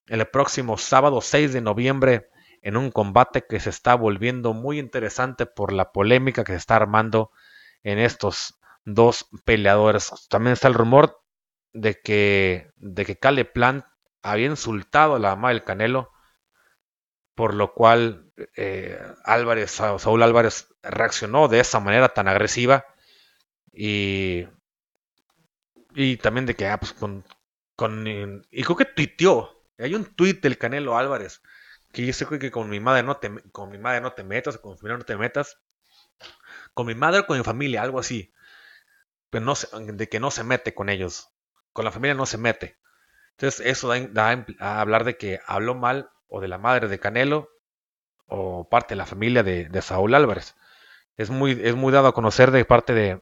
el 0.07 0.25
próximo 0.27 0.77
sábado 0.77 1.21
6 1.21 1.53
de 1.53 1.61
noviembre 1.61 2.27
en 2.62 2.78
un 2.78 2.91
combate 2.91 3.45
que 3.47 3.59
se 3.59 3.70
está 3.70 3.95
volviendo 3.95 4.53
muy 4.53 4.80
interesante 4.80 5.45
por 5.45 5.74
la 5.74 5.91
polémica 5.91 6.43
que 6.43 6.53
se 6.53 6.59
está 6.59 6.76
armando 6.76 7.32
en 7.84 7.99
estos 7.99 8.59
dos 8.86 9.28
peleadores. 9.45 10.12
También 10.30 10.53
está 10.53 10.68
el 10.68 10.76
rumor 10.76 11.22
de 11.74 11.99
que, 11.99 12.72
de 12.76 13.05
que 13.05 13.18
Cale 13.18 13.45
Plant 13.45 13.86
había 14.22 14.47
insultado 14.47 15.16
a 15.16 15.20
la 15.20 15.36
mamá 15.36 15.49
del 15.49 15.64
Canelo, 15.64 16.12
por 17.34 17.55
lo 17.55 17.74
cual 17.74 18.32
eh, 18.55 18.99
Álvarez, 19.24 19.72
Saúl 19.72 20.22
Álvarez 20.22 20.68
reaccionó 20.84 21.47
de 21.47 21.59
esa 21.59 21.80
manera 21.80 22.09
tan 22.09 22.28
agresiva 22.28 22.86
y, 23.72 24.47
y 25.95 26.18
también 26.18 26.45
de 26.45 26.55
que, 26.55 26.68
ah, 26.68 26.80
pues 26.80 26.93
con, 26.93 27.26
con, 27.76 28.05
y 28.51 28.64
creo 28.64 28.76
que 28.78 28.86
tuiteó, 28.86 29.64
hay 29.80 29.95
un 29.95 30.05
tuit 30.05 30.41
del 30.43 30.59
Canelo 30.59 30.97
Álvarez 30.97 31.41
que 31.91 32.03
dice 32.03 32.25
que 32.27 32.51
con 32.51 32.69
mi 32.69 32.79
madre 32.79 33.03
no 33.03 33.17
te, 33.17 33.31
con 33.51 33.69
mi 33.69 33.77
madre 33.77 34.01
no 34.01 34.13
te 34.13 34.23
metas, 34.23 34.57
con 34.57 34.71
mi 34.71 34.77
familia 34.77 34.97
no 34.97 35.05
te 35.05 35.17
metas, 35.17 35.59
con 36.73 36.87
mi 36.87 36.95
madre 36.95 37.21
o 37.21 37.25
con 37.25 37.37
mi 37.37 37.43
familia, 37.43 37.81
algo 37.81 37.99
así 37.99 38.33
pero 39.31 39.45
no 39.45 39.53
de 39.93 40.09
que 40.09 40.19
no 40.19 40.29
se 40.29 40.43
mete 40.43 40.75
con 40.75 40.89
ellos. 40.89 41.31
Con 41.73 41.85
la 41.85 41.91
familia 41.91 42.13
no 42.13 42.27
se 42.27 42.37
mete. 42.37 42.77
Entonces 43.31 43.65
eso 43.65 43.87
da, 43.87 44.45
a 44.59 44.81
hablar 44.81 45.05
de 45.05 45.17
que 45.17 45.39
habló 45.47 45.73
mal 45.73 46.11
o 46.27 46.41
de 46.41 46.49
la 46.49 46.59
madre 46.59 46.87
de 46.89 46.99
Canelo 46.99 47.49
o 48.27 48.69
parte 48.69 48.93
de 48.93 48.97
la 48.97 49.05
familia 49.05 49.41
de, 49.41 49.81
Saúl 49.81 50.13
Álvarez. 50.13 50.55
Es 51.17 51.29
muy, 51.29 51.59
es 51.63 51.75
muy 51.75 51.91
dado 51.91 52.07
a 52.07 52.13
conocer 52.13 52.51
de 52.51 52.65
parte 52.65 52.93
de, 52.93 53.21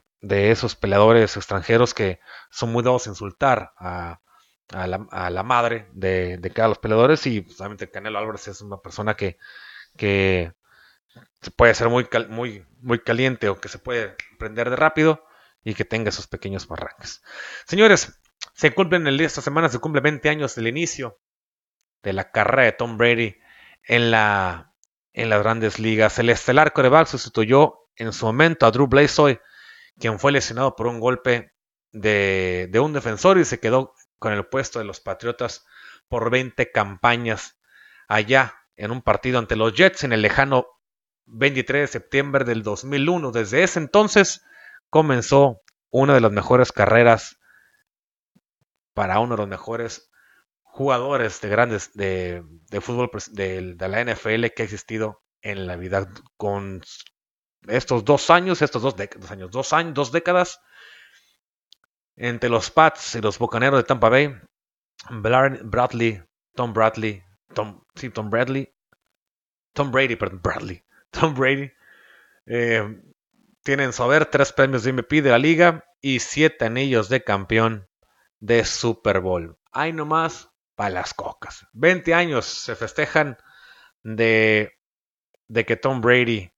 esos 0.50 0.76
peleadores 0.76 1.36
extranjeros 1.36 1.94
que 1.94 2.20
son 2.50 2.72
muy 2.72 2.82
dados 2.82 3.06
a 3.06 3.10
insultar 3.10 3.72
a, 3.78 4.20
la, 4.72 5.42
madre 5.42 5.88
de, 5.92 6.52
cada 6.54 6.68
los 6.68 6.78
peleadores 6.78 7.26
y 7.26 7.40
pues, 7.40 7.58
Canelo 7.92 8.18
Álvarez 8.18 8.48
es 8.48 8.60
una 8.60 8.78
persona 8.78 9.14
que, 9.14 9.38
que 9.96 10.52
puede 11.56 11.74
ser 11.74 11.88
muy, 11.88 12.08
muy, 12.28 12.66
muy 12.80 13.00
caliente 13.00 13.48
o 13.48 13.60
que 13.60 13.68
se 13.68 13.78
puede 13.78 14.16
prender 14.38 14.70
de 14.70 14.76
rápido 14.76 15.24
y 15.64 15.74
que 15.74 15.84
tenga 15.84 16.10
esos 16.10 16.26
pequeños 16.26 16.66
barrancos. 16.68 17.22
Señores, 17.66 18.20
se 18.54 18.72
cumplen 18.72 19.06
el 19.06 19.18
día 19.18 19.26
esta 19.26 19.42
semana, 19.42 19.68
se 19.68 19.78
cumple 19.78 20.00
20 20.00 20.28
años 20.28 20.54
del 20.54 20.68
inicio 20.68 21.18
de 22.02 22.12
la 22.12 22.30
carrera 22.30 22.64
de 22.64 22.72
Tom 22.72 22.96
Brady 22.96 23.36
en, 23.84 24.10
la, 24.10 24.72
en 25.12 25.28
las 25.28 25.40
grandes 25.42 25.78
ligas. 25.78 26.18
El 26.18 26.30
estelar 26.30 26.72
coreback 26.72 27.08
sustituyó 27.08 27.88
en 27.96 28.12
su 28.12 28.26
momento 28.26 28.66
a 28.66 28.70
Drew 28.70 28.86
Bledsoe, 28.86 29.40
quien 29.98 30.18
fue 30.18 30.32
lesionado 30.32 30.76
por 30.76 30.86
un 30.86 31.00
golpe 31.00 31.52
de, 31.92 32.68
de 32.70 32.80
un 32.80 32.92
defensor 32.92 33.38
y 33.38 33.44
se 33.44 33.60
quedó 33.60 33.94
con 34.20 34.32
el 34.32 34.46
puesto 34.46 34.78
de 34.78 34.84
los 34.84 35.00
Patriotas 35.00 35.66
por 36.06 36.30
20 36.30 36.70
campañas 36.70 37.58
allá 38.06 38.54
en 38.76 38.92
un 38.92 39.02
partido 39.02 39.40
ante 39.40 39.56
los 39.56 39.74
Jets 39.74 40.04
en 40.04 40.12
el 40.12 40.22
lejano 40.22 40.66
23 41.26 41.82
de 41.82 41.86
septiembre 41.86 42.44
del 42.44 42.62
2001. 42.62 43.32
Desde 43.32 43.64
ese 43.64 43.80
entonces 43.80 44.44
comenzó 44.90 45.62
una 45.90 46.14
de 46.14 46.20
las 46.20 46.30
mejores 46.30 46.70
carreras 46.70 47.38
para 48.94 49.18
uno 49.18 49.34
de 49.34 49.38
los 49.38 49.48
mejores 49.48 50.10
jugadores 50.62 51.40
de 51.40 51.48
grandes 51.48 51.92
de, 51.94 52.44
fútbol 52.80 53.10
de, 53.32 53.76
la 53.78 54.04
NFL 54.04 54.46
que 54.54 54.62
ha 54.62 54.64
existido 54.64 55.22
en 55.42 55.66
la 55.66 55.76
vida 55.76 56.08
con 56.36 56.82
estos 57.66 58.04
dos 58.04 58.30
años, 58.30 58.62
estos 58.62 58.82
dos, 58.82 58.94
años, 59.30 59.50
dos 59.50 59.72
años, 59.72 59.94
dos 59.94 60.12
décadas 60.12 60.60
entre 62.20 62.50
los 62.50 62.70
Pats 62.70 63.14
y 63.14 63.22
los 63.22 63.38
Bocaneros 63.38 63.80
de 63.80 63.84
Tampa 63.84 64.10
Bay, 64.10 64.36
Bradley, 65.08 66.22
Tom 66.54 66.74
Bradley, 66.74 67.24
Tom, 67.54 67.82
sí, 67.94 68.10
Tom 68.10 68.28
Bradley, 68.28 68.70
Tom 69.72 69.90
Brady, 69.90 70.16
perdón, 70.16 70.40
Bradley, 70.42 70.84
Tom 71.10 71.34
Brady, 71.34 71.72
eh, 72.44 73.02
tienen 73.62 73.94
su 73.94 74.02
haber 74.02 74.26
tres 74.26 74.52
premios 74.52 74.84
de 74.84 74.92
MVP 74.92 75.22
de 75.22 75.30
la 75.30 75.38
liga 75.38 75.86
y 76.02 76.20
siete 76.20 76.66
anillos 76.66 77.08
de 77.08 77.24
campeón 77.24 77.88
de 78.38 78.66
Super 78.66 79.20
Bowl. 79.20 79.56
Hay 79.72 79.94
nomás 79.94 80.50
para 80.74 80.90
las 80.90 81.14
cocas. 81.14 81.66
20 81.72 82.12
años 82.12 82.44
se 82.44 82.76
festejan 82.76 83.38
de, 84.02 84.78
de 85.48 85.64
que 85.64 85.76
Tom 85.76 86.02
Brady 86.02 86.52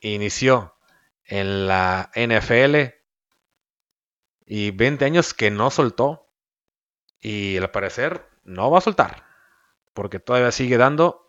inició 0.00 0.78
en 1.24 1.66
la 1.66 2.10
NFL 2.14 3.01
y 4.46 4.70
20 4.70 5.04
años 5.04 5.34
que 5.34 5.50
no 5.50 5.70
soltó 5.70 6.28
y 7.20 7.56
al 7.58 7.70
parecer 7.70 8.28
no 8.44 8.70
va 8.70 8.78
a 8.78 8.82
soltar 8.82 9.24
porque 9.94 10.18
todavía 10.18 10.52
sigue 10.52 10.76
dando 10.76 11.22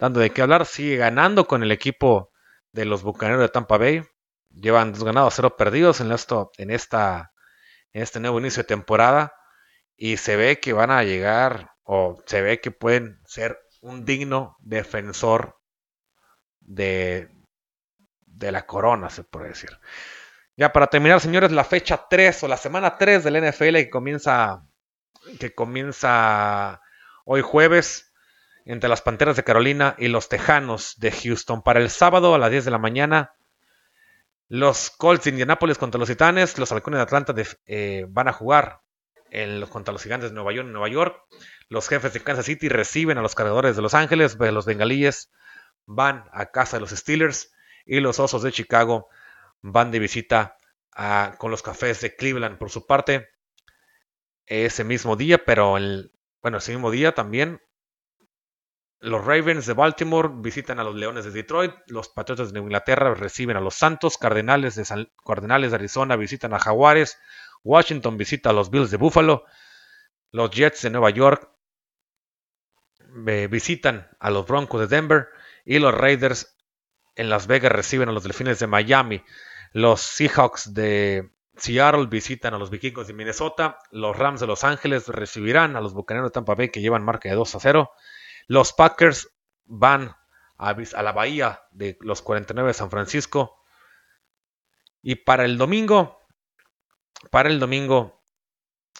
dando 0.00 0.18
de 0.20 0.30
qué 0.30 0.42
hablar, 0.42 0.66
sigue 0.66 0.96
ganando 0.96 1.46
con 1.46 1.62
el 1.62 1.70
equipo 1.70 2.32
de 2.72 2.86
los 2.86 3.02
Bucaneros 3.02 3.42
de 3.42 3.48
Tampa 3.50 3.78
Bay. 3.78 4.02
Llevan 4.48 4.92
dos 4.92 5.04
ganados, 5.04 5.34
cero 5.36 5.56
perdidos 5.56 6.00
en, 6.00 6.10
esto, 6.10 6.50
en, 6.56 6.70
esta, 6.70 7.32
en 7.92 8.02
este 8.02 8.18
nuevo 8.18 8.40
inicio 8.40 8.62
de 8.62 8.68
temporada. 8.68 9.34
Y 9.96 10.16
se 10.16 10.36
ve 10.36 10.58
que 10.58 10.72
van 10.72 10.90
a 10.90 11.04
llegar, 11.04 11.72
o 11.84 12.20
se 12.26 12.40
ve 12.40 12.60
que 12.60 12.70
pueden 12.70 13.20
ser 13.26 13.60
un 13.82 14.06
digno 14.06 14.56
defensor 14.60 15.60
de, 16.60 17.28
de 18.22 18.52
la 18.52 18.66
corona, 18.66 19.10
se 19.10 19.22
puede 19.22 19.48
decir. 19.48 19.70
Ya 20.60 20.74
para 20.74 20.88
terminar, 20.88 21.22
señores, 21.22 21.52
la 21.52 21.64
fecha 21.64 22.06
3 22.10 22.42
o 22.42 22.46
la 22.46 22.58
semana 22.58 22.98
3 22.98 23.24
del 23.24 23.48
NFL 23.48 23.76
que 23.76 23.88
comienza, 23.88 24.66
que 25.38 25.54
comienza 25.54 26.82
hoy 27.24 27.40
jueves 27.40 28.12
entre 28.66 28.90
las 28.90 29.00
Panteras 29.00 29.36
de 29.36 29.42
Carolina 29.42 29.94
y 29.96 30.08
los 30.08 30.28
Tejanos 30.28 31.00
de 31.00 31.12
Houston. 31.12 31.62
Para 31.62 31.80
el 31.80 31.88
sábado 31.88 32.34
a 32.34 32.38
las 32.38 32.50
10 32.50 32.66
de 32.66 32.70
la 32.70 32.76
mañana, 32.76 33.32
los 34.48 34.90
Colts 34.90 35.24
de 35.24 35.30
Indianapolis 35.30 35.78
contra 35.78 35.98
los 35.98 36.10
Titanes, 36.10 36.58
los 36.58 36.70
Halcones 36.70 36.98
de 36.98 37.04
Atlanta 37.04 37.34
eh, 37.64 38.04
van 38.10 38.28
a 38.28 38.34
jugar 38.34 38.82
contra 39.70 39.92
los 39.94 40.02
Gigantes 40.02 40.28
de 40.28 40.34
Nueva 40.34 40.52
York, 40.52 40.68
Nueva 40.68 40.88
York. 40.88 41.22
Los 41.70 41.88
jefes 41.88 42.12
de 42.12 42.20
Kansas 42.20 42.44
City 42.44 42.68
reciben 42.68 43.16
a 43.16 43.22
los 43.22 43.34
cargadores 43.34 43.76
de 43.76 43.82
Los 43.82 43.94
Ángeles, 43.94 44.36
los 44.38 44.66
bengalíes 44.66 45.32
van 45.86 46.26
a 46.34 46.50
casa 46.50 46.76
de 46.76 46.82
los 46.82 46.90
Steelers 46.90 47.50
y 47.86 48.00
los 48.00 48.20
Osos 48.20 48.42
de 48.42 48.52
Chicago 48.52 49.08
van 49.62 49.90
de 49.90 49.98
visita 49.98 50.56
con 51.38 51.50
los 51.50 51.62
Cafés 51.62 52.00
de 52.00 52.14
Cleveland. 52.14 52.58
Por 52.58 52.70
su 52.70 52.86
parte, 52.86 53.28
ese 54.46 54.84
mismo 54.84 55.16
día, 55.16 55.38
pero 55.44 55.76
el, 55.76 56.12
bueno, 56.42 56.58
ese 56.58 56.72
mismo 56.72 56.90
día 56.90 57.12
también 57.14 57.60
Los 58.98 59.24
Ravens 59.24 59.66
de 59.66 59.74
Baltimore 59.74 60.28
visitan 60.32 60.78
a 60.78 60.84
los 60.84 60.94
Leones 60.94 61.24
de 61.24 61.30
Detroit. 61.30 61.72
Los 61.86 62.08
Patriotas 62.08 62.52
de 62.52 62.60
Inglaterra 62.60 63.14
reciben 63.14 63.56
a 63.56 63.60
los 63.60 63.74
Santos. 63.74 64.18
Cardenales 64.18 64.74
de, 64.74 65.08
Cardenales 65.24 65.70
de 65.70 65.76
Arizona 65.76 66.16
visitan 66.16 66.52
a 66.52 66.58
Jaguares. 66.58 67.18
Washington 67.62 68.16
visita 68.16 68.50
a 68.50 68.52
los 68.52 68.70
Bills 68.70 68.90
de 68.90 68.96
Buffalo. 68.96 69.44
Los 70.32 70.50
Jets 70.50 70.82
de 70.82 70.90
Nueva 70.90 71.10
York 71.10 71.50
eh, 73.26 73.48
visitan 73.50 74.08
a 74.18 74.30
los 74.30 74.46
Broncos 74.46 74.80
de 74.80 74.86
Denver. 74.86 75.28
Y 75.64 75.78
los 75.78 75.94
Raiders 75.94 76.56
en 77.14 77.30
Las 77.30 77.46
Vegas 77.46 77.72
reciben 77.72 78.08
a 78.08 78.12
los 78.12 78.22
Delfines 78.22 78.58
de 78.58 78.66
Miami. 78.66 79.24
Los 79.72 80.00
Seahawks 80.00 80.74
de 80.74 81.30
Seattle 81.56 82.06
visitan 82.06 82.54
a 82.54 82.58
los 82.58 82.70
Vikingos 82.70 83.06
de 83.06 83.12
Minnesota. 83.12 83.78
Los 83.90 84.16
Rams 84.16 84.40
de 84.40 84.46
Los 84.46 84.64
Ángeles 84.64 85.08
recibirán 85.08 85.76
a 85.76 85.80
los 85.80 85.94
Bucaneros 85.94 86.30
de 86.30 86.34
Tampa 86.34 86.54
Bay 86.54 86.70
que 86.70 86.80
llevan 86.80 87.04
marca 87.04 87.28
de 87.28 87.34
2 87.34 87.54
a 87.54 87.60
0. 87.60 87.90
Los 88.46 88.72
Packers 88.72 89.28
van 89.64 90.16
a, 90.58 91.02
la 91.02 91.12
bahía 91.12 91.62
de 91.70 91.96
los 92.00 92.22
49 92.22 92.68
de 92.68 92.74
San 92.74 92.90
Francisco. 92.90 93.62
Y 95.02 95.14
para 95.16 95.44
el 95.44 95.56
domingo, 95.56 96.18
para 97.30 97.48
el 97.48 97.58
domingo, 97.58 98.22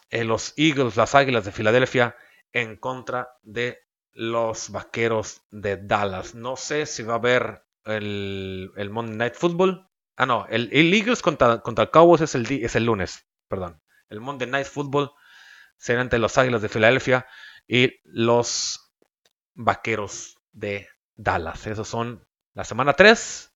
eh, 0.08 0.24
los 0.24 0.54
Eagles, 0.56 0.96
las 0.96 1.14
Águilas 1.14 1.44
de 1.44 1.52
Filadelfia, 1.52 2.16
en 2.52 2.76
contra 2.76 3.36
de 3.42 3.78
los 4.12 4.70
Vaqueros 4.70 5.42
de 5.50 5.76
Dallas. 5.76 6.34
No 6.34 6.56
sé 6.56 6.86
si 6.86 7.02
va 7.02 7.14
a 7.14 7.16
haber 7.16 7.64
el, 7.84 8.72
Monday 8.90 9.16
Night 9.16 9.34
Football. 9.34 9.89
Ah, 10.20 10.26
no, 10.26 10.44
el, 10.50 10.70
Eagles 10.92 11.22
contra, 11.22 11.62
contra 11.62 11.84
el 11.84 11.90
Cowboys 11.90 12.20
es 12.20 12.34
el, 12.34 12.46
es 12.62 12.76
el 12.76 12.84
lunes, 12.84 13.26
perdón. 13.48 13.80
El 14.10 14.20
Monday 14.20 14.46
Night 14.46 14.66
Football 14.66 15.12
será 15.78 16.02
entre 16.02 16.18
los 16.18 16.36
Águilas 16.36 16.60
de 16.60 16.68
Filadelfia 16.68 17.26
y 17.66 17.98
los 18.04 18.92
Vaqueros 19.54 20.36
de 20.52 20.86
Dallas. 21.14 21.66
Esos 21.66 21.88
son 21.88 22.28
la 22.52 22.64
semana 22.64 22.92
3. 22.92 23.50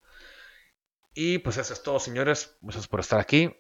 Y 1.13 1.37
pues 1.41 1.59
eso 1.59 1.75
es 1.75 1.83
todo, 1.83 2.01
señores. 2.01 2.57
Muchas 2.63 2.89
por 2.89 3.01
estar 3.01 3.21
aquí. 3.21 3.55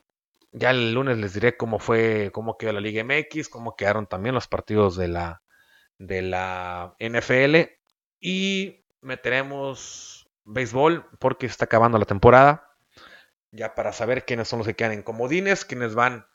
Ya 0.53 0.71
el 0.71 0.95
lunes 0.95 1.19
les 1.19 1.35
diré 1.35 1.59
cómo 1.59 1.81
fue, 1.81 2.31
cómo 2.33 2.57
quedó 2.57 2.73
la 2.73 2.81
Liga 2.81 3.05
MX, 3.05 3.51
cómo 3.51 3.77
quedaron 3.77 4.07
también 4.07 4.35
los 4.35 4.49
partidos 4.49 4.97
de 4.97 5.09
la, 5.09 5.43
de 5.99 6.23
la 6.23 6.97
NFL. 6.99 7.71
Y 8.19 8.87
meteremos 9.03 10.27
béisbol 10.45 11.07
porque 11.19 11.45
está 11.45 11.67
acabando 11.67 11.99
la 11.99 12.07
temporada. 12.07 12.71
Ya 13.55 13.75
para 13.75 13.93
saber 13.93 14.25
quiénes 14.25 14.49
son 14.49 14.59
los 14.59 14.67
que 14.67 14.75
quedan 14.75 14.93
en 14.93 15.03
comodines, 15.03 15.65
quiénes 15.65 15.95
van 15.95 16.27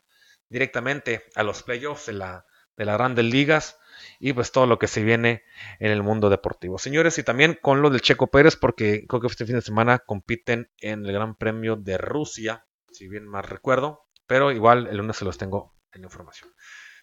directamente 0.48 1.24
a 1.34 1.42
los 1.42 1.62
playoffs 1.62 2.06
de 2.06 2.14
la, 2.14 2.46
de 2.76 2.86
las 2.86 2.96
grandes 2.96 3.26
ligas 3.26 3.78
y 4.18 4.32
pues 4.32 4.52
todo 4.52 4.66
lo 4.66 4.78
que 4.78 4.88
se 4.88 5.02
viene 5.02 5.44
en 5.78 5.90
el 5.90 6.02
mundo 6.02 6.30
deportivo. 6.30 6.78
Señores, 6.78 7.18
y 7.18 7.22
también 7.22 7.58
con 7.60 7.82
lo 7.82 7.90
del 7.90 8.00
Checo 8.00 8.28
Pérez, 8.28 8.56
porque 8.56 9.04
creo 9.06 9.20
que 9.20 9.26
este 9.26 9.44
fin 9.44 9.56
de 9.56 9.62
semana 9.62 9.98
compiten 9.98 10.70
en 10.78 11.04
el 11.04 11.12
Gran 11.12 11.36
Premio 11.36 11.76
de 11.76 11.98
Rusia, 11.98 12.66
si 12.90 13.06
bien 13.06 13.26
más 13.26 13.46
recuerdo, 13.46 14.08
pero 14.26 14.50
igual 14.50 14.86
el 14.86 14.96
lunes 14.96 15.16
se 15.16 15.26
los 15.26 15.36
tengo 15.36 15.74
en 15.92 16.00
la 16.00 16.06
información. 16.06 16.50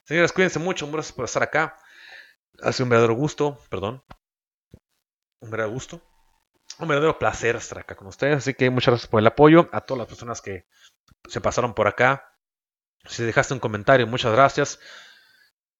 Señores, 0.03 0.34
cuídense 0.34 0.57
mucho, 0.59 0.89
gracias 0.89 1.13
por 1.13 1.26
estar 1.26 1.43
acá. 1.43 1.78
Hace 2.61 2.82
un 2.82 2.89
verdadero 2.89 3.13
gusto, 3.13 3.59
perdón. 3.70 4.03
Un 5.41 5.51
verdadero 5.51 5.74
gusto. 5.74 6.01
Un 6.80 6.88
verdadero 6.88 7.17
placer 7.17 7.55
estar 7.55 7.80
acá 7.80 7.95
con 7.95 8.07
ustedes. 8.07 8.38
Así 8.38 8.53
que 8.53 8.69
muchas 8.69 8.93
gracias 8.93 9.09
por 9.09 9.19
el 9.19 9.28
apoyo. 9.28 9.69
A 9.71 9.82
todas 9.82 9.99
las 9.99 10.07
personas 10.07 10.41
que 10.41 10.67
se 11.28 11.41
pasaron 11.41 11.73
por 11.73 11.88
acá. 11.88 12.34
Si 13.05 13.23
dejaste 13.23 13.53
un 13.53 13.59
comentario, 13.59 14.05
muchas 14.05 14.32
gracias. 14.32 14.80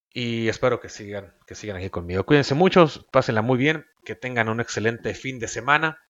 Y 0.10 0.48
espero 0.48 0.80
que 0.80 0.90
sigan, 0.90 1.36
que 1.46 1.54
sigan 1.54 1.78
aquí 1.78 1.90
conmigo. 1.90 2.26
Cuídense 2.26 2.56
mucho, 2.56 2.88
pásenla 3.12 3.44
muy 3.44 3.58
bien, 3.58 3.86
que 4.04 4.16
tengan 4.16 4.50
un 4.50 4.60
excelente 4.60 5.14
fin 5.14 5.40
de 5.40 5.48
semana. 5.48 6.02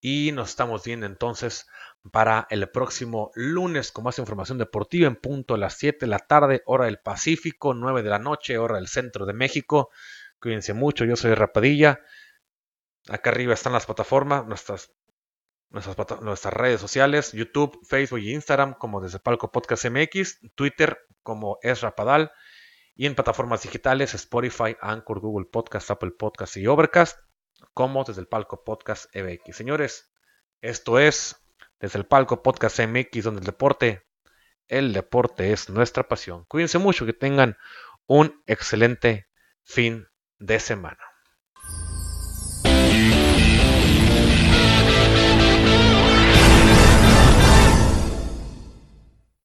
Y 0.00 0.30
nos 0.30 0.50
estamos 0.50 0.84
viendo 0.84 1.06
entonces 1.06 1.66
para 2.12 2.46
el 2.50 2.68
próximo 2.70 3.32
lunes 3.34 3.90
con 3.90 4.04
más 4.04 4.20
información 4.20 4.58
deportiva 4.58 5.08
en 5.08 5.16
punto 5.16 5.54
a 5.54 5.58
las 5.58 5.74
7 5.74 5.98
de 6.00 6.06
la 6.06 6.20
tarde, 6.20 6.62
hora 6.66 6.84
del 6.84 7.00
Pacífico, 7.00 7.74
9 7.74 8.04
de 8.04 8.10
la 8.10 8.20
noche, 8.20 8.58
hora 8.58 8.76
del 8.76 8.86
centro 8.86 9.26
de 9.26 9.32
México. 9.32 9.90
Cuídense 10.40 10.72
mucho, 10.72 11.04
yo 11.04 11.16
soy 11.16 11.34
Rapadilla. 11.34 12.00
Acá 13.08 13.30
arriba 13.30 13.54
están 13.54 13.72
las 13.72 13.86
plataformas, 13.86 14.46
nuestras, 14.46 14.92
redes 16.52 16.80
sociales, 16.80 17.32
YouTube, 17.32 17.78
Facebook 17.86 18.18
y 18.18 18.34
Instagram 18.34 18.74
como 18.74 19.00
desde 19.00 19.18
Palco 19.18 19.50
Podcast 19.50 19.86
MX, 19.86 20.40
Twitter 20.54 20.98
como 21.22 21.58
es 21.62 21.80
Rapadal 21.80 22.30
y 22.94 23.06
en 23.06 23.14
plataformas 23.14 23.62
digitales 23.62 24.14
Spotify, 24.14 24.76
Anchor, 24.80 25.20
Google 25.20 25.46
Podcast, 25.50 25.90
Apple 25.90 26.10
Podcast 26.18 26.56
y 26.56 26.66
Overcast, 26.66 27.18
como 27.72 28.04
desde 28.04 28.20
el 28.20 28.28
palco 28.28 28.64
Podcast 28.64 29.14
MX. 29.14 29.56
Señores, 29.56 30.12
esto 30.60 30.98
es 30.98 31.36
desde 31.80 31.98
el 31.98 32.06
palco 32.06 32.42
Podcast 32.42 32.80
MX, 32.80 33.24
donde 33.24 33.40
el 33.40 33.46
deporte, 33.46 34.02
el 34.66 34.92
deporte 34.92 35.52
es 35.52 35.70
nuestra 35.70 36.08
pasión. 36.08 36.44
Cuídense 36.46 36.78
mucho, 36.78 37.06
que 37.06 37.12
tengan 37.12 37.56
un 38.06 38.42
excelente 38.46 39.28
fin 39.62 40.08
de 40.38 40.60
semana. 40.60 40.98